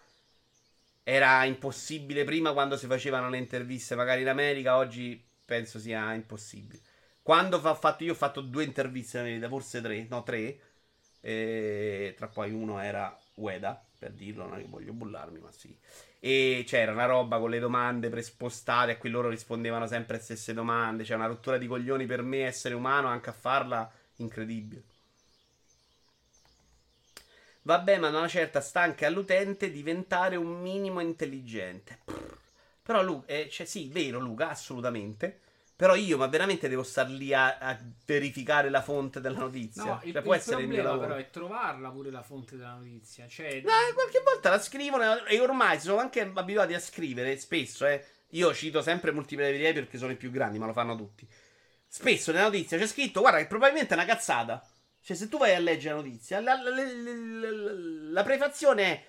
[1.03, 6.81] era impossibile prima quando si facevano le interviste magari in America, oggi penso sia impossibile.
[7.27, 10.61] Quando ho fatto io ho fatto due interviste in America, forse tre, no tre,
[11.21, 15.77] e tra poi uno era Ueda, per dirlo, non è che voglio bullarmi, ma sì.
[16.21, 20.55] E c'era una roba con le domande prespostate a cui loro rispondevano sempre le stesse
[20.55, 21.03] domande.
[21.03, 24.85] C'è una rottura di coglioni per me, essere umano, anche a farla, incredibile.
[27.63, 31.99] Vabbè, ma una certa sta all'utente diventare un minimo intelligente.
[32.85, 35.41] Però, Luca, eh, cioè, sì, vero, Luca, assolutamente.
[35.77, 39.85] Però io, ma veramente devo star lì a, a verificare la fonte della notizia.
[39.85, 41.01] No, il, cioè, può il essere il mio lavoro.
[41.07, 43.29] però è trovarla pure la fonte della notizia.
[43.29, 48.03] Cioè, No, qualche volta la scrivono e ormai sono anche abituati a scrivere spesso, eh.
[48.31, 51.29] Io cito sempre multiplayer perché sono i più grandi, ma lo fanno tutti.
[51.87, 54.67] Spesso nella notizia c'è scritto, guarda che probabilmente è una cazzata.
[55.03, 57.73] Cioè, se tu vai a leggere la notizia, la, la- la- la-
[58.13, 59.05] la prefazione è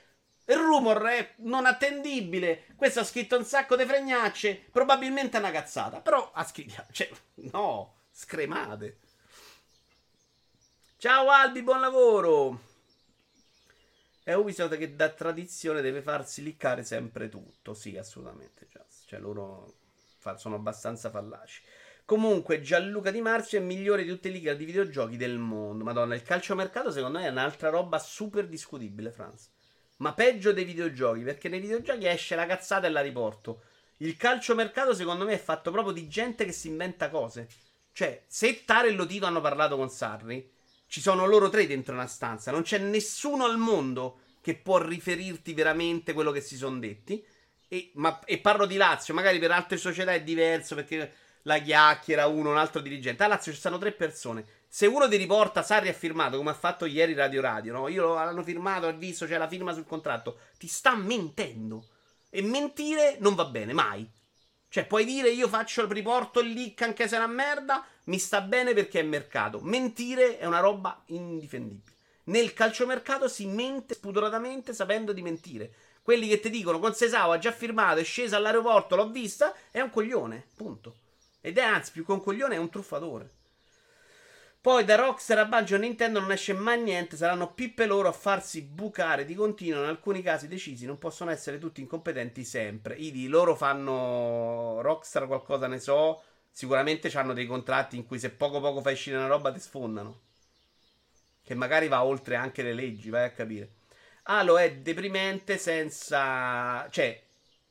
[0.50, 2.68] il rumor è non attendibile.
[2.76, 4.56] Questo ha scritto un sacco di fregnacce.
[4.72, 6.00] Probabilmente è una cazzata.
[6.00, 6.86] Però ha scritto.
[6.92, 7.10] Cioè,
[7.52, 9.00] no, scremate.
[10.98, 12.62] Ciao Albi, buon lavoro.
[14.24, 17.74] È Ubisoft che da tradizione deve farsi liccare sempre tutto.
[17.74, 18.68] Sì, assolutamente.
[19.06, 19.76] Cioè, loro
[20.38, 21.62] sono abbastanza fallaci.
[22.06, 25.84] Comunque, Gianluca Di Marzio è migliore di tutte le league di videogiochi del mondo.
[25.84, 29.50] Madonna, il calciomercato secondo me è un'altra roba super discutibile, Franz.
[29.98, 33.62] Ma peggio dei videogiochi, perché nei videogiochi esce la cazzata e la riporto.
[33.98, 37.48] Il calciomercato secondo me è fatto proprio di gente che si inventa cose.
[37.92, 40.52] Cioè, se Tare e Lotito hanno parlato con Sarri,
[40.86, 42.52] ci sono loro tre dentro una stanza.
[42.52, 47.26] Non c'è nessuno al mondo che può riferirti veramente quello che si sono detti.
[47.68, 51.12] E, ma- e parlo di Lazio, magari per altre società è diverso perché
[51.42, 53.24] la chiacchiera uno, un altro dirigente.
[53.24, 54.46] A Lazio ci stanno tre persone.
[54.70, 57.88] Se uno ti riporta Sarri ha firmato, come ha fatto ieri Radio Radio, no?
[57.88, 60.40] Io lo hanno firmato, ho visto, c'è la firma sul contratto.
[60.58, 61.88] Ti sta mentendo.
[62.30, 64.08] E mentire non va bene, mai.
[64.70, 68.20] Cioè, puoi dire io faccio il riporto il leak anche se è una merda, mi
[68.20, 69.60] sta bene perché è mercato.
[69.62, 71.96] Mentire è una roba indifendibile.
[72.26, 75.74] Nel calciomercato si mente spudoratamente sapendo di mentire.
[76.02, 79.80] Quelli che ti dicono con Sesao ha già firmato, è scesa all'aeroporto, l'ho vista, è
[79.80, 80.96] un coglione, punto.
[81.42, 83.37] Ed è anzi più che un coglione, è un truffatore.
[84.68, 88.64] Poi da Rockstar a Banjo Nintendo non esce mai niente, saranno pippe loro a farsi
[88.64, 92.94] bucare di continuo, in alcuni casi decisi, non possono essere tutti incompetenti sempre.
[92.96, 96.22] Idi, loro fanno Rockstar qualcosa ne so,
[96.52, 100.20] sicuramente hanno dei contratti in cui se poco poco fai uscire una roba ti sfondano.
[101.46, 103.70] Che magari va oltre anche le leggi, vai a capire.
[104.24, 106.86] Halo è deprimente senza...
[106.90, 107.24] cioè,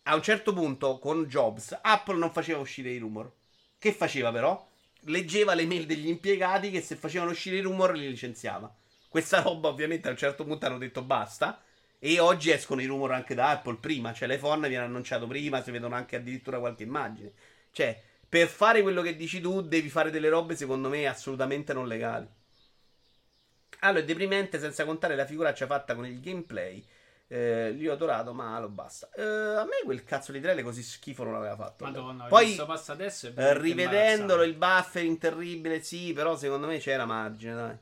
[0.04, 3.30] a un certo punto con Jobs, Apple non faceva uscire i rumor.
[3.78, 4.66] Che faceva però?
[5.06, 8.72] Leggeva le mail degli impiegati che se facevano uscire i rumor li licenziava.
[9.08, 11.60] Questa roba ovviamente a un certo punto hanno detto basta.
[11.98, 14.12] E oggi escono i rumor anche da Apple prima.
[14.12, 17.32] Cioè l'iPhone viene annunciato prima, si vedono anche addirittura qualche immagine.
[17.70, 21.86] Cioè, per fare quello che dici tu, devi fare delle robe secondo me assolutamente non
[21.86, 22.26] legali.
[23.80, 26.84] Allora, è deprimente senza contare la figuraccia fatta con il gameplay
[27.28, 29.08] eh, li ho adorato, ma lo basta.
[29.14, 31.84] Eh, a me quel cazzo di trailer così schifo non l'aveva fatto.
[31.84, 37.54] Madonna, Poi, passa adesso eh, rivedendolo, il buffering terribile, sì, però secondo me c'era margine,
[37.54, 37.76] dai.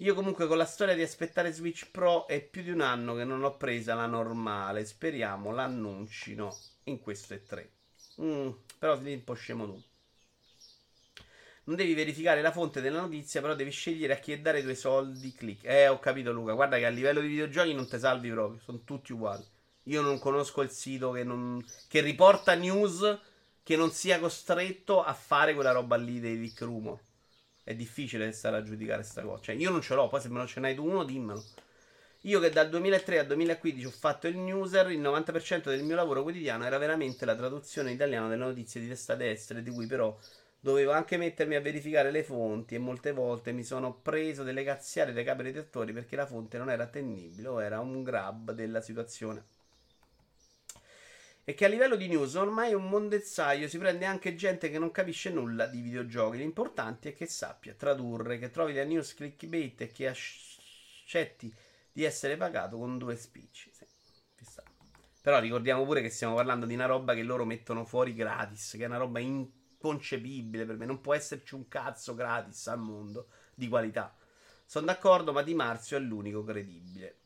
[0.00, 3.24] Io comunque con la storia di aspettare Switch Pro è più di un anno che
[3.24, 4.84] non ho presa la normale.
[4.84, 6.54] Speriamo l'annuncino
[6.84, 7.70] in questo e 3.
[8.20, 9.82] Mm, però lì un po' scemo tu.
[11.66, 14.76] Non devi verificare la fonte della notizia, però devi scegliere a chi dare i tuoi
[14.76, 15.32] soldi.
[15.32, 15.64] Click.
[15.64, 16.52] Eh, ho capito, Luca.
[16.52, 18.60] Guarda che a livello di videogiochi non ti salvi proprio.
[18.60, 19.44] Sono tutti uguali.
[19.84, 21.64] Io non conosco il sito che, non...
[21.88, 23.18] che riporta news
[23.64, 27.00] che non sia costretto a fare quella roba lì dei leak rumor.
[27.64, 29.42] È difficile stare a giudicare questa cosa.
[29.42, 30.06] Cioè, io non ce l'ho.
[30.06, 31.44] Poi se me lo ce n'hai tu uno, dimmelo.
[32.22, 36.22] Io che dal 2003 al 2015 ho fatto il newser, il 90% del mio lavoro
[36.22, 40.16] quotidiano era veramente la traduzione in italiano delle notizie di testate estere, di cui però
[40.66, 45.12] dovevo anche mettermi a verificare le fonti e molte volte mi sono preso delle cazziare
[45.12, 49.44] dai capi redettori perché la fonte non era attendibile o era un grab della situazione.
[51.44, 54.90] E che a livello di news ormai un mondezzaio, si prende anche gente che non
[54.90, 56.38] capisce nulla di videogiochi.
[56.38, 61.54] L'importante è che sappia tradurre, che trovi la news clickbait e che accetti
[61.92, 63.70] di essere pagato con due speech.
[63.70, 63.86] Sì,
[65.20, 68.82] Però ricordiamo pure che stiamo parlando di una roba che loro mettono fuori gratis, che
[68.82, 70.86] è una roba in inconcepibile per me.
[70.86, 74.14] Non può esserci un cazzo gratis al mondo di qualità.
[74.64, 77.18] Sono d'accordo, ma Di Marzio è l'unico credibile.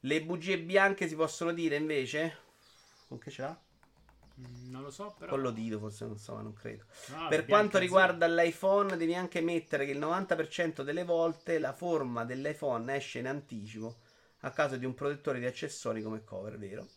[0.00, 2.38] Le bugie bianche si possono dire invece?
[3.06, 3.60] Con che ce l'ha?
[4.40, 5.32] Mm, non lo so, però.
[5.32, 6.84] Con l'odito, forse non so, ma non credo.
[7.06, 8.40] No, per quanto riguarda zero.
[8.42, 14.00] l'iPhone, devi anche mettere che il 90% delle volte la forma dell'iPhone esce in anticipo
[14.40, 16.88] a causa di un protettore di accessori come cover, vero?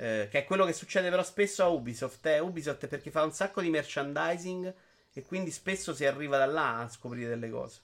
[0.00, 2.24] Eh, che è quello che succede però spesso a Ubisoft.
[2.26, 2.38] Eh.
[2.38, 4.72] Ubisoft è perché fa un sacco di merchandising
[5.12, 7.80] e quindi spesso si arriva da là a scoprire delle cose.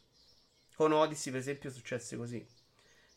[0.77, 2.47] Con Odyssey, per esempio, successe così.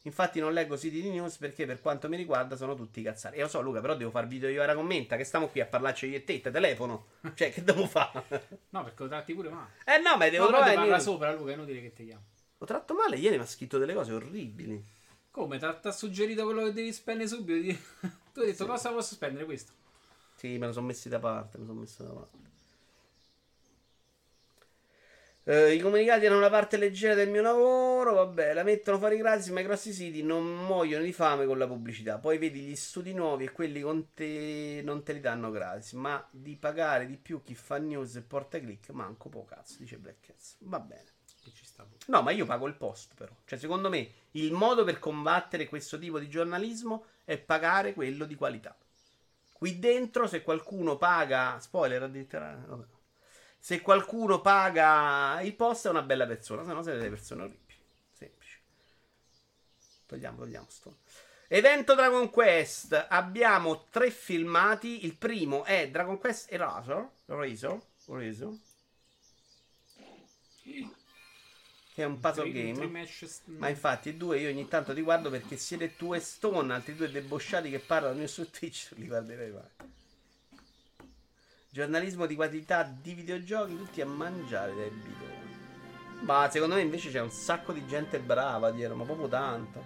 [0.04, 3.38] Infatti non leggo siti di news perché per quanto mi riguarda sono tutti cazzari.
[3.38, 5.66] E lo so, Luca, però devo far video io ora commenta che stiamo qui a
[5.66, 7.08] parlarci io e te, te telefono.
[7.36, 8.24] Cioè, che devo fare?
[8.70, 9.74] no, perché lo tratti pure male.
[9.86, 10.74] Eh no, ma devo no, trovare...
[10.74, 12.24] parla sopra, Luca, è inutile che ti chiamo.
[12.58, 14.84] Lo tratto male, ieri mi ha scritto delle cose orribili.
[15.30, 15.60] Come?
[15.60, 17.78] Ti ha suggerito quello che devi spendere subito?
[18.38, 18.70] Tu hai detto sì.
[18.70, 19.72] cosa posso spendere questo?
[20.36, 21.58] Sì, me lo sono messi da parte.
[21.58, 22.38] Me lo sono messo da parte.
[25.46, 28.14] Uh, I comunicati erano una parte leggera del mio lavoro.
[28.14, 31.66] Vabbè, la mettono fuori gratis, ma i grossi siti non muoiono di fame con la
[31.66, 32.20] pubblicità.
[32.20, 35.94] Poi vedi gli studi nuovi e quelli con te non te li danno gratis.
[35.94, 39.98] Ma di pagare di più chi fa news e porta click, manco po' cazzo, dice
[39.98, 40.58] Black Cats.
[40.60, 41.16] Va bene.
[42.08, 43.34] No, ma io pago il post, però.
[43.46, 48.36] Cioè, secondo me, il modo per combattere questo tipo di giornalismo è pagare quello di
[48.36, 48.74] qualità.
[49.52, 52.58] Qui dentro, se qualcuno paga, spoiler addirittura,
[53.60, 57.80] se qualcuno paga il post è una bella persona, se no siete delle persone orribili.
[58.14, 58.60] Semplice.
[60.06, 61.00] Togliamo, togliamo sto.
[61.50, 63.08] Evento Dragon Quest.
[63.10, 65.04] Abbiamo tre filmati.
[65.04, 67.10] Il primo è Dragon Quest Erasure.
[67.26, 67.82] Razor.
[68.06, 68.56] Razor
[71.98, 73.08] che è un puzzle game.
[73.58, 77.10] Ma infatti, due io ogni tanto ti guardo perché siete tu e Stone, altri due
[77.10, 79.88] debosciati che parlano io su Twitch, li guarderei mai.
[81.72, 85.56] Giornalismo di qualità di videogiochi, tutti a mangiare dai bidoni.
[86.22, 89.84] Ma secondo me invece c'è un sacco di gente brava dietro, ma proprio tanto.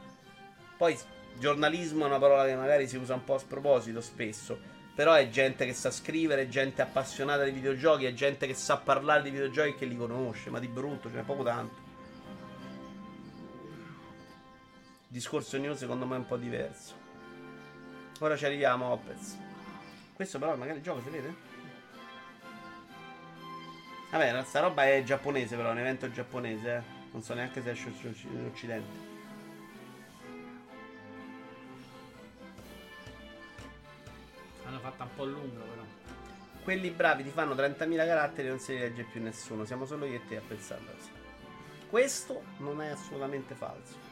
[0.75, 0.97] Poi
[1.39, 4.59] giornalismo è una parola che magari si usa un po' a sproposito spesso.
[4.93, 9.21] Però è gente che sa scrivere, gente appassionata di videogiochi, è gente che sa parlare
[9.21, 11.80] di videogiochi e che li conosce, ma di brutto, ce n'è poco tanto.
[15.11, 16.95] Discorso news secondo me è un po' diverso.
[18.19, 19.38] Ora ci arriviamo, Opez.
[20.13, 21.49] Questo però magari il gioco si vede?
[24.09, 26.99] Vabbè, sta roba è giapponese, però, è un evento giapponese, eh.
[27.11, 29.09] Non so neanche se esce in Occidente.
[34.63, 35.83] L'hanno fatta un po' lunga, però.
[36.63, 39.65] Quelli bravi ti fanno 30.000 caratteri e non si legge più nessuno.
[39.65, 41.09] Siamo solo io e te a pensarlo così.
[41.89, 44.10] Questo non è assolutamente falso.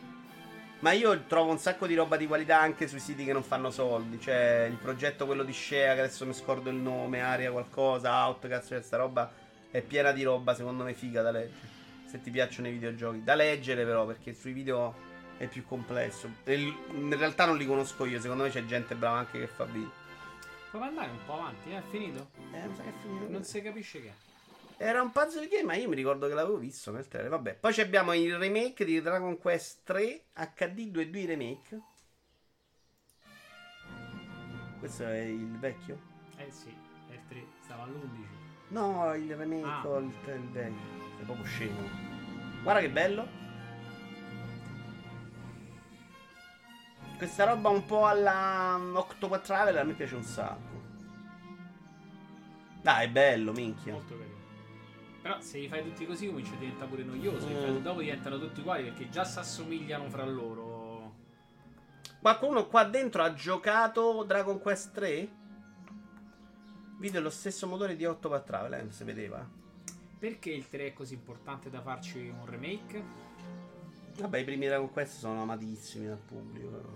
[0.79, 3.69] Ma io trovo un sacco di roba di qualità anche sui siti che non fanno
[3.69, 4.19] soldi.
[4.19, 8.67] Cioè, il progetto quello di Shea, che adesso mi scordo il nome, Aria qualcosa, Outcast,
[8.69, 9.29] cioè, sta roba
[9.71, 11.77] è piena di roba, secondo me, figa da leggere.
[12.05, 13.23] Se ti piacciono i videogiochi.
[13.23, 14.95] Da leggere, però, perché sui video
[15.37, 16.29] è più complesso.
[16.45, 19.91] In realtà non li conosco io, secondo me c'è gente brava anche che fa video.
[20.71, 21.77] Puoi andare un po' avanti, eh?
[21.77, 22.29] È finito?
[22.51, 23.29] Eh, sa che è finito.
[23.29, 24.28] Non si capisce che è.
[24.81, 27.29] Era un puzzle game, ma io mi ricordo che l'avevo visto nel trailer.
[27.29, 31.81] Vabbè, poi abbiamo il remake di Dragon Quest 3 HD 2D Remake.
[34.79, 35.99] Questo è il vecchio?
[36.37, 36.73] Eh sì,
[37.09, 38.25] è il 3, stava all'11.
[38.69, 39.97] No, il remake Ah.
[39.97, 41.19] il, il vecchio.
[41.19, 41.89] È proprio scemo.
[42.63, 43.27] Guarda che bello.
[47.17, 50.77] Questa roba un po' alla um, Octopath Traveler a me piace un sacco.
[52.81, 53.91] Dai, è bello, minchia.
[53.91, 54.28] Molto carino.
[55.21, 57.47] Però se li fai tutti così comincia a diventare pure noioso.
[57.47, 57.77] Mm.
[57.81, 61.15] Dopo diventano tutti uguali perché già si assomigliano fra loro.
[62.21, 65.29] Qualcuno qua dentro ha giocato Dragon Quest 3?
[66.97, 69.47] Video lo stesso motore di Octopath Traveler, eh, si vedeva.
[70.19, 73.03] Perché il 3 è così importante da farci un remake?
[74.19, 76.67] Vabbè, i primi Dragon Quest sono amatissimi dal pubblico.
[76.67, 76.89] però.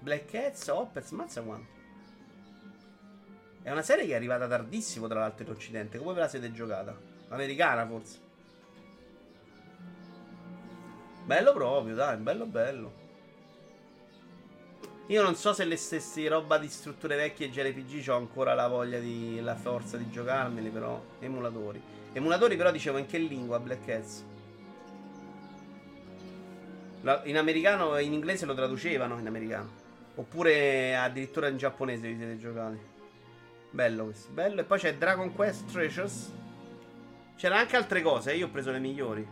[0.00, 1.72] Black Cats, Opez, mazza quanto.
[3.62, 5.98] È una serie che è arrivata tardissimo, tra l'altro, in Occidente.
[5.98, 6.98] Come ve la siete giocata?
[7.34, 8.18] Americana, forse.
[11.24, 13.02] Bello proprio, dai, bello bello.
[15.08, 18.98] Io non so se le stesse roba di strutture vecchie JRPG ho ancora la voglia
[18.98, 21.80] di la forza di giocarmeli, però emulatori.
[22.12, 24.24] Emulatori però dicevo in che lingua Black Cats?
[27.24, 29.82] In americano e in inglese lo traducevano in americano.
[30.14, 32.78] Oppure addirittura in giapponese vi siete giocati.
[33.70, 34.60] Bello questo, bello.
[34.60, 36.32] E poi c'è Dragon Quest Treasures.
[37.36, 39.26] C'erano anche altre cose, eh, io ho preso le migliori.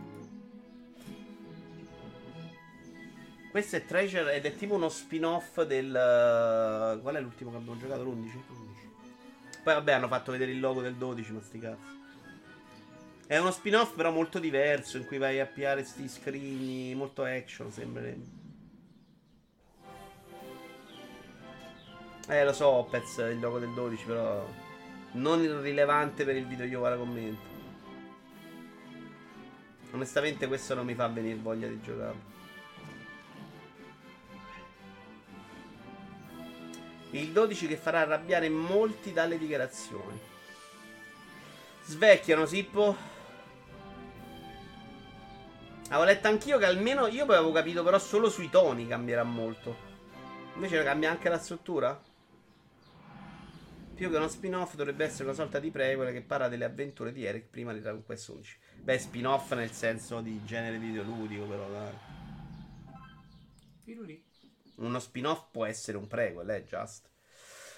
[3.49, 5.87] Questo è Treasure ed è tipo uno spin-off del...
[5.87, 8.03] uh, Qual è l'ultimo che abbiamo giocato?
[8.03, 8.11] L'11?
[8.11, 8.89] 11.
[9.63, 12.01] Poi vabbè hanno fatto vedere il logo del 12, ma sti cazzi.
[13.27, 17.71] È uno spin-off però molto diverso, in cui vai a piare sti scrigni, molto action
[17.71, 18.41] sembrerebbe.
[22.27, 24.47] Eh lo so, Pez, il logo del 12, però
[25.13, 27.52] non rilevante per il video io ora commento.
[29.93, 32.31] Onestamente questo non mi fa venire voglia di giocarlo.
[37.11, 40.19] Il 12 che farà arrabbiare molti dalle dichiarazioni.
[41.83, 43.11] Svecchiano, Sippo.
[45.89, 49.91] Avevo letto anch'io che almeno io poi avevo capito, però solo sui toni cambierà molto.
[50.55, 52.01] Invece cambia anche la struttura?
[53.93, 57.25] Più che uno spin-off dovrebbe essere una sorta di prequel che parla delle avventure di
[57.25, 58.57] Eric prima di Dragon Quest 11.
[58.83, 61.93] Beh, spin-off nel senso di genere videoludico, però dai.
[63.81, 64.21] Firuli.
[64.75, 67.09] Uno spin-off può essere un prequel, eh, just.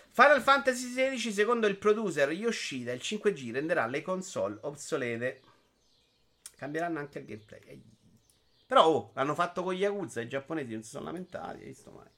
[0.09, 5.41] Final Fantasy XVI, secondo il producer Yoshida, il 5G renderà le console obsolete.
[6.55, 7.61] Cambieranno anche il gameplay.
[7.65, 7.83] Ehi.
[8.65, 12.09] Però, oh, l'hanno fatto con Yakuza, i giapponesi non si sono lamentati, hai visto mai.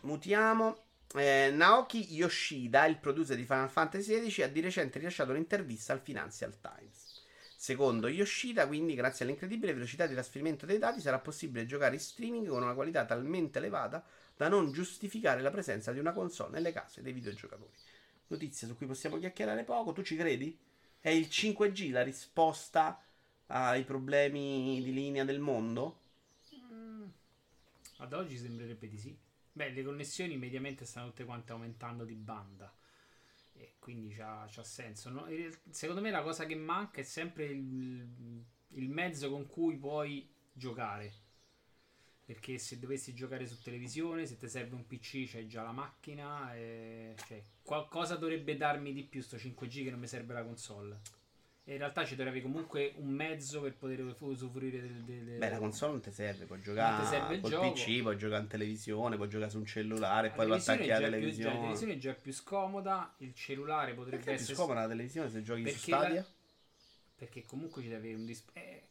[0.00, 0.85] Mutiamo.
[1.18, 6.00] Eh, Naoki Yoshida, il producer di Final Fantasy XVI, ha di recente rilasciato un'intervista al
[6.00, 7.24] Financial Times.
[7.56, 12.46] Secondo Yoshida, quindi, grazie all'incredibile velocità di trasferimento dei dati, sarà possibile giocare in streaming
[12.48, 14.04] con una qualità talmente elevata
[14.36, 17.72] da non giustificare la presenza di una console nelle case dei videogiocatori.
[18.26, 20.58] Notizia su cui possiamo chiacchierare poco, tu ci credi?
[21.00, 23.02] È il 5G la risposta
[23.46, 26.00] ai problemi di linea del mondo?
[27.98, 29.25] Ad oggi sembrerebbe di sì.
[29.56, 32.70] Beh, le connessioni mediamente stanno tutte quante aumentando di banda.
[33.54, 35.08] E quindi c'ha, c'ha senso.
[35.08, 35.26] no?
[35.70, 41.10] Secondo me la cosa che manca è sempre il, il mezzo con cui puoi giocare.
[42.22, 46.54] Perché se dovessi giocare su televisione, se ti serve un PC, c'hai già la macchina.
[46.54, 47.14] E...
[47.26, 51.00] Cioè, qualcosa dovrebbe darmi di più sto 5G che non mi serve la console.
[51.68, 55.58] In realtà ci avere comunque un mezzo per poter usufruire del, del, del- Beh, la
[55.58, 57.72] console non ti serve, puoi giocare serve il col gioco.
[57.72, 60.90] PC, puoi giocare in televisione, puoi giocare su un cellulare, La poi lo televisione attacchi
[60.92, 61.52] alla già più- televisione.
[61.54, 64.86] la televisione è già più scomoda, il cellulare potrebbe Perché è più essere scomoda la
[64.88, 66.26] televisione se giochi su Stadia?
[67.16, 68.82] perché comunque ci deve avere un display.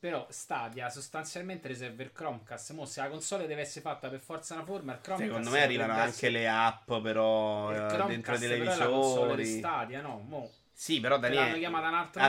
[0.00, 2.72] Però Stadia sostanzialmente riserva il Chromecast.
[2.72, 5.62] Mo se la console deve essere fatta per forza una forma, il Chromecast Secondo me
[5.62, 9.30] arrivano anche essere- le app, però, eh, Chromecast dentro i però è la console di
[9.36, 9.58] televisori.
[9.58, 10.18] Stadia, no?
[10.18, 11.68] Mo Sì, però Daniele, la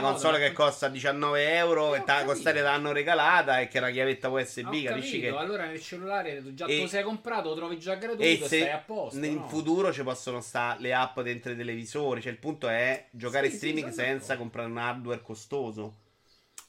[0.00, 3.90] console che costa 19 euro Eh, e ho ta- costare l'hanno regalata e che la
[3.90, 7.56] chiavetta USB, Ho capisci che allora nel cellulare tu già E- lo sei comprato, lo
[7.56, 9.24] trovi già gratuito, e stai se a posto.
[9.24, 9.48] in no?
[9.48, 13.50] futuro ci possono stare le app dentro i televisori, cioè il punto è giocare Sì,
[13.52, 14.42] sì, streaming sono senza d'accordo.
[14.42, 15.96] comprare un hardware costoso.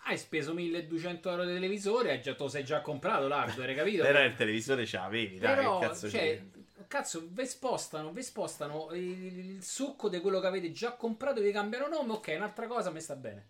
[0.05, 4.03] Hai speso 1200 euro di televisore già lo sei già comprato l'hardware, capito?
[4.03, 6.41] Però il televisore ce l'avevi, dai, Però, che cazzo cioè?
[6.87, 11.51] Cazzo, vi spostano, vi spostano il, il succo di quello che avete già comprato, vi
[11.51, 13.47] cambiano nome, ok, un'altra cosa mi sta bene.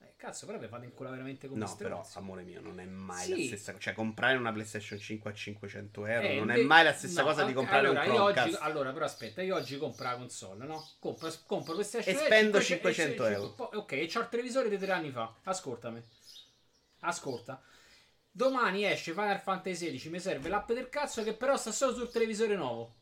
[0.00, 2.84] Eh, cazzo, però vi fate in culo veramente come No, però, amore mio, non è
[2.84, 3.30] mai Sì.
[3.30, 3.84] la stessa cosa.
[3.84, 7.28] Cioè, comprare una PlayStation 5 a 500 euro Eh, non è mai la stessa no,
[7.28, 8.62] cosa di comprare allora, un io oggi, Chromecast.
[8.62, 10.84] allora, però aspetta, io oggi compro la console, no?
[10.98, 13.48] Compro, compro PlayStation E eh, spendo 500 500 euro.
[13.54, 15.32] po- Ok, e c'ho il televisore di tre anni fa.
[15.44, 16.02] Ascoltami.
[17.00, 17.60] Ascolta.
[18.30, 22.10] Domani esce Final Fantasy XVI, mi serve l'app del cazzo che però sta solo sul
[22.10, 22.94] televisore nuovo.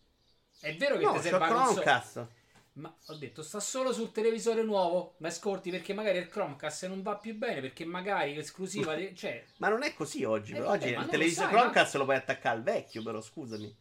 [0.61, 1.83] È vero che No, ti serve la console?
[1.83, 2.27] Chromecast.
[2.75, 5.15] Ma ho detto, sta solo sul televisore nuovo.
[5.19, 7.61] Ma ascolti perché magari il Chromecast non va più bene.
[7.61, 8.95] Perché magari l'esclusiva.
[8.95, 10.53] de- cioè, Ma non è così oggi.
[10.53, 13.75] Eh, oggi ma il televisore sai, Chromecast lo puoi attaccare al vecchio, però scusami.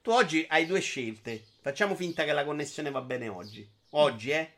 [0.00, 1.44] Tu oggi hai due scelte.
[1.60, 3.68] Facciamo finta che la connessione va bene oggi.
[3.90, 4.52] Oggi, eh?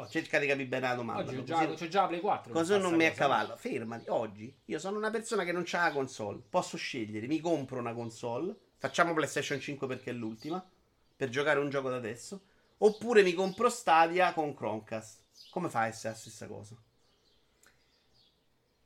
[0.00, 1.22] Oggi, Cerca di capire bene la domanda.
[1.22, 2.52] oggi ho, così- già, c'ho già la Play 4.
[2.52, 3.56] Cosa non mi accavallo?
[3.56, 4.04] Fermati.
[4.08, 6.40] Oggi io sono una persona che non c'ha la console.
[6.48, 7.26] Posso scegliere.
[7.26, 8.54] Mi compro una console.
[8.78, 10.64] Facciamo PlayStation 5 perché è l'ultima.
[11.16, 12.42] Per giocare un gioco da adesso.
[12.78, 15.20] Oppure mi compro Stadia con Chromecast.
[15.50, 16.76] Come fa a essere la stessa cosa?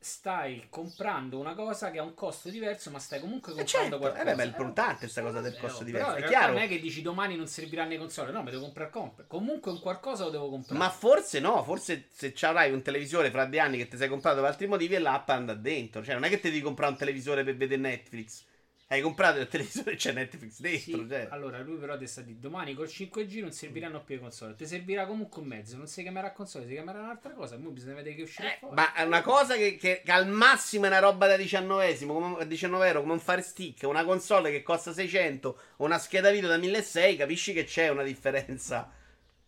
[0.04, 3.98] Stai comprando una cosa che ha un costo diverso, ma stai comunque Eh comprando certo,
[3.98, 4.22] qualcosa.
[4.22, 6.14] eh beh, ma è Eh, importante questa cosa del costo oh, diverso.
[6.14, 6.52] Però È chiaro.
[6.54, 8.32] non è che dici domani non serviranno le console.
[8.32, 9.24] No, mi devo comprare comp.
[9.28, 10.76] Comunque un qualcosa lo devo comprare.
[10.76, 14.40] Ma forse no, forse se c'avrai un televisore fra due anni che ti sei comprato
[14.40, 16.02] per altri motivi e l'app anda dentro.
[16.02, 18.44] Cioè, non è che ti devi comprare un televisore per vedere Netflix.
[18.92, 20.80] Hai comprato il televisore e c'è Netflix dentro.
[21.00, 21.28] Sì, cioè.
[21.30, 24.54] allora lui però ti sta di domani col 5G non serviranno più le console.
[24.54, 25.78] Ti servirà comunque un mezzo.
[25.78, 27.56] Non si chiamerà console, si chiamerà un'altra cosa.
[27.56, 28.74] Mo bisogna vedere che uscirà Eh, fuori.
[28.74, 32.46] ma è una cosa che, che- che al massimo è una roba da 19, come,
[32.46, 36.50] 19 euro, come un fare stick, una console che costa 600 o una scheda video
[36.50, 38.92] da 1600, capisci che c'è una differenza.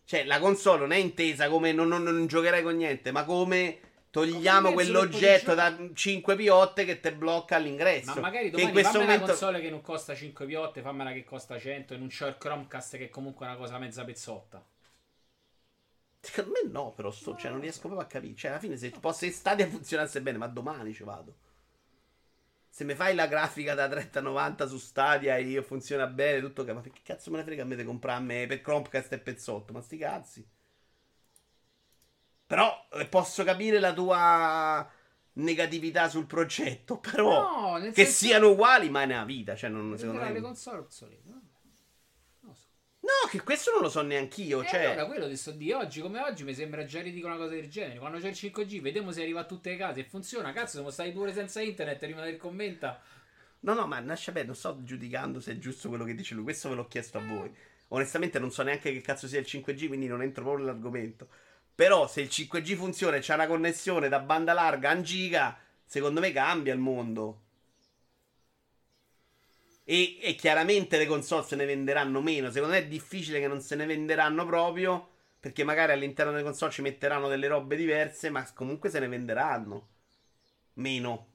[0.07, 3.79] Cioè, la console non è intesa come non, non- non giocherai con niente, ma come
[4.15, 8.15] togliamo quell'oggetto da 5 piotte che ti blocca all'ingresso.
[8.15, 9.25] Ma magari che domani in questo fammi momento...
[9.25, 12.39] una console che non costa 5 piotte, fammela che costa 100 e non c'ho il
[12.39, 14.65] Chromecast che è comunque una cosa mezza pezzotta.
[16.21, 18.37] Secondo me no, però sto, cioè, non riesco proprio a capire.
[18.37, 21.35] Cioè, alla fine, se posso Stadia funzionasse bene, ma domani ci vado.
[22.69, 26.73] Se mi fai la grafica da 3090 su Stadia e io funziona bene, tutto che.
[26.73, 29.19] Ma che cazzo me ne frega a me di comprare a me per Chromecast e
[29.19, 29.73] pezzotto?
[29.73, 30.49] Ma sti cazzi.
[32.47, 34.89] Però eh, posso capire la tua
[35.35, 36.99] negatività sul progetto.
[36.99, 39.55] Però No, che senso- siano uguali, ma è nella vita.
[39.57, 40.39] Cioè, non, secondo me.
[40.39, 41.23] obsolete.
[41.27, 41.33] No?
[41.33, 41.43] Non
[42.41, 42.67] lo so.
[43.01, 44.63] No, che questo non lo so neanch'io.
[44.63, 47.43] E Cioè, allora quello ti sto di oggi come oggi mi sembra già ridicolo una
[47.43, 47.99] cosa del genere.
[47.99, 50.53] Quando c'è il 5G, vediamo se arriva a tutte le case e funziona.
[50.53, 53.01] Cazzo, siamo stati due ore senza internet prima del commenta.
[53.61, 56.45] No, no, ma lascia bene, non sto giudicando se è giusto quello che dice lui.
[56.45, 57.51] Questo ve l'ho chiesto a voi.
[57.89, 61.29] Onestamente non so neanche che cazzo sia il 5G, quindi non entro proprio nell'argomento.
[61.75, 66.21] Però se il 5G funziona e c'è una connessione da banda larga a giga, secondo
[66.21, 67.41] me cambia il mondo.
[69.85, 72.51] E, e chiaramente le console se ne venderanno meno.
[72.51, 75.11] Secondo me è difficile che non se ne venderanno proprio.
[75.41, 79.89] Perché magari all'interno delle console ci metteranno delle robe diverse, ma comunque se ne venderanno.
[80.75, 81.27] Meno.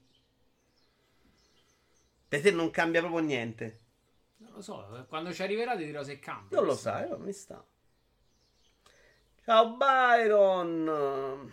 [2.28, 3.80] Per te non cambia proprio niente.
[4.38, 6.58] Non lo so, quando ci arriverà ti dirò se cambia.
[6.58, 7.64] Non lo sai, non mi sta.
[9.50, 11.52] Ciao Byron.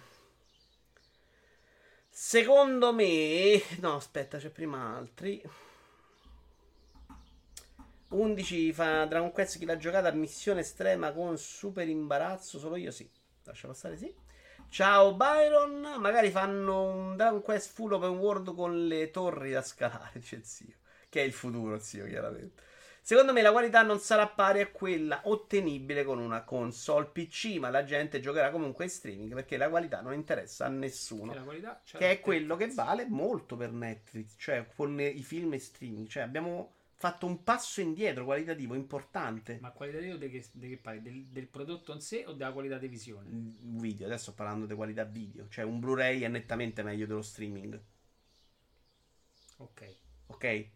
[2.11, 3.63] Secondo me...
[3.81, 5.43] No, aspetta, c'è prima altri.
[8.09, 12.59] 11 fa Dragon Quest chi l'ha giocata a missione estrema con super imbarazzo.
[12.59, 13.11] Solo io sì.
[13.45, 14.15] Lascia passare sì.
[14.69, 15.95] Ciao Byron.
[15.99, 20.75] Magari fanno un Dragon Quest full open world con le torri da scalare, dice zio.
[21.09, 22.63] Che è il futuro, zio, chiaramente.
[23.07, 27.71] Secondo me la qualità non sarà pari a quella ottenibile con una console PC, ma
[27.71, 31.31] la gente giocherà comunque in streaming perché la qualità non interessa a nessuno.
[31.31, 35.01] Che la qualità c'è Che è la quello che vale molto per Netflix, cioè con
[35.01, 36.09] i film e streaming.
[36.09, 39.59] Cioè abbiamo fatto un passo indietro qualitativo importante.
[39.61, 41.01] Ma qualitativo di che, di che parli?
[41.01, 43.29] Del, del prodotto in sé o della qualità di visione?
[43.31, 45.47] Video, adesso sto parlando di qualità video.
[45.49, 47.81] Cioè un Blu-ray è nettamente meglio dello streaming.
[49.59, 49.95] Ok.
[50.27, 50.75] Ok?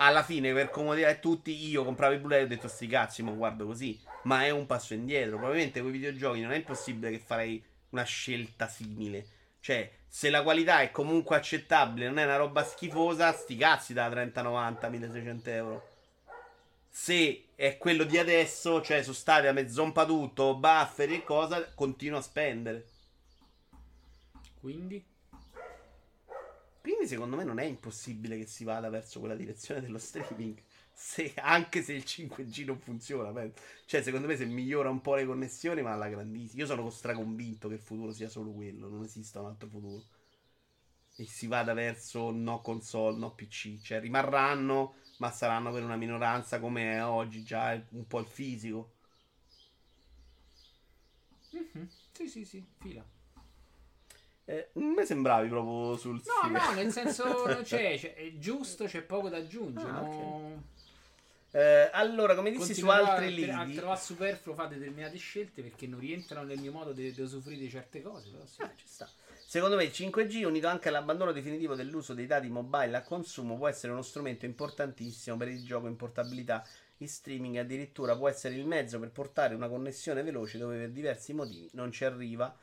[0.00, 3.22] Alla fine, per comodità di tutti, io compravo i Blu-ray e ho detto sti cazzi,
[3.22, 4.00] ma guardo così.
[4.22, 5.38] Ma è un passo indietro.
[5.38, 9.26] Probabilmente con i videogiochi non è impossibile che farei una scelta simile.
[9.60, 14.08] Cioè, Se la qualità è comunque accettabile, non è una roba schifosa, sti cazzi da
[14.08, 15.88] 30-90, 1600 euro.
[16.88, 22.22] Se è quello di adesso, cioè su Stadia mezzompa tutto, buffer e cosa, continuo a
[22.22, 22.86] spendere.
[24.60, 25.04] Quindi?
[26.88, 30.58] Quindi secondo me non è impossibile che si vada verso quella direzione dello streaming.
[30.90, 33.60] Se- anche se il 5G non funziona, penso.
[33.84, 36.62] cioè secondo me se migliora un po' le connessioni, ma alla grandissima.
[36.62, 40.06] Io sono straconvinto che il futuro sia solo quello, non esista un altro futuro.
[41.16, 46.60] E si vada verso no console, no PC, cioè rimarranno, ma saranno per una minoranza
[46.60, 48.94] come è oggi già un po' il fisico.
[51.52, 51.88] Mhm.
[52.12, 53.04] Sì, sì, sì, fila.
[54.48, 57.22] Eh, non mi sembravi proprio sul No, no, nel senso
[57.62, 59.90] c'è, c'è- è giusto, c'è poco da aggiungere.
[59.90, 60.62] Ah, no?
[61.50, 66.00] Eh, allora, come dissi su altri lidi, a trovare superfluo fare determinate scelte perché non
[66.00, 68.30] rientrano nel mio modo di, di usufruire di certe cose.
[68.30, 68.62] Però sì.
[68.62, 69.06] Ah, ci sta.
[69.44, 73.68] Secondo me il 5G, unito anche all'abbandono definitivo dell'uso dei dati mobile a consumo, può
[73.68, 76.64] essere uno strumento importantissimo per il gioco in portabilità,
[76.98, 81.34] in streaming addirittura può essere il mezzo per portare una connessione veloce dove per diversi
[81.34, 82.54] motivi non ci arriva.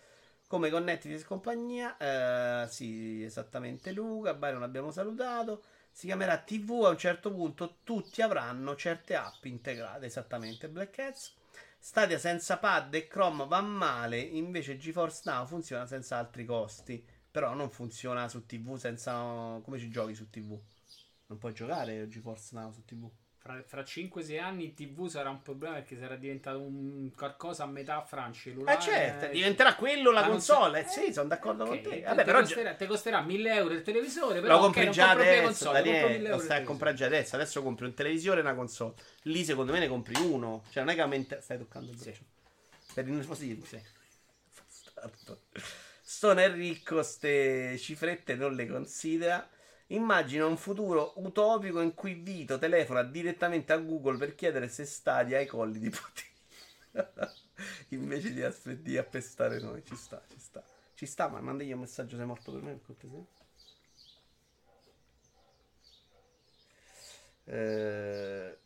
[0.47, 5.63] Come con Netflix e compagnia, eh, sì, esattamente Luca, Byron abbiamo salutato.
[5.91, 11.33] Si chiamerà TV, a un certo punto tutti avranno certe app integrate, esattamente Black Cats.
[11.79, 17.03] Stadia senza pad e Chrome va male, invece GeForce Now funziona senza altri costi.
[17.31, 19.59] Però non funziona su TV senza...
[19.63, 20.59] come ci giochi su TV?
[21.27, 23.09] Non puoi giocare GeForce Now su TV.
[23.45, 27.67] Fra, fra 5-6 anni il TV sarà un problema perché sarà diventato un qualcosa a
[27.67, 28.79] metà fra un cellulare.
[28.79, 30.87] Eh certo, eh, diventerà quello la console.
[30.87, 31.89] so- Eh, sì, sono d'accordo ok, con te.
[31.89, 34.93] te- Vabbè, te però costerà, te costerà 1000 euro il televisore, però lo compri non
[34.93, 37.35] già adesso, console, compro 1000 Daniele, lo stai a comprare già adesso.
[37.35, 38.93] Adesso compri un televisore e una console.
[39.21, 40.63] Lì secondo me ne compri uno.
[40.71, 41.39] Cioè non è che aumenta...
[41.39, 42.03] Stai toccando il Sì.
[42.05, 42.23] braccio.
[42.95, 43.63] Per il nervosismo.
[43.65, 43.79] Sì.
[44.55, 45.41] Bastardo.
[46.01, 49.47] Stone è ricco, ste cifrette non le considera.
[49.87, 55.37] Immagina un futuro utopico in cui Vito telefona direttamente a Google per chiedere se Stadia
[55.37, 56.33] ha i colli di Putin.
[57.89, 59.83] Invece di, aspe- di appestare noi.
[59.85, 60.63] Ci sta, ci sta.
[60.95, 63.23] Ci sta, ma mandagli un messaggio sei morto per me, per cortesia.
[67.47, 68.57] Eh...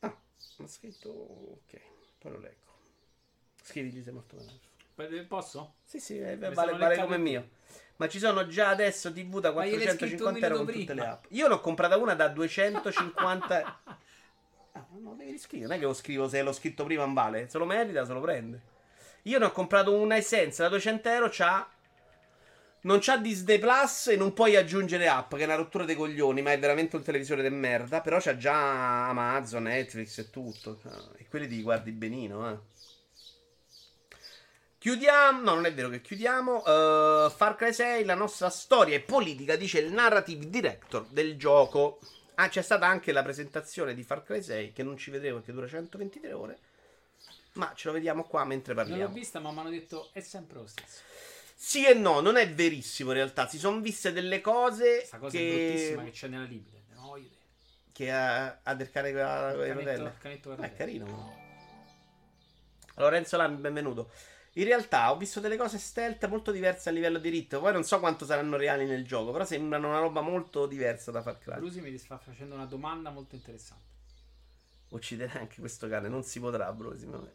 [0.00, 0.16] Ah,
[0.58, 1.08] ha scritto...
[1.10, 1.80] Ok,
[2.18, 2.68] poi lo leggo.
[3.62, 4.60] Scrivigli sei morto per me.
[5.00, 5.74] Eh, Posso?
[5.84, 7.48] Sì, sì, eh, vale, vale come mio.
[7.96, 10.80] Ma ci sono già adesso TV da Ma gliel'hai scritto un 450 euro con minuto
[10.80, 11.12] tutte le prima.
[11.14, 11.24] app.
[11.28, 13.80] Io l'ho comprata una da 250.
[14.72, 15.66] Ah, no, devi riscrivere.
[15.68, 17.48] Non è che lo scrivo se l'ho scritto prima non vale.
[17.48, 18.60] Se lo merita, se lo prende.
[19.22, 21.28] Io ne ho comprato una essenza da 200 euro.
[21.28, 21.68] C'ha.
[22.82, 26.40] Non c'ha Disney Plus e non puoi aggiungere app, che è una rottura dei coglioni,
[26.40, 28.00] ma è veramente un televisore di merda.
[28.00, 30.80] Però c'ha già Amazon, Netflix e tutto.
[31.18, 32.56] E quelli ti guardi benino, eh.
[34.80, 36.62] Chiudiamo, no, non è vero che chiudiamo.
[36.62, 41.98] Uh, Far Cry 6, la nostra storia è politica, dice il narrative director del gioco.
[42.36, 45.52] Ah, c'è stata anche la presentazione di Far Cry 6, che non ci vedremo perché
[45.52, 46.58] dura 123 ore.
[47.54, 49.12] Ma ce lo vediamo qua mentre Non l'ho parliamo.
[49.12, 51.02] vista, ma mi hanno detto è sempre lo stesso.
[51.54, 53.46] Sì e no, non è verissimo in realtà.
[53.48, 56.84] Si sono viste delle cose Questa cosa è bruttissima che c'è nella vedere.
[57.92, 60.14] che ha, ha del cane con le canetto- rotelle.
[60.22, 60.74] canetto è rotelle.
[60.74, 61.36] carino.
[62.94, 64.10] Lorenzo Lami, benvenuto.
[64.54, 67.60] In realtà ho visto delle cose stealth molto diverse a livello di ritmo.
[67.60, 71.22] Poi non so quanto saranno reali nel gioco, però sembrano una roba molto diversa da
[71.22, 71.58] Far Cry.
[71.58, 73.84] Brusi mi sta facendo una domanda molto interessante.
[74.88, 77.34] Ucciderà anche questo cane, non si potrà, me.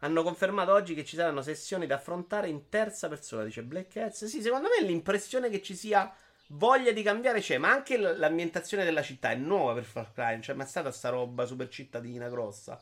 [0.00, 4.26] Hanno confermato oggi che ci saranno sessioni da affrontare in terza persona, dice Black Cats.
[4.26, 6.14] Sì, secondo me l'impressione che ci sia
[6.50, 10.40] voglia di cambiare c'è, ma anche l'ambientazione della città è nuova per Far Cry, non
[10.40, 12.80] c'è mai stata sta roba super cittadina grossa.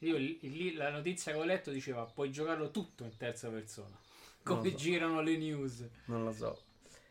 [0.00, 3.98] Io lì- la notizia che ho letto diceva puoi giocarlo tutto in terza persona.
[4.42, 4.76] Come so.
[4.76, 5.86] girano le news.
[6.06, 6.62] Non lo so.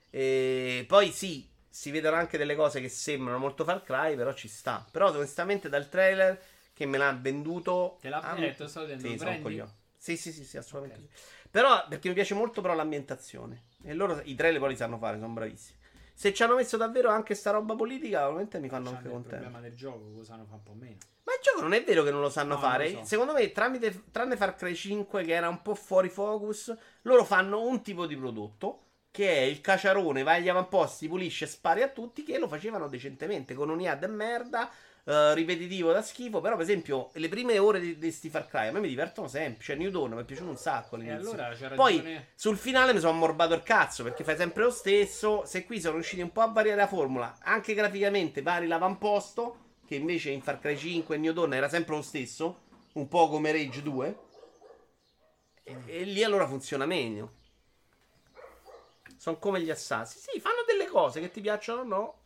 [0.09, 4.47] E poi sì, si vedono anche delle cose che sembrano molto Far Cry, però ci
[4.47, 4.85] sta.
[4.89, 6.41] Però onestamente dal trailer
[6.73, 7.97] che me l'ha venduto...
[8.01, 9.01] Te l'ha ah, detto, sto vedendo,
[9.97, 10.15] Sì.
[10.15, 11.09] Sì, sì, sì, sì, assolutamente Ok.
[11.11, 11.49] sì.
[11.49, 13.63] Però perché mi piace molto però l'ambientazione.
[13.83, 15.76] E loro i trailer poi li sanno fare, sono bravissimi.
[16.19, 19.35] Se ci hanno messo davvero anche sta roba politica, veramente mi fanno anche il contento.
[19.37, 20.95] problema del gioco, cosa ne fa un po' meno.
[21.23, 22.89] Ma il gioco non è vero che non lo sanno No, fare.
[22.89, 23.05] lo so.
[23.05, 27.61] Secondo me, tramite, tranne Far Cry 5, che era un po' fuori focus, loro fanno
[27.67, 28.81] un tipo di prodotto.
[29.11, 32.23] Che è il caciarone, vai agli avamposti, pulisce e spari a tutti.
[32.23, 34.71] Che lo facevano decentemente con un IA de merda.
[35.07, 36.41] Eh, ripetitivo da schifo.
[36.41, 39.27] Però, per esempio, le prime ore di, di sti Far Cry a me mi divertono
[39.27, 39.63] sempre.
[39.63, 41.31] Cioè, New Dawn mi è piaciuto un sacco E all'inizio.
[41.31, 42.27] allora Poi ragione.
[42.35, 45.45] sul finale mi sono ammorbato il cazzo perché fai sempre lo stesso.
[45.45, 49.57] Se qui sono riusciti un po' a variare la formula, anche graficamente vari l'avamposto,
[49.87, 52.59] che invece in Far Cry 5 e New Dawn era sempre lo stesso,
[52.93, 54.17] un po' come Rage 2.
[55.63, 57.33] E, e lì allora funziona meglio.
[59.17, 60.19] Sono come gli assassi.
[60.19, 62.19] Sì, fanno delle cose che ti piacciono o no.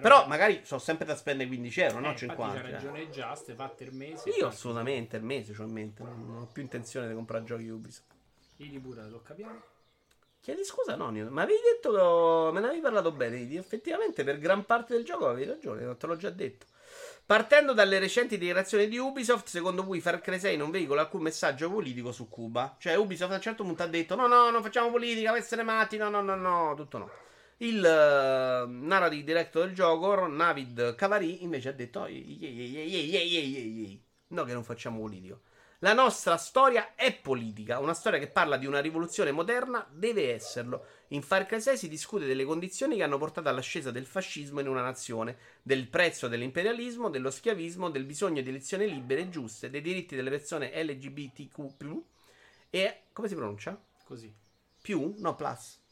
[0.00, 2.60] Però magari sono sempre da spendere 15 euro, eh, no infatti 50.
[2.60, 4.28] C'ha ragione Just, fatte il mese.
[4.30, 7.68] Io assolutamente il mese c'ho in mente, non, non ho più intenzione di comprare giochi
[7.68, 8.12] Ubisoft.
[8.56, 9.62] Ili pure lo capiamo.
[10.40, 13.50] Chiedi scusa, Nonio, ma avevi detto che me ne avevi parlato bene.
[13.56, 16.66] Effettivamente per gran parte del gioco avevi ragione, te l'ho già detto.
[17.24, 21.70] Partendo dalle recenti dichiarazioni di Ubisoft, secondo cui Far Cry 6 non veicola alcun messaggio
[21.70, 22.76] politico su Cuba.
[22.78, 25.62] Cioè Ubisoft a un certo punto ha detto no, no, non facciamo politica, per essere
[25.62, 27.10] matti, no, no, no, no, tutto no.
[27.58, 33.22] Il eh, uh, narrative director del gioco, Navid Cavari, invece ha detto: oh, yeah, yeah,
[33.22, 33.98] yeah,
[34.28, 35.42] No, che non facciamo politico.
[35.84, 40.86] La nostra storia è politica, una storia che parla di una rivoluzione moderna deve esserlo.
[41.08, 44.68] In Far Cry 6 si discute delle condizioni che hanno portato all'ascesa del fascismo in
[44.68, 49.82] una nazione, del prezzo dell'imperialismo, dello schiavismo, del bisogno di elezioni libere e giuste, dei
[49.82, 52.02] diritti delle persone LGBTQ+,
[52.70, 53.02] e...
[53.12, 53.78] come si pronuncia?
[54.04, 54.34] Così.
[54.80, 55.14] Più?
[55.18, 55.83] No, plus.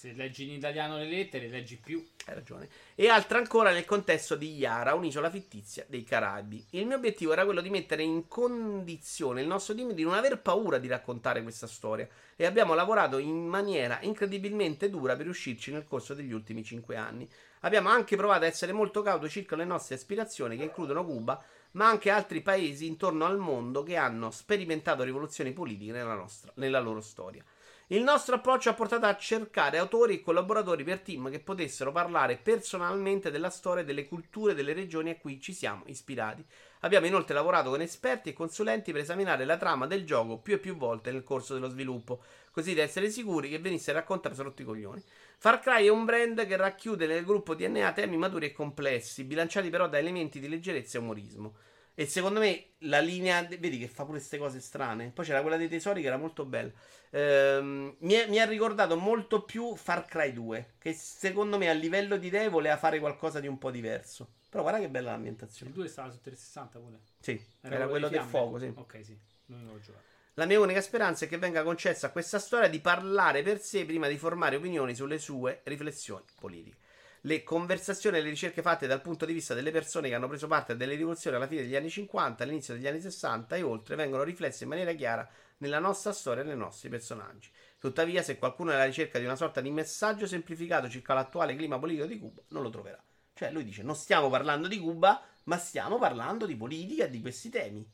[0.00, 2.02] Se leggi in italiano le lettere, leggi più.
[2.24, 2.70] Hai ragione.
[2.94, 6.64] E altre ancora nel contesto di Yara, un'isola fittizia dei Caraibi.
[6.70, 10.40] Il mio obiettivo era quello di mettere in condizione il nostro team di non aver
[10.40, 12.08] paura di raccontare questa storia.
[12.34, 17.28] E abbiamo lavorato in maniera incredibilmente dura per riuscirci nel corso degli ultimi cinque anni.
[17.60, 21.88] Abbiamo anche provato a essere molto cauti circa le nostre aspirazioni, che includono Cuba, ma
[21.90, 27.02] anche altri paesi intorno al mondo che hanno sperimentato rivoluzioni politiche nella, nostra, nella loro
[27.02, 27.44] storia.
[27.92, 32.36] Il nostro approccio ha portato a cercare autori e collaboratori per team che potessero parlare
[32.36, 36.44] personalmente della storia e delle culture delle regioni a cui ci siamo ispirati.
[36.82, 40.58] Abbiamo inoltre lavorato con esperti e consulenti per esaminare la trama del gioco più e
[40.58, 42.22] più volte nel corso dello sviluppo,
[42.52, 45.02] così da essere sicuri che venisse raccontato sotto i coglioni.
[45.38, 49.68] Far Cry è un brand che racchiude nel gruppo DNA temi maturi e complessi, bilanciati
[49.68, 51.54] però da elementi di leggerezza e umorismo.
[52.00, 55.10] E secondo me la linea, vedi che fa pure queste cose strane.
[55.10, 56.70] Poi c'era quella dei tesori che era molto bella.
[57.10, 61.74] Ehm, mi, è- mi ha ricordato molto più Far Cry 2, che secondo me a
[61.74, 64.30] livello di idee voleva fare qualcosa di un po' diverso.
[64.48, 65.72] Però guarda che bella Il l'ambientazione.
[65.72, 67.00] 2 stava su 360 pure.
[67.20, 68.72] Sì, era, quello delle del fuoco, sì.
[68.76, 69.18] Ok, sì.
[69.48, 70.04] Non l'ho giocato.
[70.34, 73.84] La mia unica speranza è che venga concessa a questa storia di parlare per sé
[73.84, 76.79] prima di formare opinioni sulle sue riflessioni politiche.
[77.22, 80.46] Le conversazioni e le ricerche fatte dal punto di vista delle persone che hanno preso
[80.46, 83.94] parte a delle rivoluzioni alla fine degli anni 50, all'inizio degli anni 60 e oltre
[83.96, 85.28] vengono riflesse in maniera chiara
[85.58, 87.50] nella nostra storia e nei nostri personaggi.
[87.78, 91.78] Tuttavia, se qualcuno è alla ricerca di una sorta di messaggio semplificato circa l'attuale clima
[91.78, 93.02] politico di Cuba, non lo troverà.
[93.34, 97.20] Cioè, lui dice: Non stiamo parlando di Cuba, ma stiamo parlando di politica e di
[97.20, 97.86] questi temi.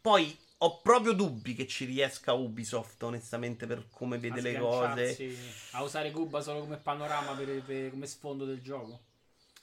[0.00, 5.16] Poi ho proprio dubbi che ci riesca Ubisoft, onestamente, per come vede le cose.
[5.72, 9.00] A usare Cuba solo come panorama per, per- come sfondo del gioco.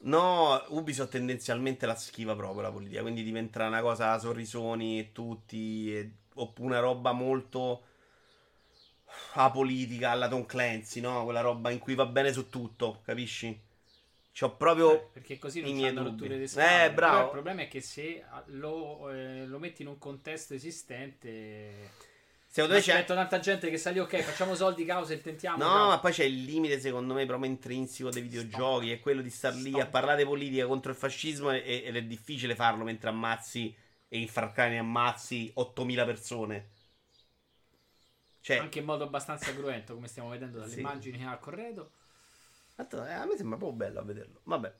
[0.03, 5.11] No, Ubisoft tendenzialmente la schiva proprio la politica, quindi diventerà una cosa a sorrisoni e
[5.11, 7.83] tutti, e- oppure una roba molto
[9.33, 11.23] apolitica alla Tom Clancy, no?
[11.23, 13.59] Quella roba in cui va bene su tutto, capisci?
[14.33, 14.93] C'ho proprio...
[14.93, 16.09] Eh, perché così i non dubbi.
[16.09, 16.93] rotture di Eh, scatole.
[16.93, 17.13] bravo.
[17.15, 22.09] Però il problema è che se ah, lo, eh, lo metti in un contesto esistente...
[22.47, 23.05] Secondo me c'è...
[23.05, 25.57] Tanta gente che sa lì, ok, facciamo soldi, causa e tentiamo.
[25.57, 25.87] No, bravo.
[25.89, 28.91] ma poi c'è il limite, secondo me, proprio intrinseco dei videogiochi.
[28.91, 32.53] È quello di star lì a parlare politica contro il fascismo e- ed è difficile
[32.55, 33.73] farlo mentre ammazzi
[34.09, 36.67] e in Far Cry ne ammazzi 8000 persone.
[38.41, 40.79] Cioè, Anche in modo abbastanza cruento, come stiamo vedendo dalle Sì.
[40.79, 41.91] immagini ha corredo.
[42.89, 44.41] Eh, a me sembra proprio bello a vederlo.
[44.43, 44.73] Vabbè.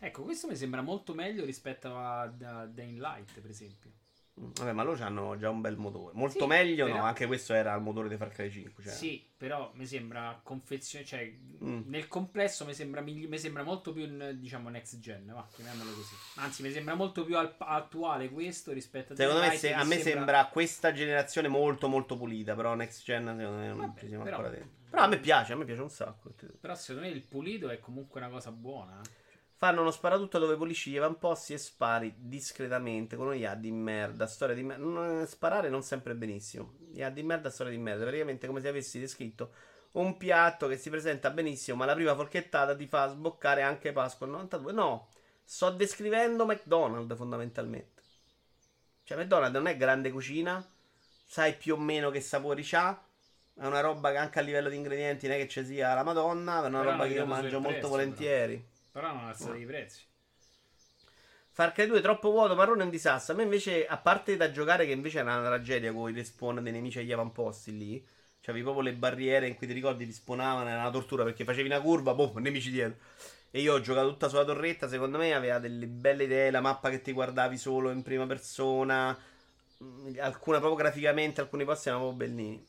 [0.00, 3.90] Ecco, questo mi sembra molto meglio rispetto a, a Dying Light, per esempio.
[4.36, 6.12] Vabbè, ma loro hanno già un bel motore.
[6.14, 7.04] Molto Sì, meglio, però- no?
[7.04, 8.82] Anche questo era il motore di Far Cry 5.
[8.82, 8.92] Cioè.
[8.92, 11.32] Sì, però mi sembra confezione, cioè
[11.62, 11.82] Mm.
[11.86, 16.14] nel complesso mi sembra, migli- mi sembra molto più diciamo next gen, va, chiamiamolo così.
[16.36, 19.98] Anzi, mi sembra molto più al- attuale questo rispetto a Secondo me, se- a me
[20.00, 22.56] sembra questa generazione molto molto pulita.
[22.56, 24.82] Però Next Gen secondo me non Vabbè, ci siamo però- ancora dentro.
[24.90, 26.32] Però a me piace, a me piace un sacco.
[26.60, 29.00] Però secondo me il pulito è comunque una cosa buona.
[29.00, 29.22] eh.
[29.64, 34.26] Fanno uno sparatutto dove pulisci gli avamposti e spari discretamente con gli di merda.
[34.26, 35.24] Storia di merda.
[35.24, 36.74] Sparare non sempre benissimo.
[36.92, 38.02] Gli di merda, storia di merda.
[38.02, 39.54] Praticamente come se avessi descritto
[39.92, 44.26] un piatto che si presenta benissimo, ma la prima forchettata ti fa sboccare anche Pasqua
[44.26, 44.72] al 92.
[44.72, 45.08] No,
[45.42, 48.02] sto descrivendo McDonald's fondamentalmente.
[49.02, 50.62] Cioè, McDonald's non è grande cucina,
[51.24, 53.02] sai più o meno che sapori c'ha.
[53.54, 56.02] È una roba che anche a livello di ingredienti non è che ci sia la
[56.02, 58.56] Madonna, è una Però roba che io mangio molto prezzo, volentieri.
[58.56, 60.02] Però non alzate i prezzi.
[61.50, 63.32] Far Cry 2 troppo vuoto, marrone è un disastro.
[63.32, 66.62] A me invece, a parte da giocare, che invece era una tragedia con i respawn
[66.62, 68.04] dei nemici agli avamposti lì.
[68.40, 71.68] C'avevi proprio le barriere in cui ti ricordi ti spawnavano, era una tortura perché facevi
[71.68, 72.98] una curva, boh, nemici dietro.
[73.52, 76.90] E io ho giocato tutta sulla torretta, secondo me aveva delle belle idee, la mappa
[76.90, 79.16] che ti guardavi solo in prima persona,
[80.18, 82.66] alcune proprio graficamente, alcuni posti erano proprio bellini.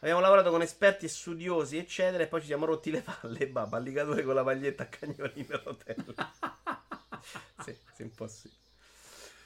[0.00, 3.46] Abbiamo lavorato con esperti e studiosi, eccetera, e poi ci siamo rotti le palle.
[3.50, 6.14] Babba, alligatore con la maglietta a cagnolino e rotella.
[7.64, 8.48] sì, sì, un po' sì.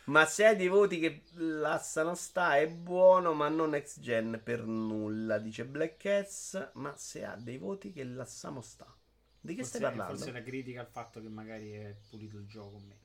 [0.05, 4.65] Ma se hai dei voti che l'assano sta è buono, ma non next gen per
[4.65, 6.70] nulla, dice Black Cats.
[6.74, 8.93] Ma se ha dei voti che l'assamo sta.
[9.41, 10.16] Di che forse, stai parlando?
[10.16, 13.01] Forse la critica al fatto che magari è pulito il gioco o meno.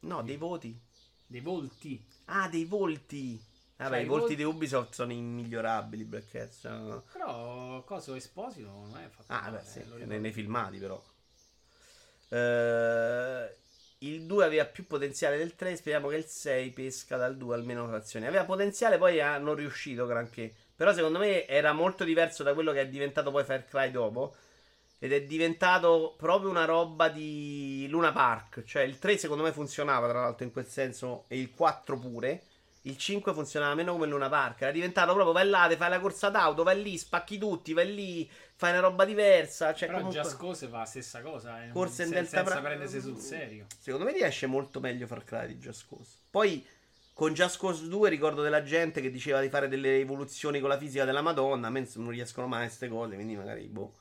[0.00, 0.78] No, dei voti.
[1.26, 2.06] Dei volti.
[2.26, 3.42] Ah, dei volti.
[3.78, 6.64] Vabbè, Cioè, i volti di Ubisoft sono immigliorabili, Black Cats.
[6.64, 7.04] no.
[7.12, 10.04] Però Coso Esposito non è fatto Ah, male, beh, sì, ricordo.
[10.04, 11.02] nei, nei filmati però.
[12.30, 13.56] Eh,
[13.98, 17.86] il 2 aveva più potenziale del 3, speriamo che il 6 pesca dal 2 almeno
[17.86, 18.26] frazioni.
[18.26, 20.52] Aveva potenziale, poi ah, non riuscito granché.
[20.76, 24.34] Però secondo me era molto diverso da quello che è diventato poi Far Cry dopo.
[25.00, 28.64] Ed è diventato proprio una roba di Luna Park.
[28.64, 32.42] Cioè il 3 secondo me funzionava tra l'altro in quel senso e il 4 pure.
[32.88, 34.62] Il 5 funzionava meno come Luna Park.
[34.62, 38.30] Era diventato proprio vai là, fai la corsa d'auto, vai lì, spacchi tutti, vai lì,
[38.56, 39.74] fai una roba diversa.
[39.74, 41.64] Cioè, Però comunque, Just Cause fa la stessa cosa.
[41.64, 43.66] eh, Corse in Delta senza Pra- prendersi sul serio.
[43.78, 46.12] secondo me riesce molto meglio Far Cry di Just Cause.
[46.30, 46.66] Poi
[47.12, 50.78] con Just Cause 2 ricordo della gente che diceva di fare delle evoluzioni con la
[50.78, 51.66] fisica della Madonna.
[51.66, 53.92] A me non riescono mai a queste cose, quindi magari boh.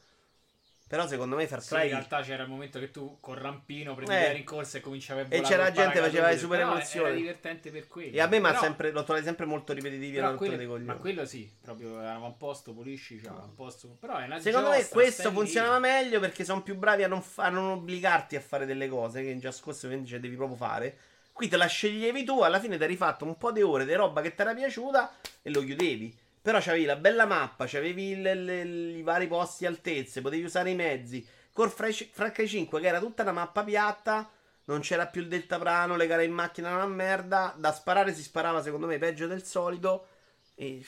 [0.88, 3.92] Però secondo me Far Sì, Cry in realtà c'era il momento che tu col rampino
[3.92, 3.96] Eh.
[3.96, 5.44] prendevi in corsa e cominciavi a volare.
[5.44, 7.08] c'era col gente che faceva le super emozioni.
[7.10, 8.16] Era divertente per quello.
[8.16, 9.74] E a me mi ha sempre, l'ho trovato sempre molto
[10.16, 11.00] e una rottura quello- dei ma coglioni.
[11.00, 13.98] quello sì, proprio eravamo a posto, pulisci, cioè, a posto.
[14.00, 15.38] Però è una Secondo me giostra, questo stai lì.
[15.38, 18.88] funzionava meglio perché sono più bravi a non, fa- a non obbligarti a fare delle
[18.88, 20.98] cose che in Just Cause invece devi proprio fare.
[21.34, 23.94] Qui te la sceglievi tu, alla fine ti hai rifatto un po' di ore di
[23.94, 26.18] roba che ti era piaciuta e lo chiudevi.
[26.48, 30.69] Però c'avevi la bella mappa, c'avevi il- il- i vari posti e altezze, potevi usare
[30.69, 31.28] i mezzi.
[31.52, 34.32] Far Cry 5 che era tutta una mappa piatta,
[34.64, 38.24] non c'era più il deltaplano, le gare in macchina era una merda, da sparare si
[38.24, 40.07] sparava secondo me peggio del solito
[40.56, 40.82] e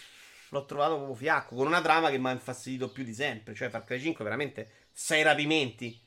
[0.52, 3.68] l'ho trovato proprio fiacco, con una trama che mi ha infastidito più di sempre, cioè
[3.68, 6.02] Far Cry 5 veramente sei rapimenti.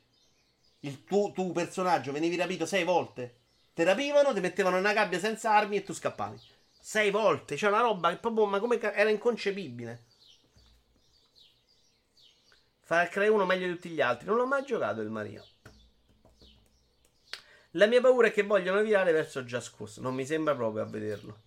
[0.80, 3.40] Il tuo, tuo personaggio venivi rapito sei volte.
[3.74, 6.40] Ti rapivano, ti mettevano in una gabbia senza armi e tu scappavi.
[6.84, 10.06] Sei volte, c'è una roba che proprio, ma come era inconcepibile.
[12.80, 15.44] Far Cry 1 meglio di tutti gli altri, non l'ho mai giocato il Maria.
[17.70, 20.86] La mia paura è che vogliono virare verso Just Cause, non mi sembra proprio a
[20.86, 21.42] vederlo.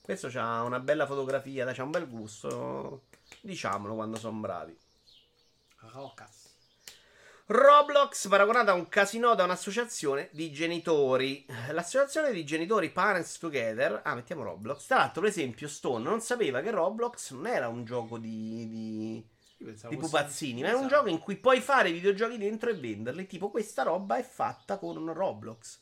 [0.00, 3.06] Questo c'ha una bella fotografia, c'ha un bel gusto.
[3.40, 4.78] Diciamolo quando sono bravi.
[5.78, 6.45] Rocas.
[7.48, 11.46] Roblox paragonata a un casino da un'associazione di genitori.
[11.70, 14.00] L'associazione di genitori Parents Together.
[14.02, 14.86] Ah, mettiamo Roblox.
[14.86, 18.68] Tra l'altro, per esempio, Stone non sapeva che Roblox non era un gioco di.
[18.68, 19.34] di...
[19.88, 20.94] Di pupazzini, ma è un Esatto.
[20.96, 23.26] gioco in cui puoi fare videogiochi dentro e venderli.
[23.26, 25.78] Tipo, questa roba è fatta con Roblox.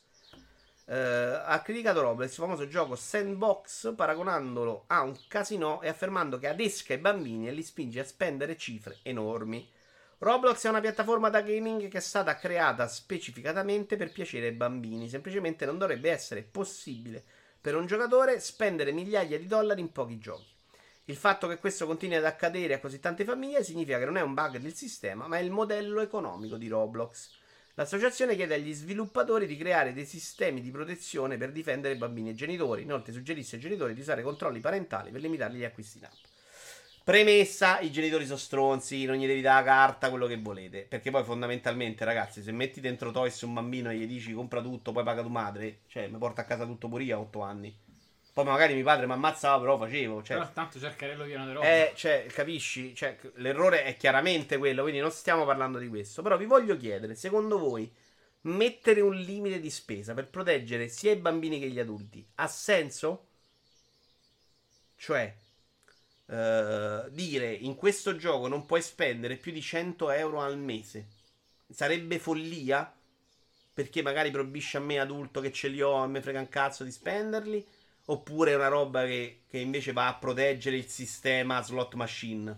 [0.85, 6.47] Eh, ha criticato Roblox, il famoso gioco Sandbox, paragonandolo a un casino e affermando che
[6.47, 9.67] adesca i bambini e li spinge a spendere cifre enormi.
[10.19, 15.09] Roblox è una piattaforma da gaming che è stata creata specificatamente per piacere ai bambini.
[15.09, 17.21] Semplicemente non dovrebbe essere possibile
[17.59, 20.53] per un giocatore spendere migliaia di dollari in pochi giochi.
[21.05, 24.21] Il fatto che questo continui ad accadere a così tante famiglie significa che non è
[24.21, 27.31] un bug del sistema, ma è il modello economico di Roblox.
[27.73, 32.83] L'associazione chiede agli sviluppatori di creare dei sistemi di protezione per difendere bambini e genitori.
[32.83, 36.34] Inoltre suggerisce ai genitori di usare controlli parentali per limitare gli acquisti in app.
[37.05, 40.87] Premessa, i genitori sono stronzi, non gli devi dare la carta, quello che volete.
[40.89, 44.91] Perché poi fondamentalmente, ragazzi, se metti dentro Toys un bambino e gli dici compra tutto,
[44.91, 47.77] poi paga tu madre, cioè mi porta a casa tutto pure io a 8 anni.
[48.33, 50.23] Poi magari mio padre mi ammazzava, però facevo.
[50.23, 51.67] Cioè, Però tanto cercherello pieno di roba.
[51.67, 52.95] eh, cioè, capisci?
[52.95, 56.23] Cioè, l'errore è chiaramente quello, quindi non stiamo parlando di questo.
[56.23, 57.87] Però vi voglio chiedere, secondo voi,
[58.41, 63.27] mettere un limite di spesa per proteggere sia i bambini che gli adulti ha senso?
[64.97, 65.35] Cioè,
[66.27, 71.07] eh, dire in questo gioco non puoi spendere più di 100 euro al mese
[71.69, 72.91] sarebbe follia?
[73.73, 76.83] Perché magari proibisce a me adulto che ce li ho, a me frega un cazzo
[76.85, 77.65] di spenderli?
[78.05, 82.57] Oppure è una roba che, che invece va a proteggere il sistema slot machine?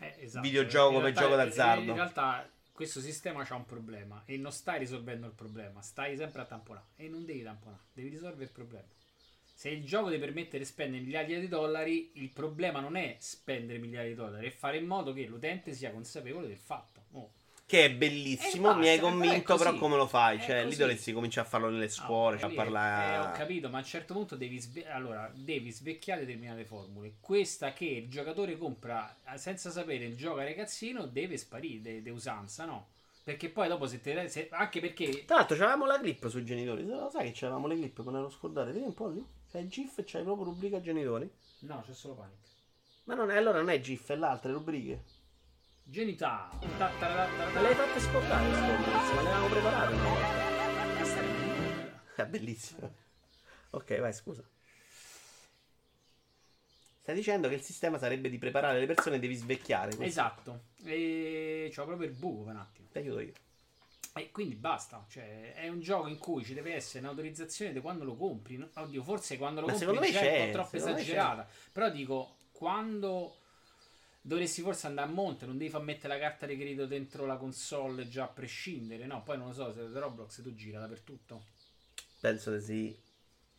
[0.00, 0.44] Eh, esatto.
[0.46, 1.90] videogioco In per realtà- gioco d'azzardo.
[1.90, 6.42] In realtà questo sistema ha un problema e non stai risolvendo il problema, stai sempre
[6.42, 8.84] a tamponare e non devi tamponare, devi risolvere il problema.
[9.56, 13.78] Se il gioco ti permette di spendere migliaia di dollari, il problema non è spendere
[13.78, 17.04] migliaia di dollari, è fare in modo che l'utente sia consapevole del fatto.
[17.12, 17.30] Oh,
[17.66, 20.38] Che è bellissimo, Eh, mi hai basta, convinto, però però come lo fai?
[20.38, 20.76] È Cioè, lì così.
[20.76, 23.14] dovresti cominciare a farlo nelle scuole, Ah, cioè a lì, parlare...
[23.14, 27.14] eh, ho capito, ma a un certo punto devi, sve- allora, devi svecchiare determinate formule.
[27.20, 32.02] Questa che il giocatore compra eh, senza sapere il gioco a ragazzino deve sparire, de,
[32.02, 32.88] de usanza, no?
[33.24, 36.84] Perché poi dopo se te se- anche perché Tra l'altro, c'avevamo la clip sui genitori.
[36.86, 38.72] Lo sai che c'avevamo le clip, me ne ero scordate.
[38.72, 39.24] Vedi un po' lì.
[39.56, 41.30] C'è il GIF c'hai proprio rubrica genitori.
[41.60, 42.36] no, c'è solo panic.
[43.04, 45.02] Ma non è, allora non è GIF, è l'altra, rubriche.
[45.82, 46.50] Genità.
[46.60, 46.90] Ma
[47.62, 50.26] le hai fatte scordare ma le avevamo preparate una volta.
[52.16, 53.04] È bellissimo.
[53.70, 54.42] Ok, vai, scusa.
[57.00, 59.94] Stai dicendo che il sistema sarebbe di preparare le persone e devi svecchiare.
[59.96, 60.04] questo.
[60.04, 60.60] Esatto.
[60.84, 62.88] E c'ho proprio il buco per un attimo.
[62.90, 63.32] Ti aiuto io.
[64.16, 65.04] E quindi basta.
[65.08, 68.58] Cioè, è un gioco in cui ci deve essere un'autorizzazione di quando lo compri.
[68.74, 71.46] Oddio, forse quando lo Ma compri già è un po' troppo esagerata.
[71.70, 73.36] Però dico, quando
[74.22, 77.36] dovresti forse andare a monte, non devi far mettere la carta di credito dentro la
[77.36, 79.04] console già a prescindere.
[79.06, 81.44] No, poi non lo so, se Roblox tu gira dappertutto.
[82.18, 83.05] Penso di sì.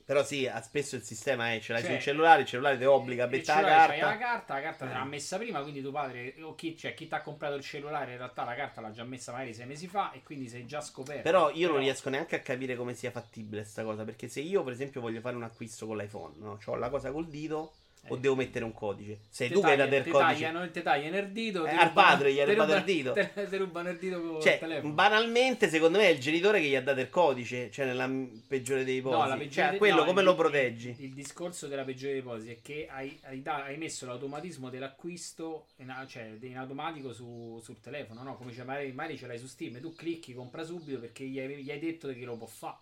[0.08, 3.26] Però sì, spesso il sistema è, ce l'hai Cioè, sul cellulare, il cellulare ti obbliga
[3.26, 4.06] a bettare la l'hai, c'hai carta.
[4.06, 5.06] la carta, la carta te l'ha Eh.
[5.06, 8.18] messa prima, quindi tuo padre o chi, cioè, chi ti ha comprato il cellulare in
[8.18, 11.24] realtà la carta l'ha già messa magari sei mesi fa e quindi sei già scoperto.
[11.24, 14.06] Però io non riesco neanche a capire come sia fattibile sta cosa.
[14.06, 16.58] Perché se io, per esempio, voglio fare un acquisto con l'iPhone, no?
[16.66, 17.74] Ho la cosa col dito
[18.10, 19.22] o devo mettere un codice?
[19.30, 20.20] Sei Te tu che hai dato il codice.
[20.20, 21.66] tagliano, te tagliano il dito.
[21.66, 23.14] Eh, al padre gli te rubato il dito.
[23.18, 24.94] Te, te rubano il dito con il Cioè, telefono.
[24.94, 27.70] banalmente, secondo me è il genitore che gli ha dato il codice.
[27.72, 28.10] Cioè, nella
[28.48, 29.30] peggiore dei No, ipotesi.
[29.30, 30.96] la peggiore cioè, quello no, come il- lo il- proteggi?
[31.00, 35.68] Il, discorso della peggiore dei ipotesi è che hai, hai da- hai messo l'automatismo dell'acquisto
[35.78, 38.36] in, cioè, in automatico su- sul telefono, no?
[38.36, 41.64] Come cioè, magari, magari ce l'hai su Steam, tu clicchi, compra subito perché gli hai,
[41.64, 42.76] gli hai detto che lo può fare.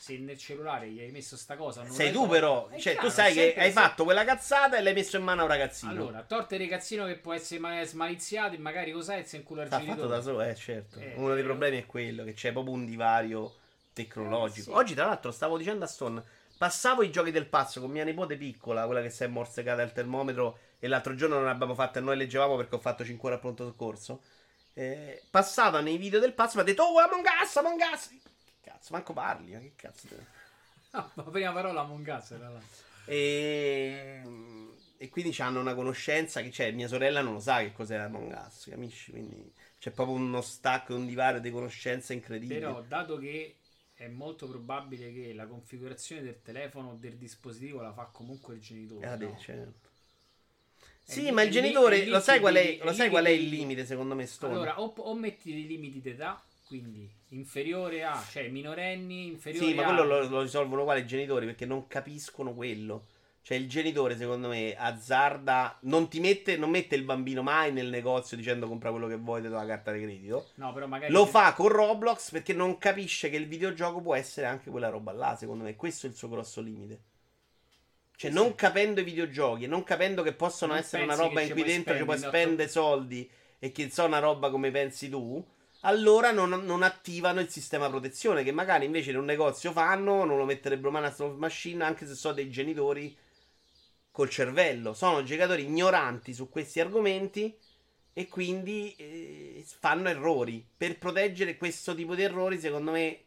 [0.00, 2.68] Se nel cellulare gli hai messo sta cosa, Sei tu, fatto, però.
[2.68, 5.24] è Cioè, chiaro, tu sai che hai se- fatto quella cazzata e l'hai messo in
[5.24, 5.90] mano a un ragazzino.
[5.90, 9.62] Allora, torte il ragazzino che può essere ma- smaliziato e magari cos'è e se inculo
[9.62, 10.08] il L'ha fatto genitore.
[10.14, 11.00] da solo, eh, certo.
[11.00, 13.54] Eh, Uno dei eh, problemi è quello, che c'è proprio un divario
[13.92, 14.70] tecnologico.
[14.70, 14.78] Eh, sì.
[14.78, 16.22] Oggi, tra l'altro, stavo dicendo a Stone,
[16.56, 19.92] passavo i giochi del pazzo con mia nipote piccola, quella che si è morsecata al
[19.92, 23.36] termometro, e l'altro giorno non abbiamo fatto e noi leggevamo perché ho fatto 5 ore
[23.38, 24.22] a pronto soccorso.
[24.74, 28.10] Eh, passava nei video del pazzo, mi ha detto, oh, Among Us, Among Us!
[28.78, 30.06] Cazzo, manco parli, ma che cazzo...
[30.92, 32.86] No, ma prima parola Among Us, tra l'altro.
[33.06, 34.22] E,
[34.96, 36.70] e quindi hanno una conoscenza che c'è.
[36.70, 39.10] Mia sorella non lo sa che cos'è Among Us, capisci?
[39.10, 42.60] Quindi c'è proprio uno stacco, un divario di conoscenza incredibile.
[42.60, 43.56] Però, dato che
[43.94, 48.60] è molto probabile che la configurazione del telefono o del dispositivo la fa comunque il
[48.60, 49.12] genitore.
[49.12, 49.38] Eh, no?
[49.38, 49.88] certo.
[51.02, 54.14] Sì, ma il genitore lì lo sai qual è, lo sai qual il limite secondo
[54.14, 54.52] me Stone?
[54.52, 59.82] Allora, o, o metti dei limiti d'età, quindi inferiore a, cioè minorenni, inferiore sì, ma
[59.82, 59.86] a...
[59.86, 63.06] quello lo, lo risolvono uguale i genitori perché non capiscono quello.
[63.40, 67.88] Cioè il genitore secondo me azzarda, non ti mette, non mette il bambino mai nel
[67.88, 70.50] negozio dicendo compra quello che vuoi, ti do la carta di credito.
[70.56, 71.10] No, però magari...
[71.10, 74.90] Lo se- fa con Roblox perché non capisce che il videogioco può essere anche quella
[74.90, 75.76] roba là, secondo me.
[75.76, 77.00] Questo è il suo grosso limite.
[78.16, 81.52] Cioè, Sì, non capendo i videogiochi, non capendo che possono Non essere una roba in
[81.52, 83.30] cui dentro ci puoi spendere spendere soldi
[83.60, 85.42] e che so una roba come pensi tu,
[85.82, 90.36] allora non, non attivano il sistema protezione, che magari invece in un negozio fanno, non
[90.36, 93.16] lo metterebbero mai a slot machine, anche se so dei genitori
[94.10, 94.94] col cervello.
[94.94, 97.56] Sono giocatori ignoranti su questi argomenti
[98.12, 100.66] e quindi eh, fanno errori.
[100.76, 103.24] Per proteggere questo tipo di errori, secondo me,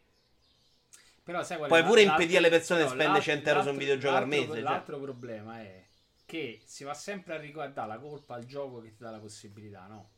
[1.22, 4.16] Però sai Puoi pure impedire alle persone di spendere l'altro- 100 euro su un videogioco
[4.16, 4.62] al l'altro- mese, cioè.
[4.62, 5.86] L'altro problema è
[6.26, 9.86] che si va sempre a riguardare la colpa al gioco che ti dà la possibilità,
[9.86, 10.10] no?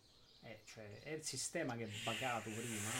[0.46, 2.90] Eh, cioè, è il sistema che è bagato prima,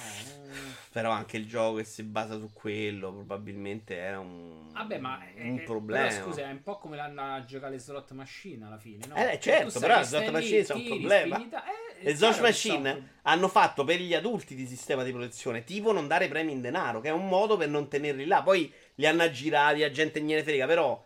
[0.47, 0.53] no?
[0.91, 5.43] Però anche il gioco che si basa su quello probabilmente era un, Vabbè, ma è,
[5.43, 6.09] un è- problema.
[6.09, 9.15] Però, scusa, è un po' come l'hanno a giocare le slot machine alla fine, no?
[9.17, 11.35] Eh, Cioè, certo, però le slot machine sono un problema.
[11.37, 15.13] spinita- eh, Le slot sono machine un hanno fatto per gli adulti di sistema di
[15.13, 18.43] protezione, tipo non dare premi in denaro, che è un modo per non tenerli là.
[18.43, 21.03] Poi li hanno aggirati, la gente gliene frega, però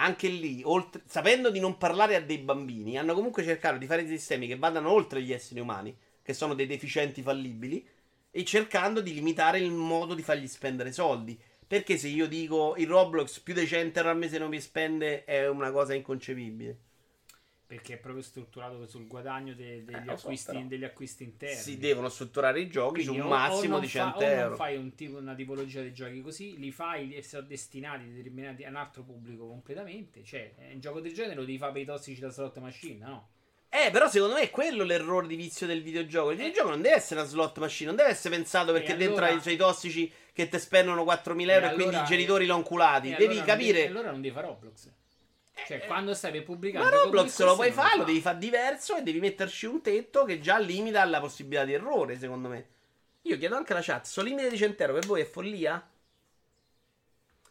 [0.00, 4.04] anche lì, oltre- sapendo di non parlare a dei bambini, hanno comunque cercato di fare
[4.04, 7.86] dei sistemi che vadano oltre gli esseri umani, che sono dei deficienti fallibili,
[8.30, 11.38] e cercando di limitare il modo di fargli spendere soldi.
[11.66, 15.24] Perché se io dico il Roblox più di 100 euro al mese non mi spende,
[15.24, 16.78] è una cosa inconcepibile.
[17.68, 20.64] Perché è proprio strutturato sul guadagno de- degli, Eh, lo so, acquisti, però.
[20.66, 21.54] degli acquisti interni.
[21.60, 24.18] Si devono strutturare i giochi su Quindi un o- o massimo non di fa- 100
[24.20, 24.48] o euro.
[24.48, 28.06] non fai un tipo, una tipologia di giochi così, li fai e sono destinati a
[28.06, 30.24] determinati- a un altro pubblico completamente.
[30.24, 33.04] Cioè, è un gioco del genere lo devi fare per i tossici da slot machine,
[33.04, 33.28] no?
[33.68, 36.30] Eh, però secondo me è quello l'errore di vizio del videogioco.
[36.30, 39.26] Il videogioco non deve essere una slot machine, non deve essere pensato perché E dentro
[39.26, 42.46] allora- hai i tossici che ti spendono 4.000 euro e, E quindi i allora- genitori
[42.46, 43.08] l'hanno culati.
[43.08, 43.72] E Devi allora non capire.
[43.74, 44.90] devi- allora non devi fare Roblox.
[45.66, 49.02] Cioè, quando stai per pubblicare Ma Roblox lo puoi fare, lo devi fare diverso e
[49.02, 52.66] devi metterci un tetto che già limita la possibilità di errore, secondo me.
[53.22, 55.86] Io chiedo anche alla chat, sto limite di 100 euro per voi è follia?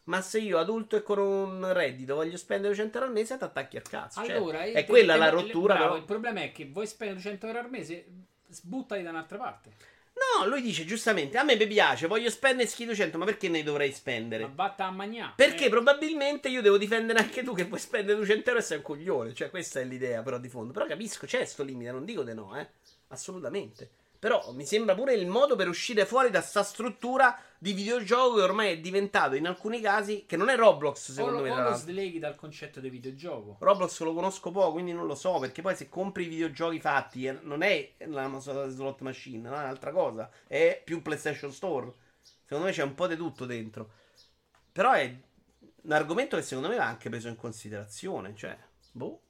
[0.04, 3.44] Ma se io adulto e con un reddito voglio spendere 100 euro al mese, ti
[3.44, 4.24] attacchi al cazzo.
[4.24, 5.74] Cioè, Allora, è te- quella te- la le- rottura.
[5.74, 5.98] bravo, però.
[5.98, 8.06] Il problema è che vuoi spendere 100 euro al mese,
[8.48, 9.70] sbuttali da un'altra parte.
[10.40, 13.62] No, lui dice giustamente: A me mi piace, voglio spendere ski 200, ma perché ne
[13.62, 14.44] dovrei spendere?
[14.44, 15.32] Ma batta a magnà.
[15.34, 18.76] Perché Eh, probabilmente io devo difendere anche tu che puoi spendere 200 euro e sei
[18.78, 19.34] un coglione.
[19.34, 20.72] Cioè, questa è l'idea, però, di fondo.
[20.72, 22.66] Però capisco, c'è sto limite, non dico di no, eh.
[23.08, 23.90] Assolutamente.
[24.18, 28.42] Però mi sembra pure il modo per uscire fuori da sta struttura di videogioco che
[28.42, 30.24] ormai è diventato in alcuni casi.
[30.26, 31.50] Che non è Roblox, o secondo lo, me.
[31.52, 33.58] o lo sleghi dal concetto di videogioco.
[33.60, 35.38] Roblox lo conosco poco, quindi non lo so.
[35.38, 39.92] Perché poi se compri i videogiochi fatti, eh, non è la slot machine, è un'altra
[39.92, 40.28] cosa.
[40.48, 41.92] È più PlayStation Store.
[42.42, 43.90] Secondo me c'è un po' di tutto dentro.
[44.72, 45.16] Però è
[45.82, 48.34] un argomento che secondo me va anche preso in considerazione.
[48.34, 48.58] Cioè,
[48.90, 49.20] boh.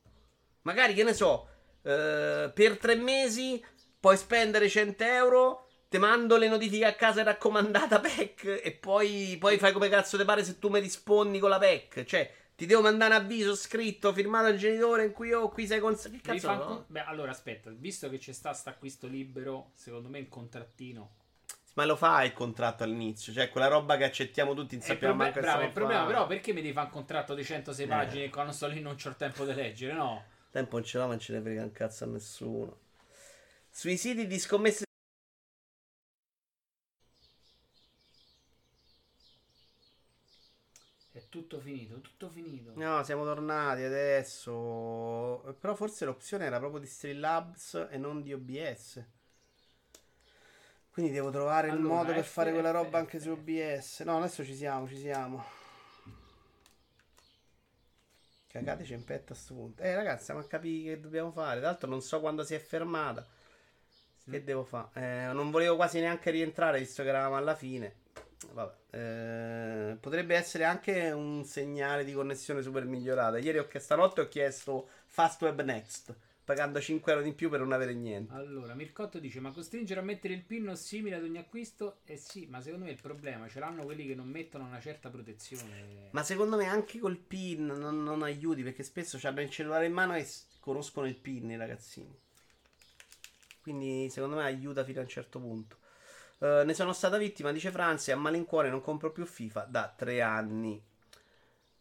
[0.63, 1.47] Magari, che ne so,
[1.83, 3.63] eh, per tre mesi
[4.01, 5.63] puoi spendere 100 euro.
[5.89, 10.25] Ti mando le notifiche a casa raccomandata PEC e poi, poi fai come cazzo ti
[10.25, 12.05] pare se tu mi rispondi con la PEC.
[12.05, 15.81] Cioè, ti devo mandare un avviso scritto, firmato al genitore in cui io qui sei
[15.81, 15.97] con...
[15.97, 16.65] Che cazzo no?
[16.65, 21.13] con- Beh, allora aspetta, visto che c'è sta sta acquisto libero, secondo me un contrattino.
[21.75, 25.33] Ma lo fa il contratto all'inizio, cioè quella roba che accettiamo tutti, il sappiamo proble-
[25.33, 27.89] manco bravo, il problema, però, perché mi devi fare un contratto di 106 Eh.
[27.89, 29.93] pagine e quando sto lì non c'ho il tempo di leggere?
[29.95, 30.25] No.
[30.51, 32.77] Tempo non ce l'ho, ma non ce ne frega un cazzo a nessuno.
[33.79, 34.87] Sui siti di scommesse.
[41.13, 42.73] È tutto finito, tutto finito.
[42.75, 45.55] No, siamo tornati adesso.
[45.61, 49.01] Però forse l'opzione era proprio di Streamlabs e non di OBS.
[50.91, 53.31] Quindi devo trovare il Allora, modo per F- fare quella F- roba anche F- su
[53.31, 54.01] OBS.
[54.01, 55.45] No, adesso ci siamo, ci siamo.
[58.49, 59.83] Cagateci in petto a sto punto.
[59.85, 61.61] Eh, ragazzi, stiamo a capire che dobbiamo fare.
[61.61, 63.25] Tra l'altro non so quando si è fermata.
[64.31, 64.89] Che devo fare?
[64.95, 68.07] Eh, non volevo quasi neanche rientrare visto che eravamo alla fine.
[68.53, 68.75] Vabbè.
[68.91, 73.39] Eh, potrebbe essere anche un segnale di connessione super migliorata.
[73.39, 76.17] Ieri ho chiesto, stanotte ho chiesto Fast Web Next.
[76.45, 78.33] Pagando 5 euro in più per non avere niente.
[78.33, 81.99] Allora, Mircotto dice: Ma costringere a mettere il pin simile ad ogni acquisto?
[82.05, 85.11] Eh sì, ma secondo me il problema ce l'hanno quelli che non mettono una certa
[85.11, 86.09] protezione.
[86.13, 89.93] Ma secondo me anche col PIN non, non aiuti perché spesso hanno il cellulare in
[89.93, 90.27] mano e
[90.59, 92.19] conoscono il PIN i ragazzini.
[93.69, 95.77] Quindi secondo me aiuta fino a un certo punto.
[96.39, 100.23] Eh, ne sono stata vittima, dice Franzi, a malincuore non compro più FIFA da tre
[100.23, 100.83] anni.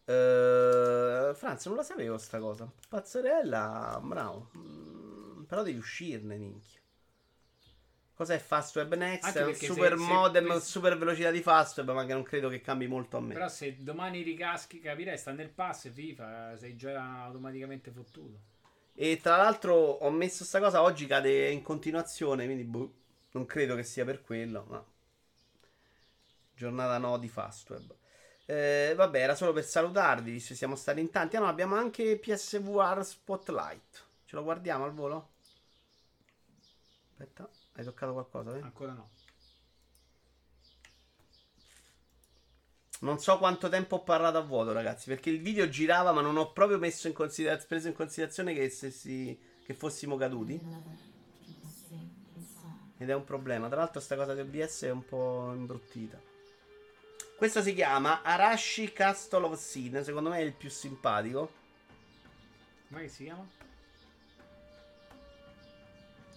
[0.04, 2.70] Eh, Franz, non la sapevo sta cosa.
[2.88, 4.50] Pazzerella, bravo.
[4.58, 6.78] Mm, però devi uscirne, minchia.
[8.12, 9.34] Cos'è Fast Web Next?
[9.38, 12.22] È un super se- se modem, questi- super velocità di Fast Web, ma che non
[12.22, 13.32] credo che cambi molto a me.
[13.32, 18.56] Però se domani ricaschi, capirei, sta nel pass e FIFA, sei già automaticamente fottuto.
[19.00, 22.92] E tra l'altro ho messo sta cosa oggi cade in continuazione, quindi boh,
[23.30, 24.84] non credo che sia per quello, ma
[26.52, 27.94] giornata no di Fastweb.
[28.44, 31.36] Eh, vabbè, era solo per salutarvi, visto che siamo stati in tanti.
[31.36, 34.04] Ah no, abbiamo anche PSVR Spotlight.
[34.24, 35.28] Ce lo guardiamo al volo?
[37.10, 38.56] Aspetta, hai toccato qualcosa?
[38.56, 38.60] eh?
[38.62, 39.10] Ancora no.
[43.00, 46.36] Non so quanto tempo ho parlato a vuoto, ragazzi, perché il video girava, ma non
[46.36, 50.60] ho proprio messo in considera- preso in considerazione che, stessi- che fossimo caduti.
[53.00, 53.68] Ed è un problema.
[53.68, 56.20] Tra l'altro, sta cosa di OBS è un po' imbruttita.
[57.36, 60.02] Questo si chiama Arashi Castle of Sin.
[60.02, 61.52] Secondo me è il più simpatico.
[62.88, 63.46] Ma che si chiama?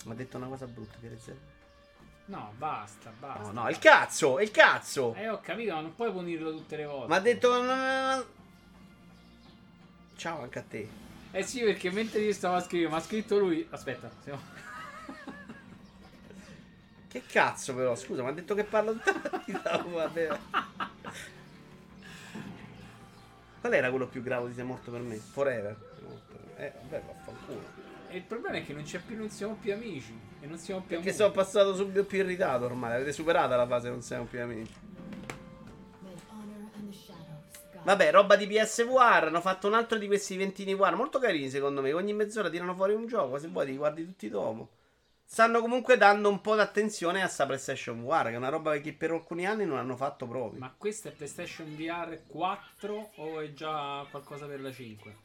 [0.05, 1.50] Mi ha detto una cosa brutta, Pierezze.
[2.31, 3.51] No, basta, basta.
[3.51, 4.39] No, no, il cazzo!
[4.39, 5.13] È il cazzo!
[5.15, 7.07] Eh, ho capito, ma non puoi punirlo tutte le volte.
[7.09, 7.61] Mi ha detto.
[7.61, 8.25] no, no, no, no.
[10.15, 10.87] Ciao anche a te.
[11.31, 13.67] Eh sì, perché mentre io stavo a scrivere, ma ha scritto lui.
[13.69, 14.39] Aspetta, siamo...
[17.09, 17.93] Che cazzo, però?
[17.97, 20.39] Scusa, mi ha detto che parlo tutta la.
[23.59, 25.17] Qual era quello più grave di sei morto per me?
[25.17, 25.75] Forever.
[26.55, 27.61] Eh, vabbè, vaffanculo.
[28.07, 30.30] E il problema è che non c'è più, non siamo più amici.
[30.41, 32.95] E non siamo più Perché sono passato subito più irritato ormai.
[32.95, 34.73] Avete superato la fase, non siamo più amici.
[37.83, 39.25] Vabbè, roba di PSVR.
[39.25, 40.95] Hanno fatto un altro di questi ventini VR.
[40.95, 41.93] Molto carini, secondo me.
[41.93, 43.37] Ogni mezz'ora tirano fuori un gioco.
[43.37, 44.69] Se vuoi, ti guardi tutti dopo.
[45.23, 48.25] Stanno comunque dando un po' d'attenzione a sta PlayStation VR.
[48.25, 50.59] Che è una roba che per alcuni anni non hanno fatto proprio.
[50.59, 55.15] Ma questo è PlayStation VR 4 o è già qualcosa per la 5?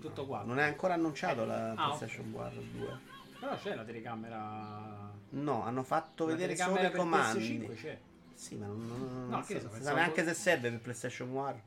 [0.00, 0.46] Tutto 4.
[0.46, 3.12] Non è ancora annunciato la Ah, PlayStation VR 2.
[3.44, 5.12] Però c'è la telecamera.
[5.30, 7.58] No, hanno fatto la vedere solo i comandi.
[7.58, 8.00] PS5 c'è.
[8.32, 11.60] Sì, ma non, non, No, non so, sa neanche se serve per PlayStation VR.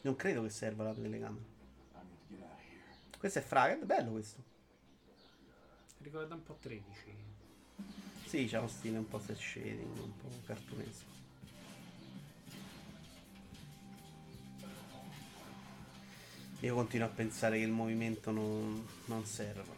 [0.00, 1.44] Non credo che serva la telecamera.
[3.16, 4.42] Questo è Fraga, è bello questo.
[5.98, 6.84] Ricorda un po' 13.
[8.26, 11.11] Sì, c'ha uno stile un po' cel shading, un po' cartunesco.
[16.62, 19.72] Io continuo a pensare che il movimento non, non serva.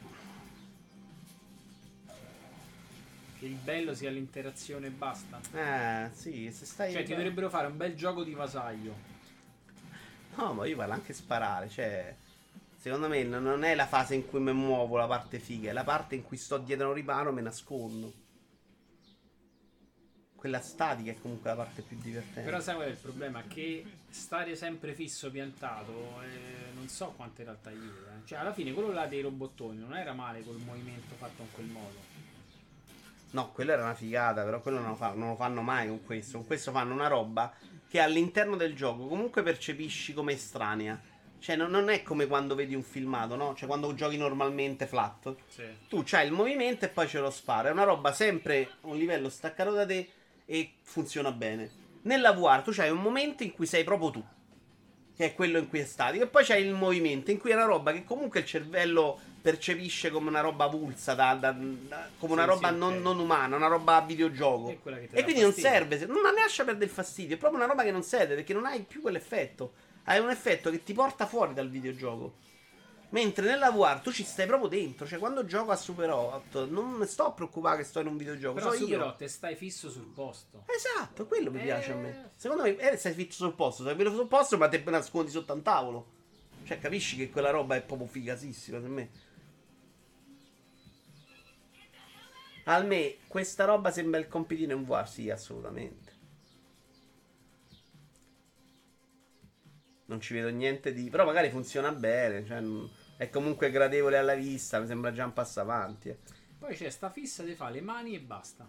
[3.38, 5.40] Che il bello sia l'interazione e basta.
[5.54, 6.92] Eh, sì, se stai...
[6.92, 8.94] Cioè, ti dovrebbero fare un bel gioco di vasaglio.
[10.34, 12.14] No, ma io parlo anche sparare, cioè...
[12.76, 15.84] Secondo me non- è la fase in cui mi muovo la parte figa, è la
[15.84, 18.12] parte in cui sto dietro un riparo e me nascondo.
[20.44, 22.42] Quella statica è comunque la parte più divertente.
[22.42, 23.42] Però sai qual è il problema?
[23.48, 28.10] Che stare sempre fisso piantato, eh, non so quanto in realtà aiuta.
[28.10, 28.26] eh.
[28.26, 31.66] Cioè, alla fine quello là dei robottoni non era male col movimento fatto in quel
[31.68, 31.96] modo.
[33.30, 36.04] No, quello era una figata, però quello non lo, fa- non lo fanno mai con
[36.04, 36.36] questo.
[36.36, 37.50] Con questo fanno una roba
[37.88, 41.00] che all'interno del gioco comunque percepisci come estranea.
[41.38, 43.54] Cioè, non, non è come quando vedi un filmato, no?
[43.54, 45.36] Cioè, quando giochi normalmente flat.
[45.48, 45.64] Sì.
[45.88, 47.68] Tu c'hai il movimento e poi ce lo sparo.
[47.68, 50.10] È una roba sempre a un livello staccato da te
[50.46, 51.82] e funziona bene.
[52.02, 54.24] Nella VR tu c'hai un momento in cui sei proprio tu,
[55.16, 57.54] che è quello in cui è statico, e poi c'hai il movimento in cui è
[57.54, 62.32] una roba che comunque il cervello percepisce come una roba pulsa, da- da- da- come
[62.32, 64.70] una Sì, roba sì, non, non umana, una roba a videogioco.
[64.70, 64.78] E
[65.22, 65.70] quindi non fastidio.
[65.70, 68.34] serve, se- non ne lascia perdere il fastidio, è proprio una roba che non serve
[68.36, 69.72] perché non hai più quell'effetto.
[70.04, 72.34] Hai un effetto che ti porta fuori dal videogioco.
[73.10, 75.06] Mentre nella VR tu ci stai proprio dentro.
[75.06, 78.54] Cioè, quando gioco a Super 8, non sto a preoccupare che sto in un videogioco.
[78.54, 79.04] Però so Super io.
[79.06, 80.64] 8 stai fisso sul posto.
[80.66, 81.62] Esatto, quello mi Eh.
[81.62, 82.30] piace a me.
[82.34, 83.82] Secondo me, eh, stai fisso sul posto.
[83.82, 86.06] Stai fisso sul posto, ma te nascondi sotto un tavolo.
[86.64, 89.10] Cioè, capisci che quella roba è proprio figasissima per me.
[92.64, 96.03] A me, questa roba sembra il compitino in VR, sì, assolutamente.
[100.14, 101.10] Non ci vedo niente di.
[101.10, 102.44] Però magari funziona bene.
[102.46, 102.84] Cioè, mm,
[103.16, 104.78] è comunque gradevole alla vista.
[104.78, 106.08] Mi sembra già un passo avanti.
[106.08, 106.18] eh.
[106.56, 108.68] Poi c'è sta fissa di fa le mani e basta.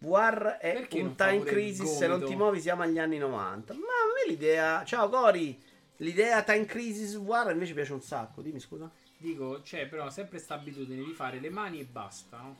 [0.00, 3.74] VR è Perché un time crisis se non ti muovi siamo agli anni 90.
[3.74, 3.82] Ma a
[4.24, 4.84] me l'idea...
[4.84, 5.60] Ciao Cori!
[5.96, 8.40] L'idea time crisis VR invece piace un sacco.
[8.40, 8.88] Dimmi scusa.
[9.16, 12.36] Dico, c'è però sempre sta abitudine di fare le mani e basta.
[12.38, 12.56] no?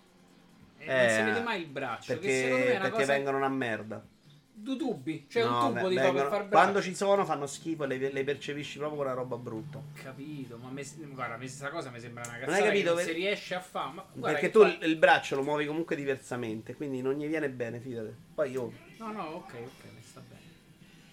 [0.79, 2.13] E Eh, non si vede mai il braccio.
[2.15, 3.13] Perché, perché cosa.
[3.13, 4.05] vengono una merda.
[4.61, 5.27] Due tubi.
[5.29, 6.49] Cioè No, un tubo beh, di fa per vengono- far braccio.
[6.51, 9.81] Quando ci sono fanno schifo e le, le percepisci proprio con una roba brutta.
[9.95, 12.97] Capito, ma me- guarda, me- questa cosa mi sembra una hai cazzata capito, che non
[12.97, 13.93] per- si riesce a fare.
[13.95, 16.75] Ma guarda perché tu fa- il, braccio lo muovi comunque diversamente.
[16.75, 18.15] Quindi non gli viene bene, fidate.
[18.35, 18.73] Poi io...
[18.99, 20.37] No, no, ok, ok, mi sta bene.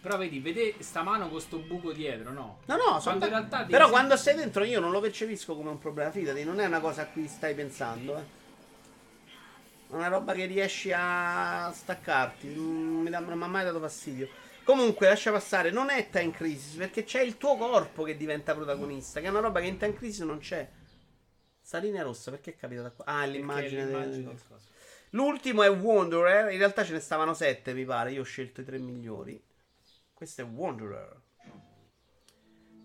[0.02, 2.60] Però vedi, vede sta mano con sto buco dietro, no?
[2.66, 5.70] No, no, sono Quando da- Però sem- quando sei dentro io non lo percepisco come
[5.70, 8.44] un problema, fidati, non è una cosa a cui stai pensando, eh.
[9.88, 14.28] Una roba che riesci a staccarti, non mi, non mi ha mai dato fastidio.
[14.64, 19.20] Comunque, lascia passare, non è Time Crisis, perché c'è il tuo corpo che diventa protagonista,
[19.20, 20.68] che è una roba che in Time Crisis non c'è.
[21.62, 23.06] Sta linea rossa, perché è capitata qua?
[23.06, 24.40] Ah, l'immagine l'immagine del.
[25.12, 26.52] L'ultimo è Wanderer.
[26.52, 28.12] In realtà ce ne stavano sette, mi pare.
[28.12, 29.42] Io ho scelto i tre migliori.
[30.14, 31.22] Questo è Wanderer.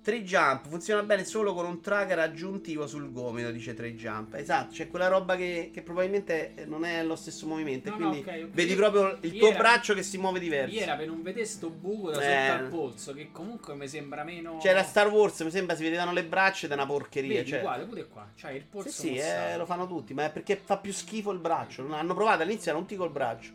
[0.02, 4.32] Tree Jump funziona bene solo con un tracker aggiuntivo sul gomito, dice Tree Jump.
[4.34, 7.90] Esatto, c'è quella roba che, che probabilmente non è lo stesso movimento.
[7.90, 8.50] No, e no, quindi ok, ok.
[8.54, 10.72] vedi proprio il tuo era- braccio che si muove diverso.
[10.72, 12.46] Ieri era per non vedere sto buco da sotto Eh.
[12.48, 14.56] al polso, che comunque mi sembra meno.
[14.56, 17.36] C'era Star Wars, mi sembra si vedevano le braccia ed è una porcheria.
[17.36, 17.58] Vedi, cioè.
[17.58, 18.26] uguale, pure qua.
[18.34, 21.30] C'hai il polso Sì, sì, eh, lo fanno tutti, ma è perché fa più schifo
[21.30, 21.82] il braccio.
[21.82, 23.50] Non hanno provato all'inizio non ti col braccio.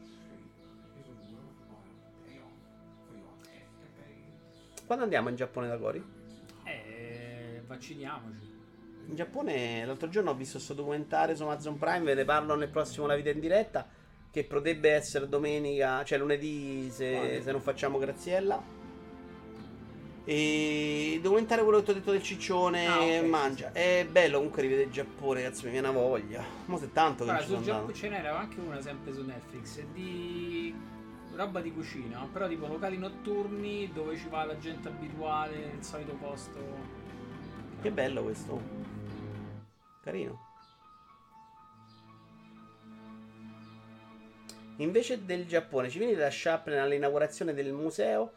[4.85, 6.14] Quando andiamo in Giappone da Cori?
[7.75, 8.53] Vacciniamoci.
[9.07, 12.69] In Giappone l'altro giorno ho visto questo documentario su Amazon Prime, ve ne parlo nel
[12.69, 13.87] prossimo La vita in diretta,
[14.31, 18.73] che potrebbe essere domenica, cioè lunedì se, se non facciamo Graziella.
[20.27, 23.71] E il documentario quello che ti ho detto del ciccione Ah, ok, sì, mangia.
[23.71, 26.43] È bello comunque rivedere il Giappone, cazzo mi viene una voglia.
[26.65, 29.23] Mo' è tanto che Guarda, ci su sono Giappone ce n'era anche una sempre su
[29.23, 30.73] Netflix di
[31.35, 36.13] roba di cucina, però tipo locali notturni dove ci va la gente abituale nel solito
[36.13, 37.03] posto.
[37.85, 38.59] Che bello questo.
[40.01, 40.39] Carino.
[44.77, 48.33] Invece del Giappone, ci vieni da Chaplin all'inaugurazione del museo?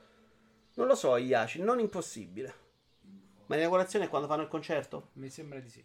[0.74, 2.54] Non lo so, Iaci, non impossibile.
[3.46, 5.12] Ma l'inaugurazione è quando fanno il concerto?
[5.14, 5.82] Mi sembra di sì.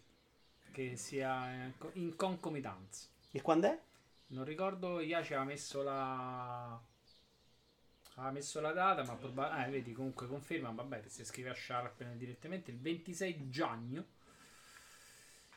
[0.70, 3.06] Che sia in co- in concomitanza.
[3.30, 3.80] E quando è?
[4.26, 6.78] Non ricordo, Iaci aveva messo la.
[8.16, 9.68] Aveva messo la data, ma probabilmente.
[9.68, 10.70] Eh, vedi, comunque conferma.
[10.70, 14.04] Vabbè, se scrive a Sharpen direttamente il 26 giugno.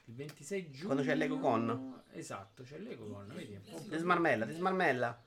[0.06, 0.86] Il 26 giugno.
[0.86, 2.04] Quando c'è l'EcoCon.
[2.14, 3.28] Esatto, c'è l'EcoCon.
[3.36, 5.22] Vedi, è Ti smarmella, ti smarmella.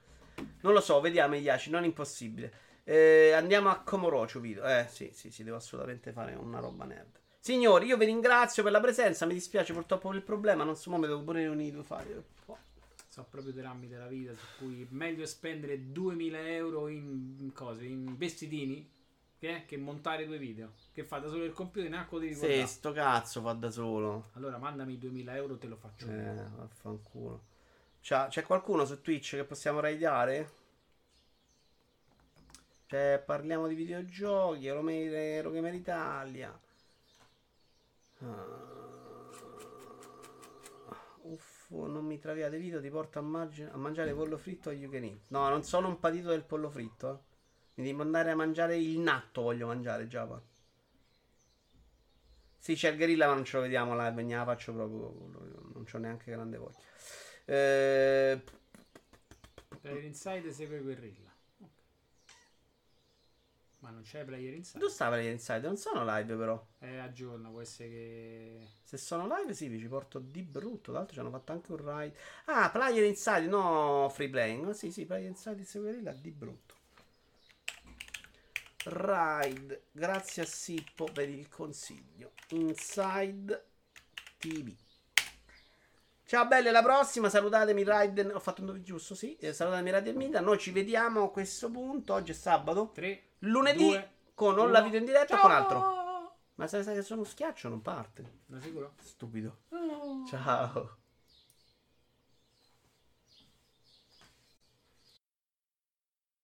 [0.62, 2.69] Non lo so, vediamo Iaci, non impossibile.
[2.82, 4.65] Eh, andiamo a Komorocho video.
[4.65, 7.19] Eh, sì, sì, sì, devo assolutamente fare una roba nerd.
[7.39, 9.27] Signori, io vi ringrazio per la presenza.
[9.27, 10.65] Mi dispiace purtroppo per il problema.
[10.65, 12.24] Non so, mo mi devo pure riunire fare.
[13.10, 17.52] Sono proprio dei rami della vita su cui è meglio spendere 2000 euro in, in
[17.52, 18.88] cose, in vestitini,
[19.36, 20.70] che, che montare due video.
[20.92, 22.66] Che fa da solo il computer, neanche lo devi Sì, guardare.
[22.66, 24.28] sto cazzo fa da solo.
[24.34, 26.06] Allora mandami 2000 euro, te lo faccio.
[26.06, 27.42] Eh, vaffanculo.
[28.00, 30.58] C'ha- c'è qualcuno su Twitch che possiamo raidare?
[32.86, 36.56] Cioè, parliamo di videogiochi, Eurogamer Italia.
[38.22, 38.69] Ah.
[41.72, 45.28] Non mi traviate video, ti porto a, mangi- a mangiare pollo fritto a Eat.
[45.28, 47.12] No, non sono un patito del pollo fritto.
[47.12, 47.18] eh.
[47.74, 50.42] Mi devo andare a mangiare il natto, voglio mangiare, Giapa.
[52.59, 55.14] Sì, c'è il gorilla, ma non ce lo vediamo live, ne la faccio proprio.
[55.72, 56.78] Non c'ho neanche grande voglia.
[57.47, 58.42] Eh,
[59.80, 61.30] Player Inside segue Guerrilla.
[63.81, 64.78] Ma non c'è Player Inside?
[64.78, 65.61] dove sta Player Inside?
[65.61, 66.66] Non sono live, però.
[66.81, 68.69] Eh, aggiorna, può essere che...
[68.82, 70.90] Se sono live, sì, vi ci porto di brutto.
[70.90, 72.16] Tra l'altro ci hanno fatto anche un ride.
[72.47, 74.65] Ah, Player Inside, no free playing.
[74.65, 76.74] No, sì, sì, Player Inside segue gorilla di brutto.
[78.85, 82.32] Ride, grazie a Sippo per il consiglio.
[82.51, 83.65] Inside
[84.39, 84.74] TV.
[86.24, 87.28] Ciao belli, alla prossima.
[87.28, 88.31] Salutatemi Raiden.
[88.35, 89.36] Ho fatto un dove giusto, sì.
[89.36, 90.40] Eh, salutatemi Raiden Mida.
[90.40, 92.15] Noi ci vediamo a questo punto.
[92.15, 92.90] Oggi è sabato.
[92.94, 94.68] 3, Lunedì Due, con uno.
[94.68, 95.80] la video in diretta o con altro.
[95.80, 96.36] Ciao!
[96.54, 98.40] Ma sai, sai che sono schiaccio, non parte.
[98.46, 98.94] Non sicuro?
[99.00, 99.60] Stupido.
[100.28, 100.98] Ciao.